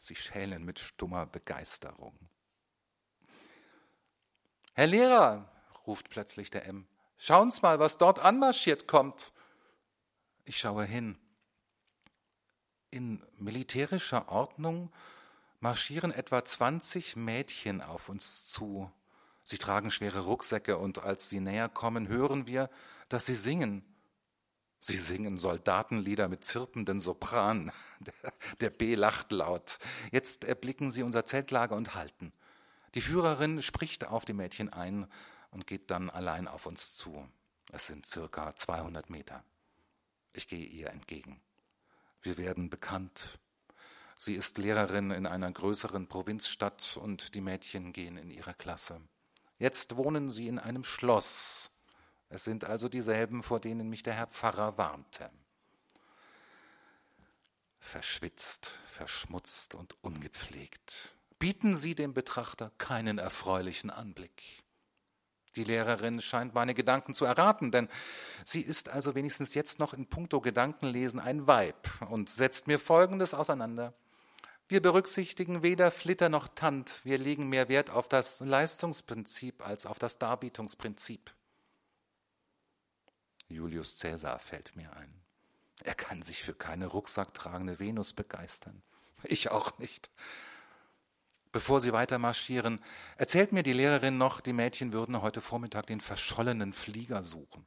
Sie 0.01 0.15
schälen 0.15 0.65
mit 0.65 0.79
stummer 0.79 1.27
Begeisterung. 1.27 2.17
Herr 4.75 4.87
Lehrer, 4.87 5.51
ruft 5.87 6.11
plötzlich 6.11 6.51
der 6.51 6.67
M, 6.67 6.87
schauen's 7.17 7.63
mal, 7.63 7.79
was 7.79 7.99
dort 7.99 8.19
anmarschiert 8.19 8.87
kommt. 8.87 9.33
Ich 10.45 10.59
schaue 10.59 10.85
hin. 10.85 11.19
In 12.91 13.25
militärischer 13.39 14.29
Ordnung 14.29 14.93
marschieren 15.61 16.13
etwa 16.13 16.45
20 16.45 17.17
Mädchen 17.17 17.83
auf 17.83 18.09
uns 18.09 18.49
zu. 18.49 18.91
Sie 19.43 19.59
tragen 19.59 19.91
schwere 19.91 20.21
Rucksäcke 20.21 20.77
und 20.77 20.99
als 20.99 21.29
sie 21.29 21.41
näher 21.41 21.69
kommen, 21.69 22.09
hören 22.09 22.47
wir, 22.47 22.69
dass 23.09 23.27
sie 23.27 23.35
singen. 23.35 23.85
Sie 24.79 24.97
singen 24.97 25.39
Soldatenlieder 25.39 26.29
mit 26.29 26.45
zirpenden 26.45 27.01
Sopran. 27.01 27.73
Der 28.61 28.71
B 28.71 28.95
lacht 28.95 29.33
laut. 29.33 29.79
Jetzt 30.13 30.45
erblicken 30.45 30.91
sie 30.91 31.03
unser 31.03 31.25
Zeltlager 31.27 31.77
und 31.77 31.95
halten. 31.95 32.33
Die 32.95 33.01
Führerin 33.01 33.63
spricht 33.63 34.07
auf 34.07 34.25
die 34.25 34.33
Mädchen 34.33 34.73
ein 34.73 35.07
und 35.51 35.67
geht 35.67 35.91
dann 35.91 36.11
allein 36.11 36.49
auf 36.49 36.67
uns 36.67 36.97
zu. 36.97 37.29
Es 37.73 37.87
sind 37.87 38.07
circa 38.07 38.55
200 38.55 39.11
Meter. 39.11 39.43
Ich 40.33 40.49
gehe 40.49 40.65
ihr 40.65 40.91
entgegen. 40.91 41.41
Wir 42.23 42.39
werden 42.39 42.71
bekannt. 42.71 43.39
Sie 44.19 44.35
ist 44.35 44.59
Lehrerin 44.59 45.11
in 45.11 45.27
einer 45.27 45.51
größeren 45.51 46.09
Provinzstadt 46.09 46.99
und 47.01 47.35
die 47.35 47.41
Mädchen 47.41 47.93
gehen 47.93 48.17
in 48.17 48.31
ihre 48.31 48.55
Klasse. 48.55 49.01
Jetzt 49.59 49.97
wohnen 49.97 50.31
sie 50.31 50.49
in 50.49 50.59
einem 50.59 50.85
Schloss. 50.85 51.71
Es 52.29 52.45
sind 52.45 52.65
also 52.65 52.89
dieselben, 52.89 53.43
vor 53.43 53.61
denen 53.61 53.89
mich 53.89 54.03
der 54.03 54.15
Herr 54.15 54.27
Pfarrer 54.27 54.77
warnte. 54.79 55.31
Verschwitzt, 57.79 58.73
verschmutzt 58.87 59.75
und 59.75 59.97
ungepflegt 60.03 61.17
bieten 61.39 61.77
sie 61.77 61.95
dem 61.95 62.15
Betrachter 62.15 62.73
keinen 62.79 63.19
erfreulichen 63.19 63.91
Anblick. 63.91 64.65
Die 65.55 65.65
Lehrerin 65.65 66.21
scheint 66.21 66.55
meine 66.55 66.75
Gedanken 66.75 67.15
zu 67.15 67.25
erraten, 67.25 67.71
denn 67.71 67.89
sie 68.45 68.61
ist 68.61 68.91
also 68.91 69.15
wenigstens 69.15 69.55
jetzt 69.55 69.79
noch 69.79 69.95
in 69.95 70.07
puncto 70.07 70.41
Gedankenlesen 70.41 71.19
ein 71.19 71.47
Weib 71.47 71.89
und 72.11 72.29
setzt 72.29 72.67
mir 72.67 72.79
Folgendes 72.79 73.33
auseinander. 73.33 73.95
Wir 74.69 74.83
berücksichtigen 74.83 75.63
weder 75.63 75.91
Flitter 75.91 76.29
noch 76.29 76.49
Tand, 76.49 77.01
wir 77.05 77.17
legen 77.17 77.49
mehr 77.49 77.69
Wert 77.69 77.89
auf 77.89 78.09
das 78.09 78.41
Leistungsprinzip 78.41 79.67
als 79.67 79.87
auf 79.87 79.99
das 79.99 80.19
Darbietungsprinzip. 80.19 81.36
Julius 83.49 83.97
Cäsar 83.97 84.39
fällt 84.39 84.77
mir 84.77 84.93
ein. 84.97 85.13
Er 85.85 85.95
kann 85.95 86.23
sich 86.23 86.43
für 86.43 86.55
keine 86.55 86.87
rucksacktragende 86.87 87.79
Venus 87.79 88.13
begeistern. 88.13 88.83
Ich 89.23 89.51
auch 89.51 89.79
nicht. 89.79 90.11
Bevor 91.53 91.81
sie 91.81 91.93
weiter 91.93 92.19
marschieren, 92.19 92.81
erzählt 93.17 93.53
mir 93.53 93.63
die 93.63 93.73
Lehrerin 93.73 94.19
noch, 94.19 94.41
die 94.41 94.53
Mädchen 94.53 94.93
würden 94.93 95.23
heute 95.23 95.41
Vormittag 95.41 95.87
den 95.87 96.01
verschollenen 96.01 96.73
Flieger 96.73 97.23
suchen. 97.23 97.67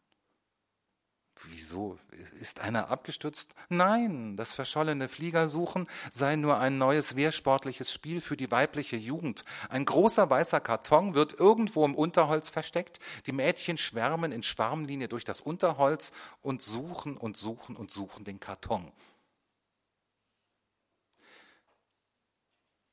Wieso? 1.45 1.97
Ist 2.39 2.59
einer 2.59 2.89
abgestürzt? 2.89 3.55
Nein, 3.69 4.35
das 4.35 4.53
verschollene 4.53 5.07
Fliegersuchen 5.07 5.87
sei 6.11 6.35
nur 6.35 6.57
ein 6.57 6.77
neues 6.77 7.15
wehrsportliches 7.15 7.93
Spiel 7.93 8.19
für 8.19 8.35
die 8.35 8.51
weibliche 8.51 8.97
Jugend. 8.97 9.45
Ein 9.69 9.85
großer 9.85 10.29
weißer 10.29 10.59
Karton 10.59 11.15
wird 11.15 11.33
irgendwo 11.33 11.85
im 11.85 11.95
Unterholz 11.95 12.49
versteckt. 12.49 12.99
Die 13.25 13.31
Mädchen 13.31 13.77
schwärmen 13.77 14.31
in 14.31 14.43
Schwarmlinie 14.43 15.07
durch 15.07 15.23
das 15.23 15.39
Unterholz 15.39 16.11
und 16.41 16.61
suchen 16.61 17.15
und 17.15 17.37
suchen 17.37 17.75
und 17.75 17.89
suchen 17.91 18.25
den 18.25 18.39
Karton. 18.39 18.91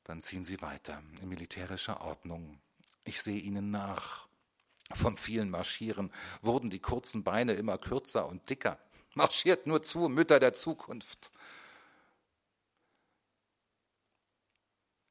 Dann 0.03 0.21
ziehen 0.21 0.45
sie 0.45 0.61
weiter 0.61 1.03
in 1.21 1.27
militärischer 1.27 2.01
Ordnung. 2.01 2.61
Ich 3.03 3.21
sehe 3.21 3.39
ihnen 3.39 3.71
nach. 3.71 4.26
Vom 4.93 5.17
vielen 5.17 5.49
Marschieren 5.49 6.11
wurden 6.41 6.69
die 6.69 6.79
kurzen 6.79 7.23
Beine 7.23 7.53
immer 7.53 7.77
kürzer 7.77 8.27
und 8.27 8.49
dicker. 8.49 8.79
Marschiert 9.15 9.67
nur 9.67 9.83
zu, 9.83 10.07
Mütter 10.09 10.39
der 10.39 10.53
Zukunft. 10.53 11.31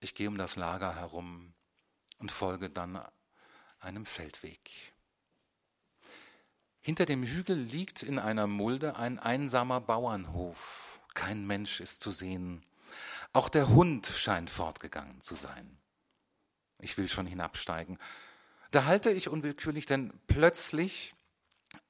Ich 0.01 0.15
gehe 0.15 0.29
um 0.29 0.39
das 0.39 0.57
Lager 0.57 0.95
herum 0.95 1.55
und 2.19 2.31
folge 2.31 2.71
dann 2.71 3.01
einem 3.81 4.07
Feldweg. 4.07 4.93
Hinter 6.81 7.05
dem 7.05 7.25
Hügel 7.25 7.59
liegt 7.59 8.03
in 8.03 8.19
einer 8.19 8.47
Mulde 8.47 8.97
ein 8.97 9.19
einsamer 9.19 9.81
Bauernhof. 9.81 11.01
Kein 11.15 11.47
Mensch 11.47 11.81
ist 11.81 12.01
zu 12.01 12.13
sehen. 12.13 12.65
Auch 13.33 13.49
der 13.49 13.69
Hund 13.69 14.07
scheint 14.07 14.51
fortgegangen 14.51 15.21
zu 15.21 15.35
sein. 15.35 15.79
Ich 16.79 16.97
will 16.97 17.09
schon 17.09 17.27
hinabsteigen. 17.27 17.99
Da 18.71 18.85
halte 18.85 19.11
ich 19.11 19.29
unwillkürlich, 19.29 19.87
denn 19.87 20.13
plötzlich 20.27 21.15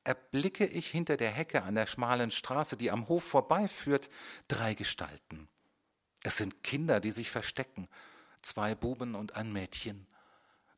erblicke 0.05 0.67
ich 0.67 0.91
hinter 0.91 1.17
der 1.17 1.31
Hecke 1.31 1.63
an 1.63 1.75
der 1.75 1.87
schmalen 1.87 2.31
Straße, 2.31 2.77
die 2.77 2.91
am 2.91 3.09
Hof 3.09 3.25
vorbeiführt, 3.25 4.09
drei 4.49 4.75
Gestalten. 4.75 5.49
Es 6.23 6.37
sind 6.37 6.63
Kinder, 6.63 7.01
die 7.01 7.11
sich 7.11 7.31
verstecken, 7.31 7.89
zwei 8.43 8.75
Buben 8.75 9.15
und 9.15 9.37
ein 9.37 9.53
Mädchen. 9.53 10.07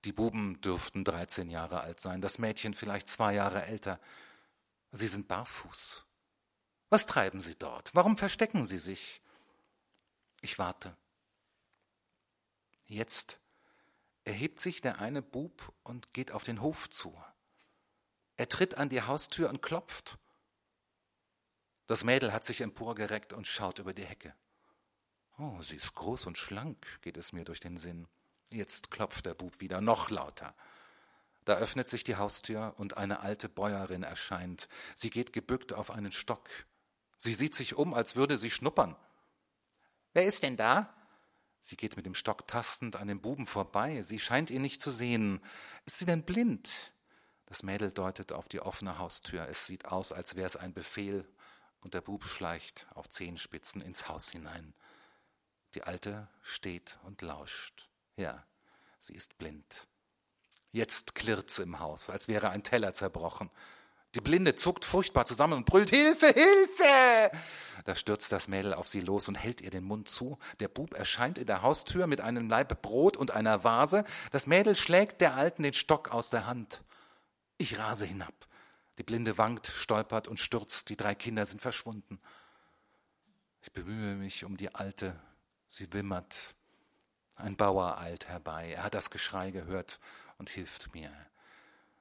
Die 0.04 0.12
Buben 0.12 0.60
dürften 0.60 1.04
dreizehn 1.04 1.50
Jahre 1.50 1.80
alt 1.80 2.00
sein, 2.00 2.20
das 2.20 2.38
Mädchen 2.38 2.74
vielleicht 2.74 3.08
zwei 3.08 3.34
Jahre 3.34 3.66
älter. 3.66 4.00
Sie 4.92 5.06
sind 5.06 5.28
barfuß. 5.28 6.04
Was 6.88 7.06
treiben 7.06 7.40
sie 7.40 7.54
dort? 7.54 7.94
Warum 7.94 8.16
verstecken 8.16 8.64
sie 8.64 8.78
sich? 8.78 9.20
Ich 10.40 10.58
warte. 10.58 10.96
Jetzt 12.86 13.38
erhebt 14.28 14.60
sich 14.60 14.82
der 14.82 15.00
eine 15.00 15.22
Bub 15.22 15.72
und 15.82 16.12
geht 16.12 16.32
auf 16.32 16.44
den 16.44 16.60
Hof 16.60 16.90
zu. 16.90 17.18
Er 18.36 18.48
tritt 18.48 18.76
an 18.76 18.90
die 18.90 19.02
Haustür 19.02 19.48
und 19.48 19.62
klopft. 19.62 20.18
Das 21.86 22.04
Mädel 22.04 22.32
hat 22.32 22.44
sich 22.44 22.60
emporgereckt 22.60 23.32
und 23.32 23.46
schaut 23.46 23.78
über 23.78 23.94
die 23.94 24.04
Hecke. 24.04 24.34
Oh, 25.38 25.62
sie 25.62 25.76
ist 25.76 25.94
groß 25.94 26.26
und 26.26 26.36
schlank, 26.36 27.00
geht 27.00 27.16
es 27.16 27.32
mir 27.32 27.44
durch 27.44 27.60
den 27.60 27.78
Sinn. 27.78 28.06
Jetzt 28.50 28.90
klopft 28.90 29.24
der 29.24 29.34
Bub 29.34 29.60
wieder 29.60 29.80
noch 29.80 30.10
lauter. 30.10 30.54
Da 31.46 31.54
öffnet 31.54 31.88
sich 31.88 32.04
die 32.04 32.16
Haustür 32.16 32.74
und 32.76 32.98
eine 32.98 33.20
alte 33.20 33.48
Bäuerin 33.48 34.02
erscheint. 34.02 34.68
Sie 34.94 35.08
geht 35.08 35.32
gebückt 35.32 35.72
auf 35.72 35.90
einen 35.90 36.12
Stock. 36.12 36.50
Sie 37.16 37.32
sieht 37.32 37.54
sich 37.54 37.76
um, 37.76 37.94
als 37.94 38.14
würde 38.14 38.36
sie 38.36 38.50
schnuppern. 38.50 38.94
Wer 40.12 40.26
ist 40.26 40.42
denn 40.42 40.58
da? 40.58 40.94
Sie 41.60 41.76
geht 41.76 41.96
mit 41.96 42.06
dem 42.06 42.14
Stock 42.14 42.46
tastend 42.46 42.96
an 42.96 43.08
dem 43.08 43.20
Buben 43.20 43.46
vorbei. 43.46 44.02
Sie 44.02 44.18
scheint 44.18 44.50
ihn 44.50 44.62
nicht 44.62 44.80
zu 44.80 44.90
sehen. 44.90 45.40
Ist 45.84 45.98
sie 45.98 46.06
denn 46.06 46.22
blind? 46.22 46.92
Das 47.46 47.62
Mädel 47.62 47.90
deutet 47.90 48.32
auf 48.32 48.48
die 48.48 48.60
offene 48.60 48.98
Haustür. 48.98 49.48
Es 49.48 49.66
sieht 49.66 49.86
aus, 49.86 50.12
als 50.12 50.36
wäre 50.36 50.46
es 50.46 50.56
ein 50.56 50.74
Befehl, 50.74 51.26
und 51.80 51.94
der 51.94 52.00
Bub 52.00 52.24
schleicht 52.24 52.86
auf 52.94 53.08
Zehenspitzen 53.08 53.80
ins 53.80 54.08
Haus 54.08 54.30
hinein. 54.30 54.74
Die 55.74 55.82
Alte 55.82 56.28
steht 56.42 56.98
und 57.04 57.22
lauscht. 57.22 57.88
Ja, 58.16 58.44
sie 58.98 59.14
ist 59.14 59.38
blind. 59.38 59.86
Jetzt 60.72 61.14
klirrt 61.14 61.50
sie 61.50 61.62
im 61.62 61.78
Haus, 61.78 62.10
als 62.10 62.28
wäre 62.28 62.50
ein 62.50 62.62
Teller 62.62 62.92
zerbrochen. 62.92 63.50
Die 64.18 64.24
Blinde 64.24 64.56
zuckt 64.56 64.84
furchtbar 64.84 65.26
zusammen 65.26 65.52
und 65.52 65.64
brüllt 65.64 65.90
Hilfe, 65.90 66.26
Hilfe! 66.26 67.30
Da 67.84 67.94
stürzt 67.94 68.32
das 68.32 68.48
Mädel 68.48 68.74
auf 68.74 68.88
sie 68.88 69.00
los 69.00 69.28
und 69.28 69.36
hält 69.36 69.60
ihr 69.60 69.70
den 69.70 69.84
Mund 69.84 70.08
zu. 70.08 70.40
Der 70.58 70.66
Bub 70.66 70.94
erscheint 70.94 71.38
in 71.38 71.46
der 71.46 71.62
Haustür 71.62 72.08
mit 72.08 72.20
einem 72.20 72.48
Laib 72.48 72.82
Brot 72.82 73.16
und 73.16 73.30
einer 73.30 73.62
Vase. 73.62 74.04
Das 74.32 74.48
Mädel 74.48 74.74
schlägt 74.74 75.20
der 75.20 75.34
Alten 75.34 75.62
den 75.62 75.72
Stock 75.72 76.10
aus 76.10 76.30
der 76.30 76.46
Hand. 76.46 76.82
Ich 77.58 77.78
rase 77.78 78.06
hinab. 78.06 78.34
Die 78.98 79.04
Blinde 79.04 79.38
wankt, 79.38 79.68
stolpert 79.68 80.26
und 80.26 80.40
stürzt. 80.40 80.88
Die 80.88 80.96
drei 80.96 81.14
Kinder 81.14 81.46
sind 81.46 81.62
verschwunden. 81.62 82.18
Ich 83.62 83.70
bemühe 83.70 84.16
mich 84.16 84.44
um 84.44 84.56
die 84.56 84.74
Alte. 84.74 85.14
Sie 85.68 85.92
wimmert. 85.92 86.56
Ein 87.36 87.56
Bauer 87.56 87.98
eilt 87.98 88.26
herbei. 88.26 88.72
Er 88.72 88.82
hat 88.82 88.94
das 88.94 89.10
Geschrei 89.10 89.52
gehört 89.52 90.00
und 90.38 90.50
hilft 90.50 90.92
mir. 90.92 91.12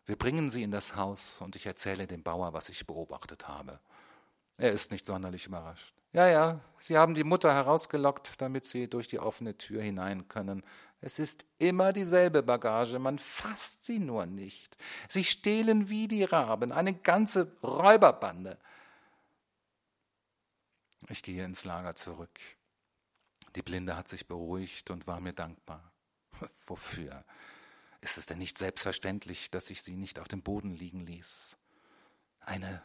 Wir 0.07 0.15
bringen 0.15 0.49
sie 0.49 0.63
in 0.63 0.71
das 0.71 0.95
Haus 0.95 1.41
und 1.41 1.55
ich 1.55 1.65
erzähle 1.65 2.07
dem 2.07 2.23
Bauer, 2.23 2.53
was 2.53 2.69
ich 2.69 2.87
beobachtet 2.87 3.47
habe. 3.47 3.79
Er 4.57 4.71
ist 4.71 4.89
nicht 4.91 5.05
sonderlich 5.05 5.45
überrascht. 5.45 5.93
Ja, 6.13 6.27
ja, 6.27 6.61
Sie 6.79 6.97
haben 6.97 7.13
die 7.13 7.25
Mutter 7.25 7.53
herausgelockt, 7.53 8.41
damit 8.41 8.65
Sie 8.65 8.89
durch 8.89 9.09
die 9.09 9.19
offene 9.19 9.57
Tür 9.57 9.83
hinein 9.83 10.29
können. 10.29 10.63
Es 11.01 11.19
ist 11.19 11.45
immer 11.59 11.93
dieselbe 11.93 12.41
Bagage, 12.41 12.97
man 12.97 13.19
fasst 13.19 13.85
sie 13.85 13.99
nur 13.99 14.25
nicht. 14.25 14.77
Sie 15.09 15.23
stehlen 15.23 15.89
wie 15.89 16.07
die 16.07 16.23
Raben, 16.23 16.71
eine 16.71 16.93
ganze 16.93 17.55
Räuberbande. 17.61 18.57
Ich 21.09 21.21
gehe 21.21 21.43
ins 21.43 21.65
Lager 21.65 21.95
zurück. 21.95 22.39
Die 23.55 23.61
Blinde 23.61 23.95
hat 23.95 24.07
sich 24.07 24.27
beruhigt 24.27 24.89
und 24.89 25.05
war 25.05 25.19
mir 25.19 25.33
dankbar. 25.33 25.91
Wofür? 26.65 27.23
Ist 28.07 28.17
es 28.17 28.25
denn 28.25 28.37
nicht 28.37 28.57
selbstverständlich, 28.57 29.51
dass 29.51 29.69
ich 29.69 29.81
sie 29.81 29.97
nicht 29.97 30.17
auf 30.17 30.29
dem 30.29 30.41
Boden 30.41 30.73
liegen 30.73 31.05
ließ? 31.05 31.57
Eine 32.39 32.81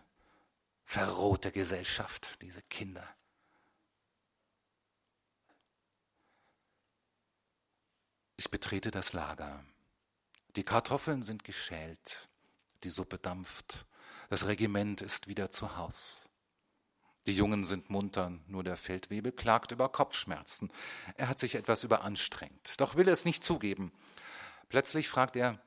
verrohte 0.84 1.52
Gesellschaft, 1.52 2.42
diese 2.42 2.60
Kinder. 2.62 3.08
Ich 8.36 8.50
betrete 8.50 8.90
das 8.90 9.12
Lager. 9.12 9.64
Die 10.56 10.64
Kartoffeln 10.64 11.22
sind 11.22 11.44
geschält, 11.44 12.28
die 12.82 12.90
Suppe 12.90 13.18
dampft, 13.18 13.86
das 14.28 14.48
Regiment 14.48 15.02
ist 15.02 15.28
wieder 15.28 15.50
zu 15.50 15.76
Haus. 15.76 16.30
Die 17.26 17.36
Jungen 17.36 17.62
sind 17.62 17.90
munter, 17.90 18.32
nur 18.48 18.64
der 18.64 18.76
Feldwebel 18.76 19.30
klagt 19.30 19.70
über 19.70 19.88
Kopfschmerzen. 19.88 20.72
Er 21.14 21.28
hat 21.28 21.38
sich 21.38 21.54
etwas 21.54 21.84
überanstrengt, 21.84 22.80
doch 22.80 22.96
will 22.96 23.06
es 23.06 23.24
nicht 23.24 23.44
zugeben. 23.44 23.92
Plötzlich 24.72 25.06
fragt 25.06 25.36
er, 25.36 25.58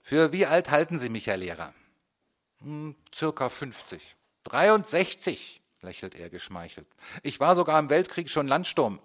für 0.00 0.32
wie 0.32 0.46
alt 0.46 0.70
halten 0.70 0.98
Sie 0.98 1.10
mich, 1.10 1.26
Herr 1.26 1.36
Lehrer? 1.36 1.74
Hm, 2.62 2.96
circa 3.14 3.50
50. 3.50 4.16
63, 4.44 5.60
lächelt 5.82 6.14
er 6.14 6.30
geschmeichelt. 6.30 6.86
Ich 7.22 7.40
war 7.40 7.54
sogar 7.54 7.78
im 7.78 7.90
Weltkrieg 7.90 8.30
schon 8.30 8.48
Landsturm. 8.48 9.02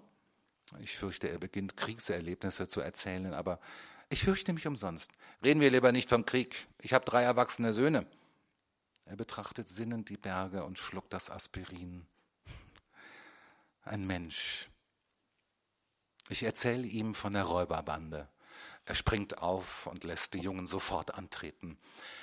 Ich 0.80 0.96
fürchte, 0.96 1.28
er 1.28 1.36
beginnt 1.36 1.76
Kriegserlebnisse 1.76 2.68
zu 2.68 2.80
erzählen, 2.80 3.34
aber 3.34 3.60
Ich 4.08 4.22
fürchte 4.22 4.54
mich 4.54 4.66
umsonst. 4.66 5.10
Reden 5.42 5.60
wir 5.60 5.70
lieber 5.70 5.92
nicht 5.92 6.08
vom 6.08 6.24
Krieg. 6.24 6.66
Ich 6.80 6.94
habe 6.94 7.04
drei 7.04 7.22
erwachsene 7.22 7.74
Söhne. 7.74 8.06
Er 9.04 9.16
betrachtet 9.16 9.68
sinnend 9.68 10.08
die 10.08 10.16
Berge 10.16 10.64
und 10.64 10.78
schluckt 10.78 11.12
das 11.12 11.28
Aspirin. 11.28 12.06
Ein 13.82 14.06
Mensch. 14.06 14.70
Ich 16.30 16.44
erzähle 16.44 16.86
ihm 16.86 17.12
von 17.12 17.34
der 17.34 17.44
Räuberbande. 17.44 18.26
Er 18.86 18.94
springt 18.94 19.38
auf 19.38 19.86
und 19.86 20.04
lässt 20.04 20.34
die 20.34 20.40
Jungen 20.40 20.66
sofort 20.66 21.14
antreten. 21.14 21.78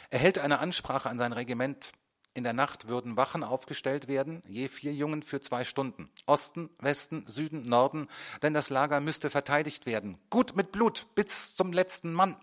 Er 0.09 0.19
hält 0.19 0.37
eine 0.37 0.59
Ansprache 0.59 1.09
an 1.09 1.17
sein 1.17 1.33
Regiment. 1.33 1.91
In 2.33 2.43
der 2.43 2.53
Nacht 2.53 2.87
würden 2.87 3.17
Wachen 3.17 3.43
aufgestellt 3.43 4.07
werden, 4.07 4.41
je 4.47 4.69
vier 4.69 4.93
Jungen 4.93 5.21
für 5.21 5.41
zwei 5.41 5.65
Stunden. 5.65 6.09
Osten, 6.27 6.69
Westen, 6.79 7.25
Süden, 7.27 7.67
Norden, 7.67 8.07
denn 8.41 8.53
das 8.53 8.69
Lager 8.69 9.01
müsste 9.01 9.29
verteidigt 9.29 9.85
werden. 9.85 10.17
Gut 10.29 10.55
mit 10.55 10.71
Blut, 10.71 11.07
bis 11.15 11.55
zum 11.55 11.73
letzten 11.73 12.13
Mann. 12.13 12.37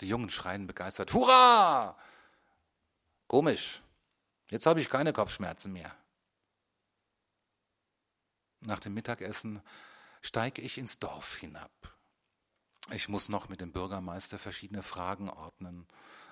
Die 0.00 0.08
Jungen 0.08 0.28
schreien 0.28 0.66
begeistert, 0.66 1.12
Hurra! 1.14 1.96
Komisch, 3.26 3.82
jetzt 4.50 4.66
habe 4.66 4.80
ich 4.80 4.88
keine 4.88 5.12
Kopfschmerzen 5.12 5.72
mehr. 5.72 5.92
Nach 8.60 8.78
dem 8.78 8.94
Mittagessen 8.94 9.62
steige 10.22 10.62
ich 10.62 10.78
ins 10.78 10.98
Dorf 10.98 11.36
hinab. 11.36 11.93
Ich 12.92 13.08
muss 13.08 13.28
noch 13.28 13.48
mit 13.48 13.60
dem 13.60 13.72
Bürgermeister 13.72 14.38
verschiedene 14.38 14.82
Fragen 14.82 15.30
ordnen 15.30 15.86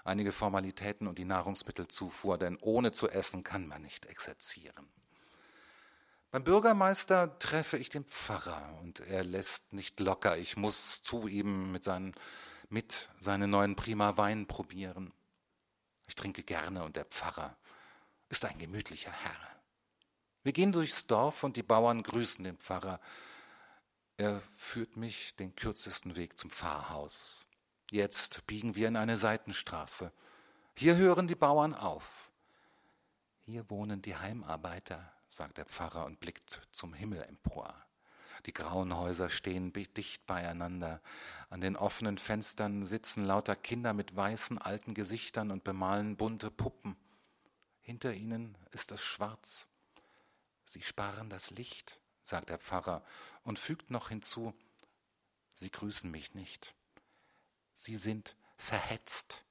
einige 0.05 0.32
Formalitäten 0.32 1.07
und 1.07 1.18
die 1.18 1.24
Nahrungsmittelzufuhr, 1.24 2.38
denn 2.38 2.59
ohne 2.61 2.92
zu 2.92 3.09
essen 3.09 3.42
kann 3.42 3.66
man 3.66 3.82
nicht 3.82 4.07
exerzieren. 4.07 4.88
Beim 6.30 6.44
Bürgermeister 6.44 7.38
treffe 7.38 7.76
ich 7.76 7.90
den 7.90 8.05
Pfarrer 8.05 8.78
und 8.80 9.00
er 9.00 9.22
lässt 9.22 9.72
nicht 9.72 10.00
locker. 10.00 10.38
Ich 10.38 10.57
muss 10.57 11.03
zu 11.03 11.28
ihm 11.28 11.72
mit, 11.72 11.84
seinen, 11.84 12.14
mit 12.70 13.11
seinen 13.20 13.50
neuen 13.50 13.76
Prima 13.76 14.16
Wein 14.16 14.46
probieren. 14.46 15.12
Ich 16.07 16.14
trinke 16.14 16.42
gerne 16.42 16.84
und 16.84 16.96
der 16.96 17.05
Pfarrer 17.05 17.57
ist 18.30 18.46
ein 18.46 18.59
gemütlicher 18.59 19.12
Herr. 19.12 19.36
Wir 20.42 20.53
gehen 20.53 20.72
durchs 20.72 21.07
Dorf 21.07 21.44
und 21.44 21.57
die 21.57 21.62
Bauern 21.62 22.03
grüßen 22.03 22.42
den 22.44 22.57
Pfarrer. 22.57 22.98
Er 24.16 24.42
führt 24.56 24.96
mich 24.96 25.36
den 25.36 25.54
kürzesten 25.56 26.16
Weg 26.16 26.38
zum 26.38 26.50
Pfarrhaus. 26.50 27.46
Jetzt 27.90 28.46
biegen 28.46 28.74
wir 28.74 28.88
in 28.88 28.96
eine 28.96 29.16
Seitenstraße. 29.16 30.12
Hier 30.76 30.96
hören 30.96 31.26
die 31.26 31.34
Bauern 31.34 31.74
auf. 31.74 32.30
Hier 33.44 33.68
wohnen 33.70 34.02
die 34.02 34.16
Heimarbeiter, 34.16 35.12
sagt 35.28 35.58
der 35.58 35.66
Pfarrer 35.66 36.06
und 36.06 36.20
blickt 36.20 36.62
zum 36.72 36.94
Himmel 36.94 37.22
empor. 37.22 37.74
Die 38.46 38.52
grauen 38.52 38.96
Häuser 38.96 39.30
stehen 39.30 39.72
dicht 39.72 40.26
beieinander. 40.26 41.00
An 41.50 41.60
den 41.60 41.76
offenen 41.76 42.18
Fenstern 42.18 42.84
sitzen 42.84 43.24
lauter 43.24 43.54
Kinder 43.54 43.92
mit 43.92 44.16
weißen 44.16 44.58
alten 44.58 44.94
Gesichtern 44.94 45.50
und 45.50 45.64
bemalen 45.64 46.16
bunte 46.16 46.50
Puppen. 46.50 46.96
Hinter 47.80 48.14
ihnen 48.14 48.56
ist 48.72 48.90
es 48.92 49.02
schwarz. 49.02 49.68
Sie 50.64 50.82
sparen 50.82 51.28
das 51.28 51.50
Licht, 51.50 51.98
sagt 52.22 52.50
der 52.50 52.58
Pfarrer 52.58 53.04
und 53.42 53.58
fügt 53.58 53.90
noch 53.90 54.08
hinzu, 54.08 54.54
Sie 55.54 55.70
grüßen 55.70 56.10
mich 56.10 56.34
nicht. 56.34 56.74
Sie 57.74 57.96
sind 57.96 58.36
verhetzt. 58.56 59.44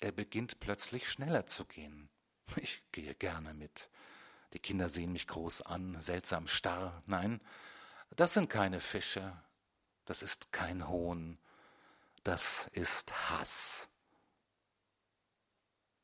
Er 0.00 0.12
beginnt 0.12 0.60
plötzlich 0.60 1.10
schneller 1.10 1.46
zu 1.46 1.64
gehen. 1.64 2.08
Ich 2.56 2.82
gehe 2.92 3.14
gerne 3.14 3.54
mit. 3.54 3.90
Die 4.52 4.58
Kinder 4.58 4.88
sehen 4.88 5.12
mich 5.12 5.28
groß 5.28 5.62
an, 5.62 6.00
seltsam 6.00 6.48
starr. 6.48 7.02
Nein, 7.06 7.40
das 8.16 8.32
sind 8.34 8.50
keine 8.50 8.80
Fische. 8.80 9.40
Das 10.04 10.22
ist 10.22 10.50
kein 10.52 10.88
Hohn. 10.88 11.38
Das 12.24 12.66
ist 12.72 13.12
Hass. 13.30 13.88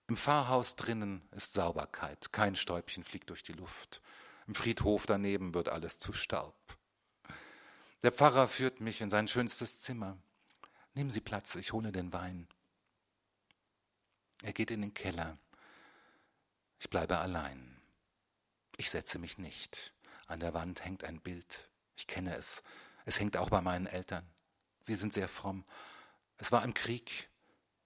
Im 0.09 0.17
Pfarrhaus 0.17 0.77
drinnen 0.77 1.29
ist 1.33 1.55
Sauberkeit. 1.55 2.33
Kein 2.33 2.55
Stäubchen 2.55 3.03
fliegt 3.03 3.31
durch 3.31 3.43
die 3.43 3.55
Luft. 3.55 4.01
Im 4.47 4.55
Friedhof 4.55 5.07
daneben 5.07 5.55
wird 5.55 5.69
alles 5.69 5.99
zu 5.99 6.13
Staub. 6.13 6.57
Der 8.03 8.13
Pfarrer 8.13 8.49
führt 8.49 8.81
mich 8.81 9.01
in 9.01 9.11
sein 9.11 9.29
schönstes 9.29 9.81
Zimmer. 9.81 10.19
Nehmen 10.95 11.11
Sie 11.11 11.21
Platz, 11.21 11.55
ich 11.57 11.73
hole 11.73 11.93
den 11.93 12.13
Wein. 12.13 12.47
Er 14.43 14.53
geht 14.53 14.71
in 14.71 14.83
den 14.83 14.95
Keller. 14.95 15.39
Ich 16.79 16.91
bleibe 16.91 17.19
allein. 17.19 17.81
Ich 18.77 18.91
setze 18.91 19.19
mich 19.19 19.39
nicht. 19.39 19.95
An 20.27 20.41
der 20.41 20.55
Wand 20.55 20.85
hängt 20.85 21.05
ein 21.05 21.21
Bild. 21.21 21.71
Ich 21.97 22.07
kenne 22.07 22.37
es. 22.37 22.63
Es 23.05 23.19
hängt 23.19 23.37
auch 23.37 23.51
bei 23.51 23.61
meinen 23.61 23.87
Eltern. 23.87 24.29
Sie 24.81 24.95
sind 24.95 25.13
sehr 25.13 25.29
fromm. 25.29 25.65
Es 26.37 26.53
war 26.53 26.63
im 26.65 26.75
Krieg. 26.75 27.31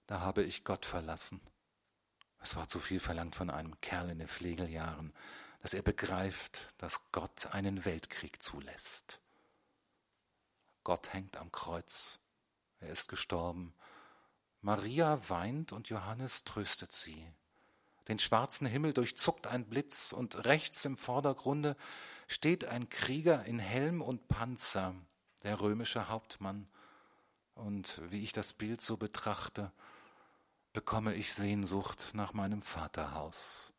Da 0.07 0.19
habe 0.19 0.43
ich 0.43 0.63
Gott 0.63 0.85
verlassen. 0.85 1.39
Es 2.41 2.55
war 2.55 2.67
zu 2.67 2.79
viel 2.79 2.99
verlangt 2.99 3.35
von 3.35 3.49
einem 3.49 3.79
Kerl 3.81 4.09
in 4.09 4.19
den 4.19 4.27
Pflegeljahren, 4.27 5.13
dass 5.61 5.73
er 5.73 5.81
begreift, 5.81 6.73
dass 6.77 6.99
Gott 7.11 7.47
einen 7.53 7.85
Weltkrieg 7.85 8.41
zulässt. 8.41 9.19
Gott 10.83 11.13
hängt 11.13 11.37
am 11.37 11.51
Kreuz 11.51 12.21
er 12.81 12.89
ist 12.89 13.07
gestorben. 13.07 13.73
Maria 14.61 15.29
weint 15.29 15.71
und 15.71 15.89
Johannes 15.89 16.43
tröstet 16.43 16.91
sie. 16.91 17.31
Den 18.07 18.19
schwarzen 18.19 18.65
Himmel 18.67 18.93
durchzuckt 18.93 19.47
ein 19.47 19.65
Blitz 19.65 20.11
und 20.11 20.45
rechts 20.45 20.83
im 20.85 20.97
Vordergrunde 20.97 21.77
steht 22.27 22.65
ein 22.65 22.89
Krieger 22.89 23.45
in 23.45 23.59
Helm 23.59 24.01
und 24.01 24.27
Panzer, 24.27 24.95
der 25.43 25.61
römische 25.61 26.09
Hauptmann. 26.09 26.67
Und 27.53 28.01
wie 28.09 28.23
ich 28.23 28.33
das 28.33 28.53
Bild 28.53 28.81
so 28.81 28.97
betrachte, 28.97 29.71
bekomme 30.73 31.13
ich 31.13 31.33
Sehnsucht 31.33 32.11
nach 32.13 32.33
meinem 32.33 32.63
Vaterhaus. 32.63 33.73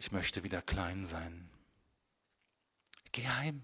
Ich 0.00 0.12
möchte 0.12 0.42
wieder 0.44 0.62
klein 0.62 1.04
sein. 1.04 1.50
Geh 3.12 3.28
heim, 3.28 3.62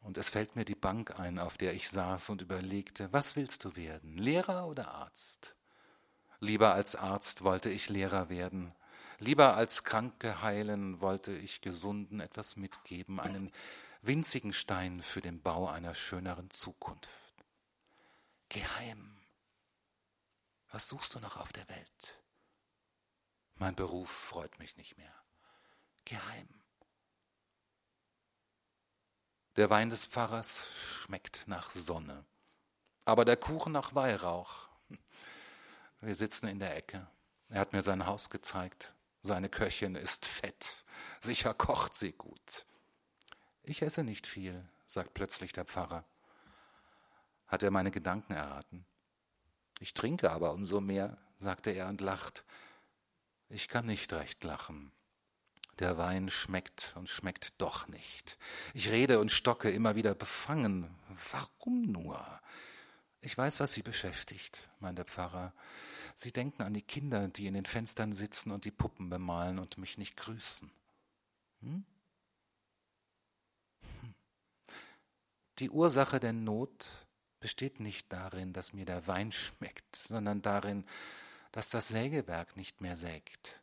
und 0.00 0.16
es 0.16 0.30
fällt 0.30 0.56
mir 0.56 0.64
die 0.64 0.74
Bank 0.74 1.20
ein, 1.20 1.38
auf 1.38 1.58
der 1.58 1.74
ich 1.74 1.90
saß 1.90 2.30
und 2.30 2.40
überlegte, 2.40 3.12
was 3.12 3.36
willst 3.36 3.66
du 3.66 3.76
werden, 3.76 4.16
Lehrer 4.16 4.66
oder 4.66 4.92
Arzt? 4.92 5.54
Lieber 6.40 6.72
als 6.72 6.96
Arzt 6.96 7.44
wollte 7.44 7.68
ich 7.68 7.90
Lehrer 7.90 8.30
werden. 8.30 8.74
Lieber 9.18 9.56
als 9.56 9.84
Kranke 9.84 10.40
heilen 10.40 11.02
wollte 11.02 11.32
ich 11.32 11.60
Gesunden 11.60 12.20
etwas 12.20 12.56
mitgeben, 12.56 13.20
einen 13.20 13.52
winzigen 14.00 14.54
Stein 14.54 15.02
für 15.02 15.20
den 15.20 15.42
Bau 15.42 15.68
einer 15.68 15.94
schöneren 15.94 16.48
Zukunft. 16.48 17.10
Geheim. 18.48 19.18
Was 20.70 20.88
suchst 20.88 21.14
du 21.14 21.20
noch 21.20 21.36
auf 21.36 21.52
der 21.52 21.68
Welt? 21.68 22.21
Mein 23.62 23.76
Beruf 23.76 24.10
freut 24.10 24.58
mich 24.58 24.76
nicht 24.76 24.98
mehr. 24.98 25.14
Geheim. 26.04 26.48
Der 29.54 29.70
Wein 29.70 29.88
des 29.88 30.04
Pfarrers 30.04 30.68
schmeckt 30.74 31.46
nach 31.46 31.70
Sonne, 31.70 32.24
aber 33.04 33.24
der 33.24 33.36
Kuchen 33.36 33.70
nach 33.70 33.94
Weihrauch. 33.94 34.68
Wir 36.00 36.16
sitzen 36.16 36.48
in 36.48 36.58
der 36.58 36.76
Ecke. 36.76 37.06
Er 37.50 37.60
hat 37.60 37.72
mir 37.72 37.82
sein 37.82 38.04
Haus 38.04 38.30
gezeigt. 38.30 38.96
Seine 39.20 39.48
Köchin 39.48 39.94
ist 39.94 40.26
fett. 40.26 40.82
Sicher 41.20 41.54
kocht 41.54 41.94
sie 41.94 42.10
gut. 42.10 42.66
Ich 43.62 43.82
esse 43.82 44.02
nicht 44.02 44.26
viel, 44.26 44.68
sagt 44.88 45.14
plötzlich 45.14 45.52
der 45.52 45.66
Pfarrer. 45.66 46.04
Hat 47.46 47.62
er 47.62 47.70
meine 47.70 47.92
Gedanken 47.92 48.32
erraten? 48.32 48.84
Ich 49.78 49.94
trinke 49.94 50.32
aber 50.32 50.52
umso 50.52 50.80
mehr, 50.80 51.16
sagte 51.38 51.70
er 51.70 51.86
und 51.86 52.00
lacht. 52.00 52.42
Ich 53.52 53.68
kann 53.68 53.84
nicht 53.84 54.10
recht 54.14 54.42
lachen. 54.44 54.92
Der 55.78 55.98
Wein 55.98 56.30
schmeckt 56.30 56.94
und 56.96 57.10
schmeckt 57.10 57.60
doch 57.60 57.86
nicht. 57.86 58.38
Ich 58.72 58.88
rede 58.88 59.20
und 59.20 59.30
stocke 59.30 59.70
immer 59.70 59.94
wieder 59.94 60.14
befangen. 60.14 60.88
Warum 61.32 61.82
nur? 61.82 62.40
Ich 63.20 63.36
weiß, 63.36 63.60
was 63.60 63.74
Sie 63.74 63.82
beschäftigt, 63.82 64.70
meint 64.80 64.96
der 64.96 65.04
Pfarrer. 65.04 65.52
Sie 66.14 66.32
denken 66.32 66.62
an 66.62 66.72
die 66.72 66.80
Kinder, 66.80 67.28
die 67.28 67.46
in 67.46 67.52
den 67.52 67.66
Fenstern 67.66 68.14
sitzen 68.14 68.52
und 68.52 68.64
die 68.64 68.70
Puppen 68.70 69.10
bemalen 69.10 69.58
und 69.58 69.76
mich 69.76 69.98
nicht 69.98 70.16
grüßen. 70.16 70.70
Hm? 71.60 71.84
hm. 74.00 74.14
Die 75.58 75.68
Ursache 75.68 76.20
der 76.20 76.32
Not 76.32 76.86
besteht 77.38 77.80
nicht 77.80 78.10
darin, 78.10 78.54
dass 78.54 78.72
mir 78.72 78.86
der 78.86 79.06
Wein 79.06 79.30
schmeckt, 79.30 79.94
sondern 79.94 80.40
darin, 80.40 80.86
dass 81.52 81.70
das 81.70 81.88
Sägewerk 81.88 82.56
nicht 82.56 82.80
mehr 82.80 82.96
sägt 82.96 83.62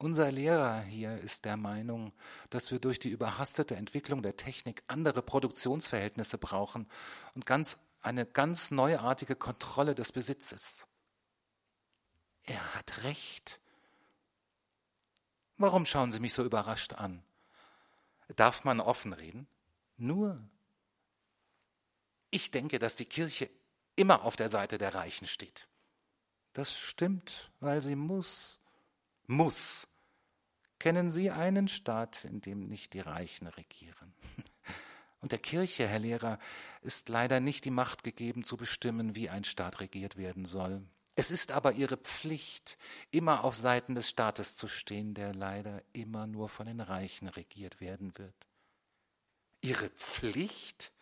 unser 0.00 0.32
Lehrer 0.32 0.80
hier 0.80 1.18
ist 1.18 1.44
der 1.44 1.58
Meinung, 1.58 2.12
dass 2.48 2.70
wir 2.70 2.78
durch 2.78 2.98
die 2.98 3.10
überhastete 3.10 3.76
Entwicklung 3.76 4.22
der 4.22 4.36
Technik 4.36 4.82
andere 4.86 5.20
Produktionsverhältnisse 5.20 6.38
brauchen 6.38 6.88
und 7.34 7.44
ganz, 7.44 7.78
eine 8.00 8.24
ganz 8.24 8.70
neuartige 8.70 9.36
Kontrolle 9.36 9.94
des 9.94 10.10
Besitzes. 10.10 10.86
Er 12.44 12.74
hat 12.74 13.04
recht. 13.04 13.60
Warum 15.58 15.84
schauen 15.84 16.12
Sie 16.12 16.20
mich 16.20 16.32
so 16.32 16.44
überrascht 16.44 16.94
an? 16.94 17.22
Darf 18.36 18.64
man 18.64 18.80
offen 18.80 19.12
reden? 19.12 19.46
Nur, 19.98 20.40
ich 22.30 22.50
denke, 22.50 22.78
dass 22.78 22.96
die 22.96 23.04
Kirche 23.04 23.50
immer 23.96 24.22
auf 24.22 24.36
der 24.36 24.48
Seite 24.48 24.78
der 24.78 24.94
Reichen 24.94 25.26
steht. 25.26 25.68
Das 26.52 26.78
stimmt, 26.78 27.50
weil 27.60 27.80
sie 27.80 27.96
muss. 27.96 28.60
Muss. 29.26 29.86
Kennen 30.78 31.10
Sie 31.10 31.30
einen 31.30 31.68
Staat, 31.68 32.24
in 32.24 32.40
dem 32.40 32.66
nicht 32.66 32.94
die 32.94 33.00
Reichen 33.00 33.46
regieren? 33.46 34.14
Und 35.20 35.32
der 35.32 35.38
Kirche, 35.38 35.86
Herr 35.86 35.98
Lehrer, 35.98 36.38
ist 36.80 37.10
leider 37.10 37.38
nicht 37.38 37.66
die 37.66 37.70
Macht 37.70 38.02
gegeben 38.02 38.44
zu 38.44 38.56
bestimmen, 38.56 39.14
wie 39.14 39.28
ein 39.28 39.44
Staat 39.44 39.80
regiert 39.80 40.16
werden 40.16 40.46
soll. 40.46 40.82
Es 41.16 41.30
ist 41.30 41.52
aber 41.52 41.72
ihre 41.72 41.98
Pflicht, 41.98 42.78
immer 43.10 43.44
auf 43.44 43.54
Seiten 43.54 43.94
des 43.94 44.08
Staates 44.08 44.56
zu 44.56 44.68
stehen, 44.68 45.12
der 45.12 45.34
leider 45.34 45.82
immer 45.92 46.26
nur 46.26 46.48
von 46.48 46.66
den 46.66 46.80
Reichen 46.80 47.28
regiert 47.28 47.82
werden 47.82 48.16
wird. 48.16 48.46
Ihre 49.60 49.90
Pflicht? 49.90 50.92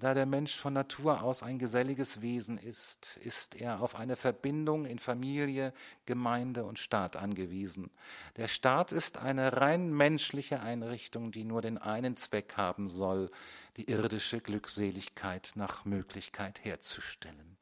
Da 0.00 0.14
der 0.14 0.24
Mensch 0.24 0.56
von 0.56 0.72
Natur 0.72 1.22
aus 1.22 1.42
ein 1.42 1.58
geselliges 1.58 2.22
Wesen 2.22 2.56
ist, 2.56 3.18
ist 3.18 3.60
er 3.60 3.82
auf 3.82 3.94
eine 3.94 4.16
Verbindung 4.16 4.86
in 4.86 4.98
Familie, 4.98 5.74
Gemeinde 6.06 6.64
und 6.64 6.78
Staat 6.78 7.16
angewiesen. 7.16 7.90
Der 8.36 8.48
Staat 8.48 8.92
ist 8.92 9.18
eine 9.18 9.58
rein 9.58 9.92
menschliche 9.92 10.60
Einrichtung, 10.60 11.32
die 11.32 11.44
nur 11.44 11.60
den 11.60 11.76
einen 11.76 12.16
Zweck 12.16 12.54
haben 12.56 12.88
soll, 12.88 13.30
die 13.76 13.90
irdische 13.90 14.40
Glückseligkeit 14.40 15.52
nach 15.56 15.84
Möglichkeit 15.84 16.64
herzustellen. 16.64 17.58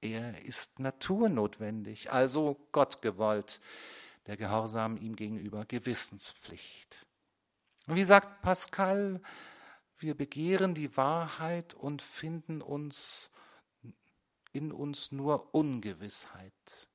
Er 0.00 0.42
ist 0.46 0.78
naturnotwendig, 0.78 2.10
also 2.10 2.56
Gott 2.72 3.02
gewollt, 3.02 3.60
der 4.26 4.38
Gehorsam 4.38 4.96
ihm 4.96 5.16
gegenüber 5.16 5.66
Gewissenspflicht. 5.66 7.04
Wie 7.88 8.04
sagt 8.04 8.40
Pascal, 8.40 9.20
wir 9.98 10.16
begehren 10.16 10.74
die 10.74 10.96
Wahrheit 10.96 11.74
und 11.74 12.02
finden 12.02 12.62
uns 12.62 13.30
in 14.52 14.72
uns 14.72 15.12
nur 15.12 15.54
Ungewissheit. 15.54 16.88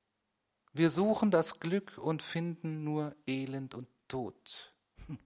Wir 0.72 0.90
suchen 0.90 1.30
das 1.30 1.60
Glück 1.60 1.98
und 1.98 2.22
finden 2.22 2.82
nur 2.82 3.14
Elend 3.26 3.74
und 3.74 3.88
Tod. 4.08 4.74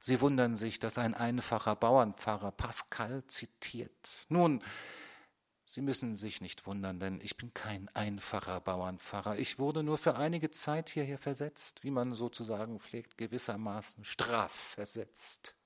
Sie 0.00 0.20
wundern 0.20 0.56
sich, 0.56 0.78
dass 0.78 0.98
ein 0.98 1.14
einfacher 1.14 1.76
Bauernpfarrer 1.76 2.50
Pascal 2.50 3.24
zitiert. 3.26 4.26
Nun, 4.28 4.62
Sie 5.68 5.82
müssen 5.82 6.14
sich 6.14 6.40
nicht 6.40 6.66
wundern, 6.66 7.00
denn 7.00 7.20
ich 7.20 7.36
bin 7.36 7.52
kein 7.52 7.88
einfacher 7.88 8.60
Bauernpfarrer. 8.60 9.36
Ich 9.38 9.58
wurde 9.58 9.82
nur 9.82 9.98
für 9.98 10.14
einige 10.14 10.50
Zeit 10.50 10.90
hierher 10.90 11.18
versetzt, 11.18 11.82
wie 11.82 11.90
man 11.90 12.14
sozusagen 12.14 12.78
pflegt, 12.78 13.18
gewissermaßen 13.18 14.04
strafversetzt. 14.04 15.56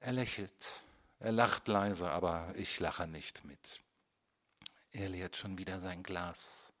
Er 0.00 0.12
lächelt, 0.12 0.84
er 1.18 1.32
lacht 1.32 1.68
leise, 1.68 2.10
aber 2.10 2.52
ich 2.56 2.78
lache 2.78 3.06
nicht 3.06 3.44
mit. 3.44 3.80
Er 4.92 5.08
leert 5.08 5.36
schon 5.36 5.58
wieder 5.58 5.80
sein 5.80 6.02
Glas. 6.02 6.72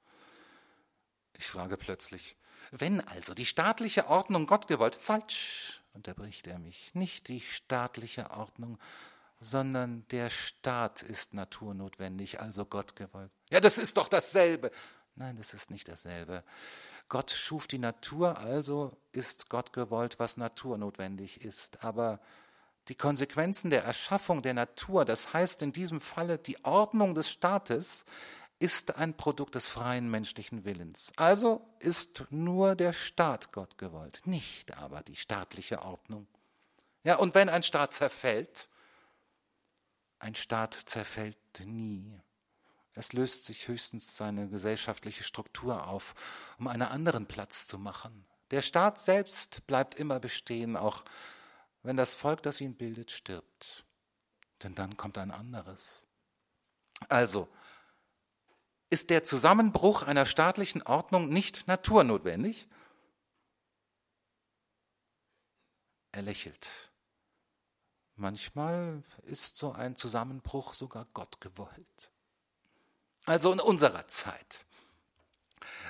Ich 1.36 1.46
frage 1.46 1.76
plötzlich, 1.76 2.36
wenn 2.70 3.00
also 3.00 3.34
die 3.34 3.46
staatliche 3.46 4.08
Ordnung 4.08 4.46
Gott 4.46 4.66
gewollt, 4.66 4.94
falsch, 4.94 5.82
unterbricht 5.94 6.46
er 6.46 6.58
mich, 6.58 6.94
nicht 6.94 7.28
die 7.28 7.40
staatliche 7.40 8.30
Ordnung, 8.30 8.78
sondern 9.40 10.06
der 10.08 10.30
Staat 10.30 11.02
ist 11.02 11.34
naturnotwendig, 11.34 12.40
also 12.40 12.64
Gott 12.66 12.96
gewollt. 12.96 13.30
Ja, 13.50 13.60
das 13.60 13.78
ist 13.78 13.96
doch 13.96 14.08
dasselbe. 14.08 14.70
Nein, 15.14 15.36
das 15.36 15.54
ist 15.54 15.70
nicht 15.70 15.88
dasselbe. 15.88 16.44
Gott 17.08 17.30
schuf 17.30 17.66
die 17.66 17.78
Natur, 17.78 18.38
also 18.38 18.96
ist 19.12 19.48
Gott 19.48 19.72
gewollt, 19.72 20.18
was 20.18 20.36
naturnotwendig 20.36 21.44
ist. 21.44 21.82
Aber 21.82 22.20
die 22.88 22.94
Konsequenzen 22.94 23.70
der 23.70 23.84
Erschaffung 23.84 24.42
der 24.42 24.54
Natur, 24.54 25.04
das 25.04 25.32
heißt 25.32 25.62
in 25.62 25.72
diesem 25.72 26.00
Falle 26.00 26.38
die 26.38 26.64
Ordnung 26.64 27.14
des 27.14 27.30
Staates, 27.30 28.04
ist 28.58 28.96
ein 28.96 29.16
Produkt 29.16 29.54
des 29.54 29.68
freien 29.68 30.10
menschlichen 30.10 30.64
Willens. 30.64 31.12
Also 31.16 31.60
ist 31.78 32.24
nur 32.30 32.74
der 32.74 32.92
Staat 32.92 33.52
Gott 33.52 33.78
gewollt, 33.78 34.20
nicht 34.24 34.76
aber 34.76 35.02
die 35.02 35.16
staatliche 35.16 35.82
Ordnung. 35.82 36.26
Ja, 37.04 37.16
und 37.16 37.34
wenn 37.34 37.48
ein 37.48 37.62
Staat 37.62 37.94
zerfällt, 37.94 38.68
ein 40.18 40.34
Staat 40.34 40.74
zerfällt 40.74 41.36
nie. 41.64 42.20
Es 42.94 43.12
löst 43.12 43.46
sich 43.46 43.68
höchstens 43.68 44.16
seine 44.16 44.48
gesellschaftliche 44.48 45.22
Struktur 45.22 45.86
auf, 45.86 46.16
um 46.58 46.66
einen 46.66 46.82
anderen 46.82 47.26
Platz 47.26 47.68
zu 47.68 47.78
machen. 47.78 48.26
Der 48.50 48.62
Staat 48.62 48.98
selbst 48.98 49.66
bleibt 49.68 49.94
immer 49.94 50.18
bestehen, 50.18 50.76
auch 50.76 51.04
wenn 51.82 51.96
das 51.96 52.14
Volk, 52.14 52.42
das 52.42 52.60
ihn 52.60 52.74
bildet, 52.74 53.10
stirbt. 53.10 53.84
Denn 54.62 54.74
dann 54.74 54.96
kommt 54.96 55.18
ein 55.18 55.30
anderes. 55.30 56.06
Also, 57.08 57.48
ist 58.90 59.10
der 59.10 59.22
Zusammenbruch 59.22 60.02
einer 60.02 60.26
staatlichen 60.26 60.82
Ordnung 60.82 61.28
nicht 61.28 61.68
naturnotwendig? 61.68 62.66
Er 66.12 66.22
lächelt. 66.22 66.90
Manchmal 68.16 69.04
ist 69.22 69.56
so 69.56 69.72
ein 69.72 69.94
Zusammenbruch 69.94 70.74
sogar 70.74 71.06
Gott 71.14 71.40
gewollt. 71.40 72.10
Also 73.26 73.52
in 73.52 73.60
unserer 73.60 74.08
Zeit. 74.08 74.66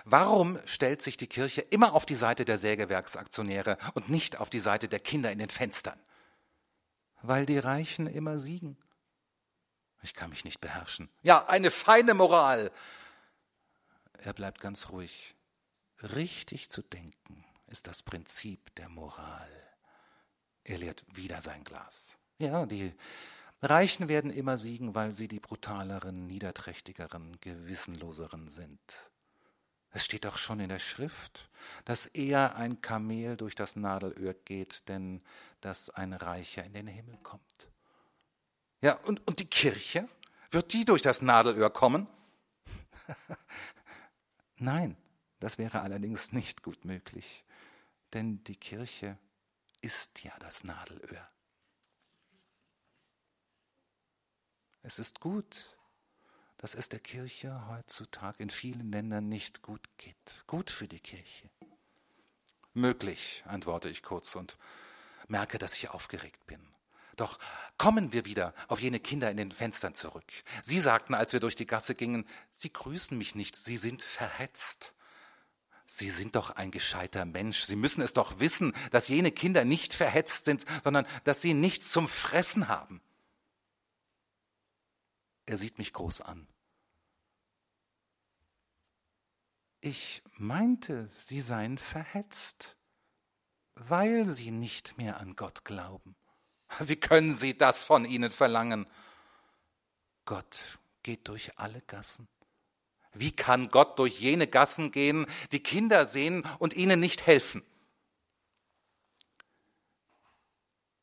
Warum 0.05 0.59
stellt 0.65 1.03
sich 1.03 1.17
die 1.17 1.27
Kirche 1.27 1.61
immer 1.61 1.95
auf 1.95 2.07
die 2.07 2.15
Seite 2.15 2.45
der 2.45 2.59
Sägewerksaktionäre 2.59 3.79
und 3.95 4.09
nicht 4.09 4.39
auf 4.39 4.51
die 4.51 4.59
Seite 4.59 4.89
der 4.89 5.01
Kinder 5.01 5.31
in 5.33 5.39
den 5.39 5.51
Fenstern? 5.51 5.99
Weil 7.23 7.47
die 7.47 7.59
Reichen 7.59 8.07
immer 8.07 8.39
siegen. 8.39 8.77
Ich 10.03 10.15
kann 10.15 10.31
mich 10.31 10.45
nicht 10.45 10.61
beherrschen. 10.61 11.11
Ja, 11.23 11.47
eine 11.49 11.71
feine 11.71 12.15
Moral. 12.15 12.71
Er 14.19 14.33
bleibt 14.33 14.61
ganz 14.61 14.91
ruhig. 14.91 15.35
Richtig 16.01 16.71
zu 16.71 16.83
denken 16.83 17.45
ist 17.67 17.87
das 17.87 18.03
Prinzip 18.03 18.75
der 18.77 18.89
Moral. 18.89 19.51
Er 20.65 20.79
leert 20.79 21.05
wieder 21.15 21.41
sein 21.41 21.65
Glas. 21.65 22.19
Ja, 22.39 22.67
die 22.67 22.95
Reichen 23.61 24.09
werden 24.09 24.31
immer 24.31 24.57
siegen, 24.59 24.95
weil 24.95 25.11
sie 25.11 25.27
die 25.27 25.41
brutaleren, 25.41 26.27
niederträchtigeren, 26.27 27.41
gewissenloseren 27.41 28.49
sind. 28.49 29.11
Es 29.99 30.05
steht 30.05 30.27
doch 30.27 30.39
schon 30.39 30.61
in 30.61 30.69
der 30.69 30.79
Schrift, 30.79 31.51
dass 31.85 32.07
eher 32.07 32.55
ein 32.55 32.81
Kamel 32.81 33.37
durch 33.37 33.57
das 33.57 33.75
Nadelöhr 33.75 34.33
geht, 34.33 34.89
denn 34.89 35.21
dass 35.61 35.91
ein 35.91 36.13
Reicher 36.13 36.63
in 36.63 36.73
den 36.73 36.87
Himmel 36.87 37.19
kommt. 37.25 37.69
Ja, 38.81 38.93
und, 38.93 39.27
und 39.27 39.41
die 39.41 39.51
Kirche? 39.51 40.09
Wird 40.53 40.73
die 40.73 40.85
durch 40.85 41.03
das 41.03 41.21
Nadelöhr 41.21 41.71
kommen? 41.71 42.07
Nein, 44.59 44.97
das 45.41 45.59
wäre 45.59 45.81
allerdings 45.81 46.31
nicht 46.31 46.63
gut 46.63 46.85
möglich, 46.85 47.45
denn 48.13 48.45
die 48.45 48.55
Kirche 48.55 49.19
ist 49.81 50.23
ja 50.23 50.33
das 50.39 50.63
Nadelöhr. 50.63 51.29
Es 54.85 55.01
ist 55.01 55.19
gut, 55.19 55.77
dass 56.59 56.75
es 56.75 56.89
der 56.89 57.01
Kirche 57.01 57.69
heutzutage 57.69 58.43
in 58.43 58.51
vielen 58.51 58.93
Ländern 58.93 59.29
nicht 59.29 59.63
gut 59.63 59.89
geht. 59.97 60.45
Gut 60.47 60.71
für 60.71 60.89
die 60.89 61.01
Kirche. 61.01 61.49
Möglich, 62.75 63.43
antworte 63.47 63.89
ich 63.89 64.03
kurz 64.03 64.37
und 64.37 64.59
merke, 65.29 65.59
dass 65.59 65.77
ich 65.77 65.91
aufgeregt 65.91 66.47
bin. 66.47 66.61
Doch 67.17 67.39
kommen 67.79 68.13
wir 68.13 68.25
wieder 68.25 68.55
auf 68.69 68.81
jene 68.81 69.01
Kinder 69.01 69.31
in 69.31 69.37
den 69.37 69.51
Fenstern 69.51 69.95
zurück. 69.95 70.25
Sie 70.63 70.79
sagten, 70.79 71.15
als 71.15 71.33
wir 71.33 71.41
durch 71.41 71.57
die 71.57 71.67
Gasse 71.67 71.95
gingen, 71.95 72.27
Sie 72.51 72.73
grüßen 72.73 73.19
mich 73.19 73.35
nicht, 73.35 73.57
Sie 73.57 73.77
sind 73.77 74.03
verhetzt. 74.03 74.95
Sie 75.91 76.11
sind 76.11 76.37
doch 76.37 76.51
ein 76.51 76.71
gescheiter 76.71 77.25
Mensch. 77.25 77.63
Sie 77.63 77.75
müssen 77.75 78.03
es 78.03 78.13
doch 78.13 78.41
wissen, 78.41 78.75
dass 78.91 79.09
jene 79.09 79.33
Kinder 79.33 79.65
nicht 79.65 79.95
verhetzt 79.95 80.45
sind, 80.45 80.67
sondern 80.85 81.07
dass 81.25 81.41
sie 81.41 81.55
nichts 81.55 81.91
zum 81.91 82.09
Fressen 82.09 82.69
haben. 82.69 83.01
Er 85.49 85.57
sieht 85.57 85.79
mich 85.79 85.95
groß 85.95 86.21
an. 86.21 86.47
Ich 89.81 90.23
meinte, 90.37 91.09
sie 91.17 91.41
seien 91.41 91.79
verhetzt, 91.79 92.77
weil 93.75 94.27
sie 94.27 94.51
nicht 94.51 94.99
mehr 94.99 95.19
an 95.19 95.37
Gott 95.37 95.65
glauben. 95.65 96.17
Wie 96.81 96.97
können 96.97 97.35
Sie 97.35 97.57
das 97.57 97.83
von 97.83 98.05
ihnen 98.05 98.31
verlangen? 98.31 98.87
Gott 100.27 100.79
geht 101.03 101.29
durch 101.29 101.59
alle 101.59 101.81
Gassen. 101.81 102.29
Wie 103.15 103.33
kann 103.33 103.71
Gott 103.71 103.99
durch 103.99 104.21
jene 104.21 104.49
Gassen 104.49 104.93
gehen, 104.93 105.25
die 105.53 105.63
Kinder 105.63 106.05
sehen 106.05 106.45
und 106.59 106.75
ihnen 106.75 107.01
nicht 107.01 107.27
helfen? 107.27 107.65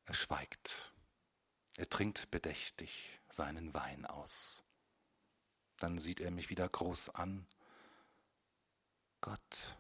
Er 0.05 0.13
schweigt. 0.13 0.94
Er 1.77 1.89
trinkt 1.89 2.31
bedächtig 2.31 3.19
seinen 3.29 3.73
Wein 3.73 4.05
aus. 4.05 4.63
Dann 5.77 5.97
sieht 5.97 6.21
er 6.21 6.31
mich 6.31 6.49
wieder 6.49 6.67
groß 6.69 7.09
an. 7.09 7.45
Gott 9.19 9.77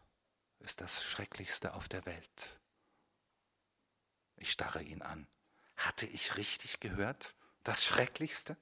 ist 0.59 0.81
das 0.81 1.03
Schrecklichste 1.03 1.73
auf 1.73 1.87
der 1.87 2.05
Welt. 2.05 2.59
Ich 4.35 4.51
starre 4.51 4.83
ihn 4.83 5.01
an. 5.01 5.27
Hatte 5.77 6.05
ich 6.05 6.37
richtig 6.37 6.79
gehört? 6.79 7.35
Das 7.63 7.85
Schrecklichste? 7.85 8.57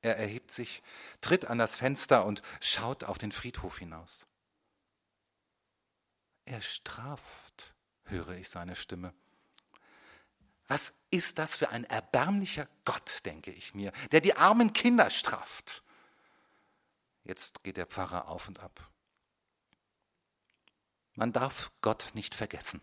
Er 0.00 0.16
erhebt 0.16 0.50
sich, 0.50 0.82
tritt 1.20 1.46
an 1.46 1.58
das 1.58 1.76
Fenster 1.76 2.24
und 2.26 2.42
schaut 2.60 3.04
auf 3.04 3.18
den 3.18 3.30
Friedhof 3.30 3.78
hinaus. 3.78 4.26
Er 6.44 6.60
straft, 6.60 7.74
höre 8.04 8.30
ich 8.30 8.48
seine 8.48 8.74
Stimme. 8.74 9.14
Was 10.72 10.94
ist 11.10 11.38
das 11.38 11.54
für 11.54 11.68
ein 11.68 11.84
erbärmlicher 11.84 12.66
Gott, 12.86 13.26
denke 13.26 13.50
ich 13.50 13.74
mir, 13.74 13.92
der 14.10 14.22
die 14.22 14.38
armen 14.38 14.72
Kinder 14.72 15.10
straft? 15.10 15.82
Jetzt 17.24 17.62
geht 17.62 17.76
der 17.76 17.84
Pfarrer 17.84 18.26
auf 18.28 18.48
und 18.48 18.58
ab. 18.60 18.90
Man 21.14 21.30
darf 21.34 21.72
Gott 21.82 22.12
nicht 22.14 22.34
vergessen, 22.34 22.80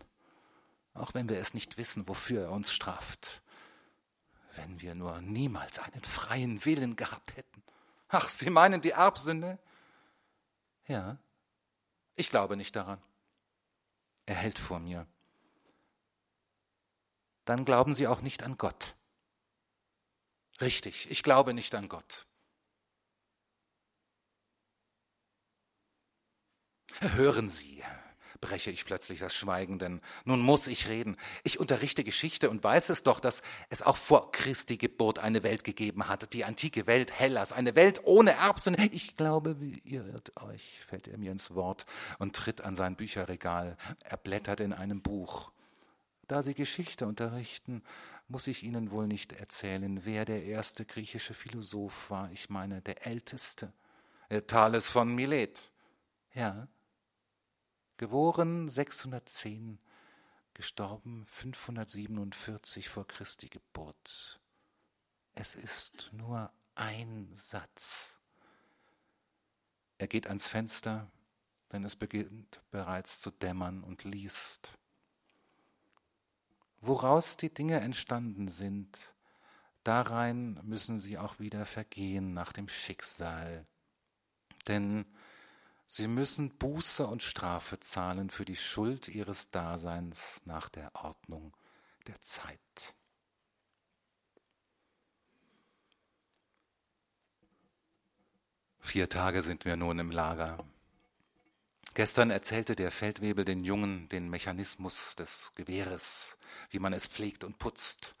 auch 0.94 1.14
wenn 1.14 1.28
wir 1.28 1.40
es 1.40 1.52
nicht 1.52 1.78
wissen, 1.78 2.06
wofür 2.06 2.42
er 2.44 2.52
uns 2.52 2.72
straft. 2.72 3.42
Wenn 4.54 4.80
wir 4.80 4.94
nur 4.94 5.20
niemals 5.20 5.80
einen 5.80 6.04
freien 6.04 6.64
Willen 6.64 6.94
gehabt 6.94 7.36
hätten. 7.36 7.60
Ach, 8.06 8.28
Sie 8.28 8.50
meinen 8.50 8.80
die 8.80 8.90
Erbsünde? 8.90 9.58
Ja, 10.86 11.18
ich 12.14 12.30
glaube 12.30 12.56
nicht 12.56 12.76
daran. 12.76 13.02
Er 14.26 14.36
hält 14.36 14.60
vor 14.60 14.78
mir. 14.78 15.08
Dann 17.50 17.64
glauben 17.64 17.96
Sie 17.96 18.06
auch 18.06 18.20
nicht 18.20 18.44
an 18.44 18.56
Gott. 18.58 18.94
Richtig, 20.60 21.10
ich 21.10 21.24
glaube 21.24 21.52
nicht 21.52 21.74
an 21.74 21.88
Gott. 21.88 22.28
Hören 27.00 27.48
Sie, 27.48 27.82
breche 28.40 28.70
ich 28.70 28.84
plötzlich 28.84 29.18
das 29.18 29.34
Schweigen, 29.34 29.80
denn 29.80 30.00
nun 30.24 30.42
muss 30.42 30.68
ich 30.68 30.86
reden. 30.86 31.16
Ich 31.42 31.58
unterrichte 31.58 32.04
Geschichte 32.04 32.50
und 32.50 32.62
weiß 32.62 32.88
es 32.88 33.02
doch, 33.02 33.18
dass 33.18 33.42
es 33.68 33.82
auch 33.82 33.96
vor 33.96 34.30
Christi 34.30 34.76
Geburt 34.76 35.18
eine 35.18 35.42
Welt 35.42 35.64
gegeben 35.64 36.06
hat, 36.06 36.32
die 36.32 36.44
antike 36.44 36.86
Welt 36.86 37.18
Hellas, 37.18 37.50
eine 37.50 37.74
Welt 37.74 38.02
ohne 38.04 38.30
Erbsünde. 38.30 38.84
Ich 38.92 39.16
glaube, 39.16 39.56
ihr 39.82 40.06
irrt 40.06 40.40
euch, 40.40 40.84
fällt 40.86 41.08
er 41.08 41.18
mir 41.18 41.32
ins 41.32 41.52
Wort 41.52 41.84
und 42.20 42.36
tritt 42.36 42.60
an 42.60 42.76
sein 42.76 42.94
Bücherregal. 42.94 43.76
Er 44.04 44.18
blättert 44.18 44.60
in 44.60 44.72
einem 44.72 45.02
Buch. 45.02 45.50
Da 46.30 46.44
Sie 46.44 46.54
Geschichte 46.54 47.08
unterrichten, 47.08 47.82
muss 48.28 48.46
ich 48.46 48.62
Ihnen 48.62 48.92
wohl 48.92 49.08
nicht 49.08 49.32
erzählen, 49.32 50.04
wer 50.04 50.24
der 50.24 50.44
erste 50.44 50.86
griechische 50.86 51.34
Philosoph 51.34 52.08
war, 52.08 52.30
ich 52.30 52.48
meine 52.48 52.80
der 52.82 53.04
älteste, 53.04 53.72
Thales 54.46 54.88
von 54.88 55.12
Milet. 55.12 55.72
Ja, 56.32 56.68
Geboren 57.96 58.68
610, 58.68 59.80
gestorben 60.54 61.26
547 61.26 62.88
vor 62.88 63.08
Christi 63.08 63.48
Geburt. 63.48 64.40
Es 65.32 65.56
ist 65.56 66.10
nur 66.12 66.52
ein 66.76 67.28
Satz. 67.34 68.20
Er 69.98 70.06
geht 70.06 70.28
ans 70.28 70.46
Fenster, 70.46 71.10
denn 71.72 71.82
es 71.82 71.96
beginnt 71.96 72.60
bereits 72.70 73.20
zu 73.20 73.32
dämmern 73.32 73.82
und 73.82 74.04
liest. 74.04 74.78
Woraus 76.80 77.36
die 77.36 77.52
Dinge 77.52 77.80
entstanden 77.80 78.48
sind, 78.48 79.14
darein 79.84 80.60
müssen 80.62 80.98
sie 80.98 81.18
auch 81.18 81.38
wieder 81.38 81.66
vergehen 81.66 82.32
nach 82.34 82.52
dem 82.52 82.68
Schicksal. 82.68 83.64
Denn 84.68 85.04
Sie 85.92 86.06
müssen 86.06 86.56
Buße 86.56 87.04
und 87.04 87.20
Strafe 87.20 87.80
zahlen 87.80 88.30
für 88.30 88.44
die 88.44 88.54
Schuld 88.54 89.08
ihres 89.08 89.50
Daseins 89.50 90.40
nach 90.44 90.68
der 90.68 90.94
Ordnung 90.94 91.52
der 92.06 92.20
Zeit. 92.20 92.94
Vier 98.78 99.08
Tage 99.08 99.42
sind 99.42 99.64
wir 99.64 99.74
nun 99.74 99.98
im 99.98 100.12
Lager. 100.12 100.64
Gestern 101.94 102.30
erzählte 102.30 102.76
der 102.76 102.90
Feldwebel 102.90 103.44
den 103.44 103.64
Jungen 103.64 104.08
den 104.08 104.28
Mechanismus 104.28 105.16
des 105.16 105.52
Gewehres, 105.54 106.38
wie 106.70 106.78
man 106.78 106.92
es 106.92 107.06
pflegt 107.06 107.44
und 107.44 107.58
putzt. 107.58 108.14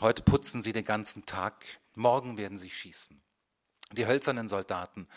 Heute 0.00 0.22
putzen 0.22 0.62
sie 0.62 0.72
den 0.72 0.84
ganzen 0.84 1.24
Tag, 1.24 1.64
morgen 1.94 2.38
werden 2.38 2.58
sie 2.58 2.70
schießen. 2.70 3.20
Die 3.92 4.06
hölzernen 4.06 4.48
Soldaten 4.48 5.08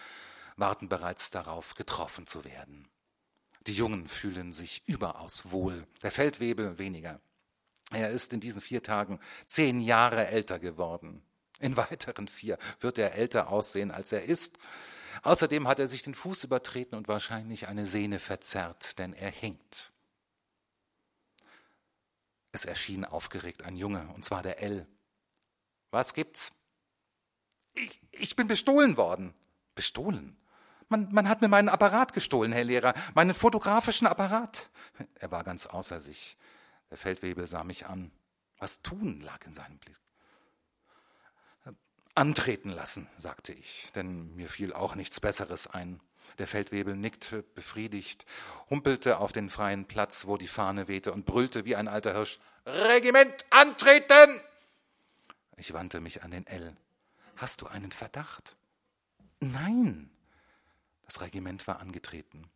warten 0.55 0.89
bereits 0.89 1.31
darauf, 1.31 1.75
getroffen 1.75 2.27
zu 2.27 2.45
werden. 2.45 2.87
Die 3.67 3.73
Jungen 3.73 4.07
fühlen 4.07 4.53
sich 4.53 4.83
überaus 4.87 5.51
wohl, 5.51 5.85
der 6.01 6.11
Feldwebel 6.11 6.77
weniger. 6.77 7.21
Er 7.91 8.09
ist 8.09 8.33
in 8.33 8.39
diesen 8.39 8.61
vier 8.61 8.81
Tagen 8.81 9.19
zehn 9.45 9.81
Jahre 9.81 10.27
älter 10.27 10.59
geworden. 10.59 11.23
In 11.59 11.77
weiteren 11.77 12.27
vier 12.27 12.57
wird 12.79 12.97
er 12.97 13.13
älter 13.15 13.49
aussehen, 13.49 13.91
als 13.91 14.11
er 14.11 14.23
ist. 14.23 14.57
Außerdem 15.23 15.67
hat 15.67 15.79
er 15.79 15.87
sich 15.87 16.03
den 16.03 16.15
Fuß 16.15 16.43
übertreten 16.43 16.95
und 16.95 17.07
wahrscheinlich 17.07 17.67
eine 17.67 17.85
Sehne 17.85 18.19
verzerrt, 18.19 18.99
denn 18.99 19.13
er 19.13 19.31
hinkt. 19.31 19.91
Es 22.51 22.65
erschien 22.65 23.05
aufgeregt 23.05 23.63
ein 23.63 23.75
Junge, 23.75 24.07
und 24.13 24.25
zwar 24.25 24.43
der 24.43 24.61
L. 24.61 24.87
Was 25.91 26.13
gibt's? 26.13 26.53
Ich, 27.73 28.01
ich 28.11 28.35
bin 28.35 28.47
bestohlen 28.47 28.97
worden. 28.97 29.33
Bestohlen? 29.75 30.37
Man, 30.89 31.11
man 31.13 31.29
hat 31.29 31.41
mir 31.41 31.47
meinen 31.47 31.69
Apparat 31.69 32.11
gestohlen, 32.11 32.51
Herr 32.51 32.65
Lehrer, 32.65 32.93
meinen 33.13 33.33
fotografischen 33.33 34.07
Apparat. 34.07 34.69
Er 35.15 35.31
war 35.31 35.43
ganz 35.43 35.65
außer 35.65 36.01
sich. 36.01 36.37
Der 36.89 36.97
Feldwebel 36.97 37.47
sah 37.47 37.63
mich 37.63 37.85
an. 37.85 38.11
Was 38.57 38.81
tun 38.81 39.21
lag 39.21 39.45
in 39.45 39.53
seinem 39.53 39.77
Blick. 39.79 39.99
Antreten 42.15 42.69
lassen, 42.69 43.07
sagte 43.17 43.53
ich, 43.53 43.89
denn 43.95 44.35
mir 44.35 44.49
fiel 44.49 44.73
auch 44.73 44.95
nichts 44.95 45.19
Besseres 45.19 45.67
ein. 45.67 46.01
Der 46.37 46.47
Feldwebel 46.47 46.95
nickte 46.95 47.43
befriedigt, 47.43 48.25
humpelte 48.69 49.17
auf 49.17 49.31
den 49.31 49.49
freien 49.49 49.85
Platz, 49.85 50.27
wo 50.27 50.37
die 50.37 50.47
Fahne 50.47 50.87
wehte, 50.87 51.11
und 51.13 51.25
brüllte 51.25 51.65
wie 51.65 51.75
ein 51.75 51.87
alter 51.87 52.13
Hirsch 52.13 52.39
Regiment 52.65 53.45
antreten. 53.49 54.39
Ich 55.57 55.73
wandte 55.73 55.99
mich 55.99 56.23
an 56.23 56.31
den 56.31 56.47
L. 56.47 56.75
Hast 57.35 57.61
du 57.61 57.67
einen 57.67 57.91
Verdacht? 57.91 58.55
Nein, 59.39 60.11
das 61.05 61.21
Regiment 61.21 61.67
war 61.67 61.79
angetreten. 61.79 62.49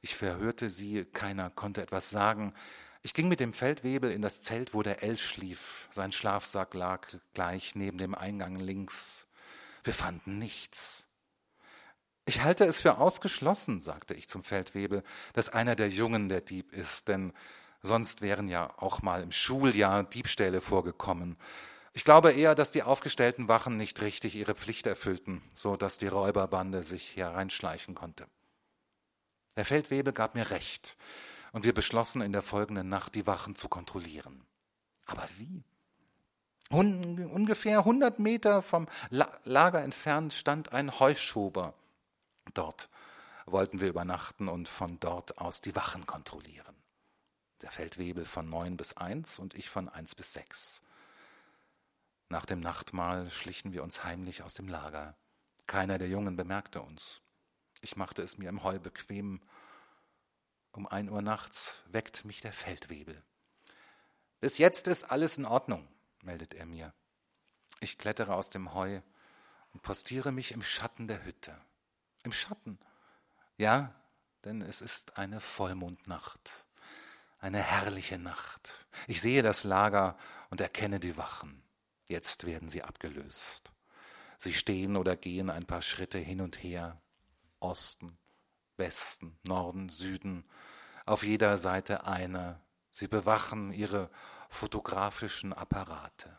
Ich 0.00 0.16
verhörte 0.16 0.70
sie, 0.70 1.04
keiner 1.04 1.50
konnte 1.50 1.82
etwas 1.82 2.10
sagen. 2.10 2.54
Ich 3.02 3.14
ging 3.14 3.28
mit 3.28 3.40
dem 3.40 3.52
Feldwebel 3.52 4.10
in 4.10 4.20
das 4.20 4.42
Zelt, 4.42 4.74
wo 4.74 4.82
der 4.82 5.02
L 5.02 5.16
schlief. 5.16 5.88
Sein 5.90 6.12
Schlafsack 6.12 6.74
lag 6.74 7.08
gleich 7.32 7.74
neben 7.74 7.96
dem 7.96 8.14
Eingang 8.14 8.56
links. 8.56 9.26
Wir 9.84 9.94
fanden 9.94 10.38
nichts. 10.38 11.06
Ich 12.26 12.42
halte 12.42 12.64
es 12.64 12.80
für 12.80 12.98
ausgeschlossen, 12.98 13.80
sagte 13.80 14.14
ich 14.14 14.28
zum 14.28 14.44
Feldwebel, 14.44 15.02
dass 15.32 15.48
einer 15.48 15.74
der 15.74 15.88
Jungen 15.88 16.28
der 16.28 16.42
Dieb 16.42 16.72
ist, 16.72 17.08
denn 17.08 17.32
sonst 17.82 18.20
wären 18.20 18.48
ja 18.48 18.72
auch 18.76 19.00
mal 19.02 19.22
im 19.22 19.32
Schuljahr 19.32 20.04
Diebstähle 20.04 20.60
vorgekommen. 20.60 21.36
Ich 21.92 22.04
glaube 22.04 22.32
eher, 22.32 22.54
dass 22.54 22.70
die 22.70 22.82
aufgestellten 22.82 23.48
Wachen 23.48 23.76
nicht 23.76 24.00
richtig 24.00 24.36
ihre 24.36 24.54
Pflicht 24.54 24.86
erfüllten, 24.86 25.42
so 25.54 25.76
dass 25.76 25.98
die 25.98 26.06
Räuberbande 26.06 26.82
sich 26.82 27.16
hereinschleichen 27.16 27.94
konnte. 27.94 28.26
Der 29.56 29.64
Feldwebel 29.64 30.12
gab 30.12 30.34
mir 30.34 30.50
recht, 30.50 30.96
und 31.52 31.64
wir 31.64 31.74
beschlossen 31.74 32.22
in 32.22 32.32
der 32.32 32.42
folgenden 32.42 32.88
Nacht 32.88 33.14
die 33.14 33.26
Wachen 33.26 33.56
zu 33.56 33.68
kontrollieren. 33.68 34.44
Aber 35.06 35.28
wie? 35.38 35.62
Un 36.72 37.18
ungefähr 37.30 37.84
hundert 37.84 38.20
Meter 38.20 38.62
vom 38.62 38.86
La 39.08 39.28
Lager 39.44 39.82
entfernt 39.82 40.32
stand 40.32 40.72
ein 40.72 41.00
Heuschober. 41.00 41.74
Dort 42.54 42.88
wollten 43.46 43.80
wir 43.80 43.88
übernachten 43.88 44.48
und 44.48 44.68
von 44.68 45.00
dort 45.00 45.38
aus 45.38 45.60
die 45.60 45.74
Wachen 45.74 46.06
kontrollieren. 46.06 46.76
Der 47.62 47.72
Feldwebel 47.72 48.24
von 48.24 48.48
neun 48.48 48.76
bis 48.76 48.96
eins 48.96 49.38
und 49.38 49.54
ich 49.54 49.68
von 49.68 49.88
eins 49.88 50.14
bis 50.14 50.32
sechs. 50.32 50.82
Nach 52.28 52.46
dem 52.46 52.60
Nachtmahl 52.60 53.30
schlichen 53.30 53.72
wir 53.72 53.82
uns 53.82 54.04
heimlich 54.04 54.42
aus 54.42 54.54
dem 54.54 54.68
Lager. 54.68 55.16
Keiner 55.66 55.98
der 55.98 56.08
Jungen 56.08 56.36
bemerkte 56.36 56.80
uns. 56.80 57.20
Ich 57.80 57.96
machte 57.96 58.22
es 58.22 58.38
mir 58.38 58.48
im 58.48 58.62
Heu 58.62 58.78
bequem. 58.78 59.40
Um 60.72 60.86
ein 60.86 61.08
Uhr 61.08 61.22
nachts 61.22 61.78
weckt 61.86 62.24
mich 62.24 62.40
der 62.40 62.52
Feldwebel. 62.52 63.22
Bis 64.40 64.58
jetzt 64.58 64.86
ist 64.86 65.04
alles 65.04 65.36
in 65.36 65.44
Ordnung, 65.44 65.86
meldet 66.22 66.54
er 66.54 66.66
mir. 66.66 66.94
Ich 67.80 67.98
klettere 67.98 68.34
aus 68.34 68.50
dem 68.50 68.74
Heu 68.74 69.00
und 69.72 69.82
postiere 69.82 70.32
mich 70.32 70.52
im 70.52 70.62
Schatten 70.62 71.08
der 71.08 71.24
Hütte. 71.24 71.56
Im 72.22 72.32
Schatten. 72.32 72.78
Ja, 73.56 73.94
denn 74.44 74.62
es 74.62 74.80
ist 74.80 75.18
eine 75.18 75.40
Vollmondnacht. 75.40 76.66
Eine 77.38 77.62
herrliche 77.62 78.18
Nacht. 78.18 78.86
Ich 79.06 79.20
sehe 79.20 79.42
das 79.42 79.64
Lager 79.64 80.16
und 80.50 80.60
erkenne 80.60 81.00
die 81.00 81.16
Wachen. 81.16 81.62
Jetzt 82.06 82.44
werden 82.46 82.68
sie 82.68 82.82
abgelöst. 82.82 83.70
Sie 84.38 84.52
stehen 84.52 84.96
oder 84.96 85.16
gehen 85.16 85.50
ein 85.50 85.66
paar 85.66 85.82
Schritte 85.82 86.18
hin 86.18 86.40
und 86.40 86.62
her. 86.62 87.00
Osten, 87.60 88.18
Westen, 88.80 89.38
Norden, 89.44 89.88
Süden, 89.88 90.44
auf 91.06 91.22
jeder 91.22 91.56
Seite 91.58 92.04
einer. 92.04 92.60
Sie 92.90 93.06
bewachen 93.06 93.72
ihre 93.72 94.10
fotografischen 94.48 95.52
Apparate. 95.52 96.36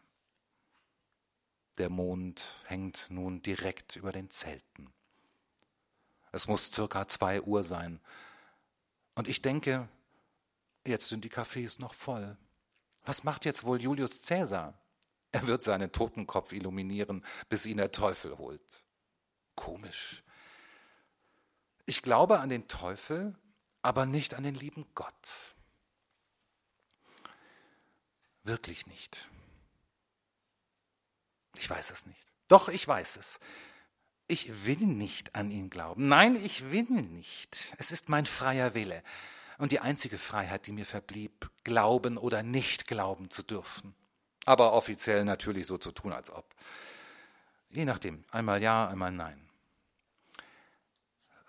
Der 1.78 1.90
Mond 1.90 2.44
hängt 2.66 3.08
nun 3.10 3.42
direkt 3.42 3.96
über 3.96 4.12
den 4.12 4.30
Zelten. 4.30 4.92
Es 6.34 6.48
muss 6.48 6.72
circa 6.72 7.08
zwei 7.08 7.42
Uhr 7.42 7.64
sein. 7.64 8.02
Und 9.16 9.30
ich 9.30 9.42
denke, 9.42 9.88
jetzt 10.86 11.08
sind 11.08 11.24
die 11.24 11.32
Cafés 11.32 11.80
noch 11.80 11.94
voll. 11.94 12.38
Was 13.06 13.24
macht 13.24 13.46
jetzt 13.46 13.64
wohl 13.64 13.82
Julius 13.82 14.24
Cäsar? 14.24 14.78
Er 15.32 15.48
wird 15.48 15.64
seinen 15.64 15.92
Totenkopf 15.92 16.52
illuminieren, 16.52 17.26
bis 17.48 17.66
ihn 17.66 17.78
der 17.78 17.92
Teufel 17.92 18.38
holt. 18.38 18.84
Komisch. 19.56 20.24
Ich 21.86 22.02
glaube 22.02 22.40
an 22.40 22.50
den 22.50 22.68
Teufel, 22.68 23.36
aber 23.82 24.06
nicht 24.06 24.34
an 24.34 24.44
den 24.44 24.56
lieben 24.56 24.86
Gott. 24.96 25.56
Wirklich 28.44 28.88
nicht. 28.88 29.30
Ich 31.58 31.70
weiß 31.70 31.92
es 31.92 32.06
nicht. 32.06 32.28
Doch, 32.48 32.70
ich 32.70 32.88
weiß 32.88 33.18
es. 33.18 33.40
Ich 34.28 34.66
will 34.66 34.78
nicht 34.78 35.36
an 35.36 35.52
ihn 35.52 35.70
glauben. 35.70 36.08
Nein, 36.08 36.42
ich 36.44 36.72
will 36.72 36.90
nicht. 36.90 37.74
Es 37.78 37.92
ist 37.92 38.10
mein 38.10 38.26
freier 38.26 38.74
Wille 38.74 39.04
und 39.58 39.72
die 39.72 39.80
einzige 39.80 40.18
Freiheit, 40.18 40.66
die 40.66 40.72
mir 40.72 40.86
verblieb, 40.86 41.52
glauben 41.64 42.18
oder 42.18 42.42
nicht 42.42 42.88
glauben 42.88 43.30
zu 43.30 43.44
dürfen. 43.44 43.94
Aber 44.46 44.74
offiziell 44.74 45.24
natürlich 45.24 45.68
so 45.68 45.78
zu 45.78 45.92
tun, 45.92 46.14
als 46.14 46.32
ob. 46.32 46.56
Je 47.70 47.86
nachdem, 47.86 48.24
einmal 48.32 48.62
ja, 48.62 48.88
einmal 48.88 49.12
nein. 49.12 49.51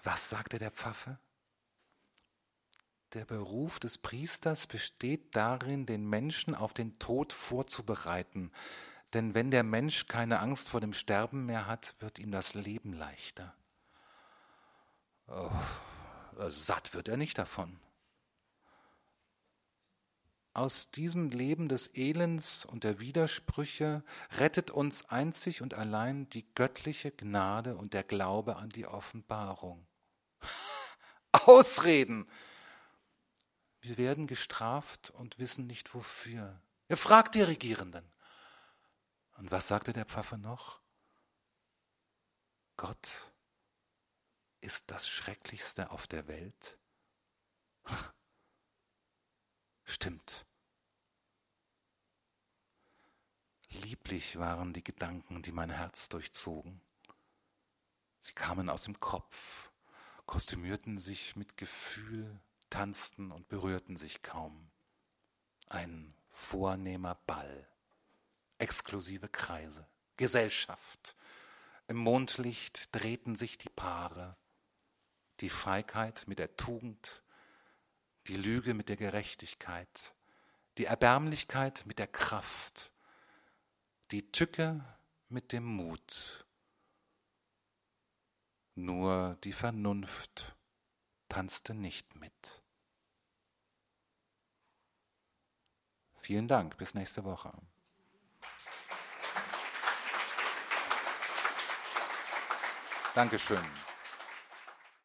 Was 0.03 0.31
sagte 0.31 0.59
der 0.59 0.71
Pfaffe? 0.71 1.19
Der 3.15 3.25
Beruf 3.25 3.79
des 3.79 3.99
Priesters 3.99 4.67
besteht 4.67 5.37
darin, 5.37 5.85
den 5.87 6.09
Menschen 6.09 6.55
auf 6.55 6.73
den 6.73 6.99
Tod 6.99 7.33
vorzubereiten. 7.33 8.51
Denn 9.13 9.35
wenn 9.35 9.51
der 9.51 9.63
Mensch 9.63 10.07
keine 10.07 10.41
Angst 10.41 10.71
vor 10.71 10.81
dem 10.81 10.95
Sterben 10.95 11.45
mehr 11.45 11.67
hat, 11.67 11.95
wird 12.01 12.19
ihm 12.19 12.31
das 12.31 12.55
Leben 12.55 12.95
leichter. 12.95 13.55
Oh, 15.27 15.51
satt 16.49 16.95
wird 16.95 17.09
er 17.09 17.19
nicht 17.19 17.37
davon. 17.37 17.79
Aus 20.55 20.91
diesem 20.91 21.31
Leben 21.31 21.69
des 21.69 21.95
Elends 21.95 22.65
und 22.65 22.85
der 22.85 23.01
Widersprüche 23.01 24.03
rettet 24.39 24.71
uns 24.71 25.09
einzig 25.09 25.63
und 25.63 25.75
allein 25.75 26.29
die 26.31 26.47
göttliche 26.55 27.11
Gnade 27.11 27.77
und 27.77 27.95
der 27.95 28.05
Glaube 28.05 28.57
an 28.57 28.69
die 28.69 28.87
Offenbarung. 28.87 29.87
Ausreden! 31.33 32.29
Wir 33.81 33.99
werden 33.99 34.27
gestraft 34.27 35.11
und 35.11 35.39
wissen 35.39 35.67
nicht 35.67 35.95
wofür. 35.95 36.61
Ihr 36.89 36.97
fragt 36.97 37.35
die 37.35 37.43
Regierenden. 37.43 38.13
Und 39.39 39.51
was 39.51 39.67
sagte 39.67 39.93
der 39.93 40.05
Pfaffe 40.05 40.39
noch? 40.39 40.81
Gott 42.77 43.33
ist 44.61 44.91
das 44.91 45.09
Schrecklichste 45.09 45.91
auf 45.91 46.07
der 46.07 46.29
Welt. 46.29 46.79
Stimmt. 49.85 50.47
Lieblich 53.69 54.39
waren 54.39 54.73
die 54.73 54.85
Gedanken, 54.85 55.43
die 55.43 55.51
mein 55.51 55.71
Herz 55.71 56.09
durchzogen. 56.09 56.81
Sie 58.21 58.33
kamen 58.33 58.69
aus 58.69 58.85
dem 58.85 59.01
Kopf, 59.01 59.72
kostümierten 60.27 60.99
sich 60.99 61.37
mit 61.37 61.57
Gefühl, 61.57 62.41
tanzten 62.71 63.31
und 63.31 63.49
berührten 63.49 63.97
sich 63.97 64.23
kaum. 64.23 64.71
Ein 65.69 66.15
vornehmer 66.31 67.15
Ball, 67.27 67.69
exklusive 68.59 69.29
Kreise, 69.29 69.87
Gesellschaft. 70.17 71.17
Im 71.89 71.97
Mondlicht 71.97 72.95
drehten 72.95 73.35
sich 73.35 73.59
die 73.59 73.69
Paare, 73.69 74.37
die 75.41 75.51
Feigheit 75.51 76.25
mit 76.27 76.39
der 76.39 76.57
Tugend, 76.57 77.23
die 78.27 78.37
Lüge 78.37 78.75
mit 78.75 78.89
der 78.89 78.97
Gerechtigkeit, 78.97 80.15
die 80.79 80.87
Erbärmlichkeit 80.87 81.85
mit 81.87 81.99
der 81.99 82.07
Kraft, 82.07 82.93
die 84.11 84.31
Tücke 84.31 84.85
mit 85.29 85.53
dem 85.53 85.65
Mut. 85.65 86.47
Nur 88.75 89.37
die 89.45 89.53
Vernunft 89.53 90.57
tanzte 91.29 91.75
nicht 91.75 92.15
mit. 92.17 92.63
Vielen 96.21 96.49
Dank, 96.49 96.77
bis 96.79 96.95
nächste 96.95 97.25
Woche. 97.25 97.53
Dankeschön. 103.15 103.92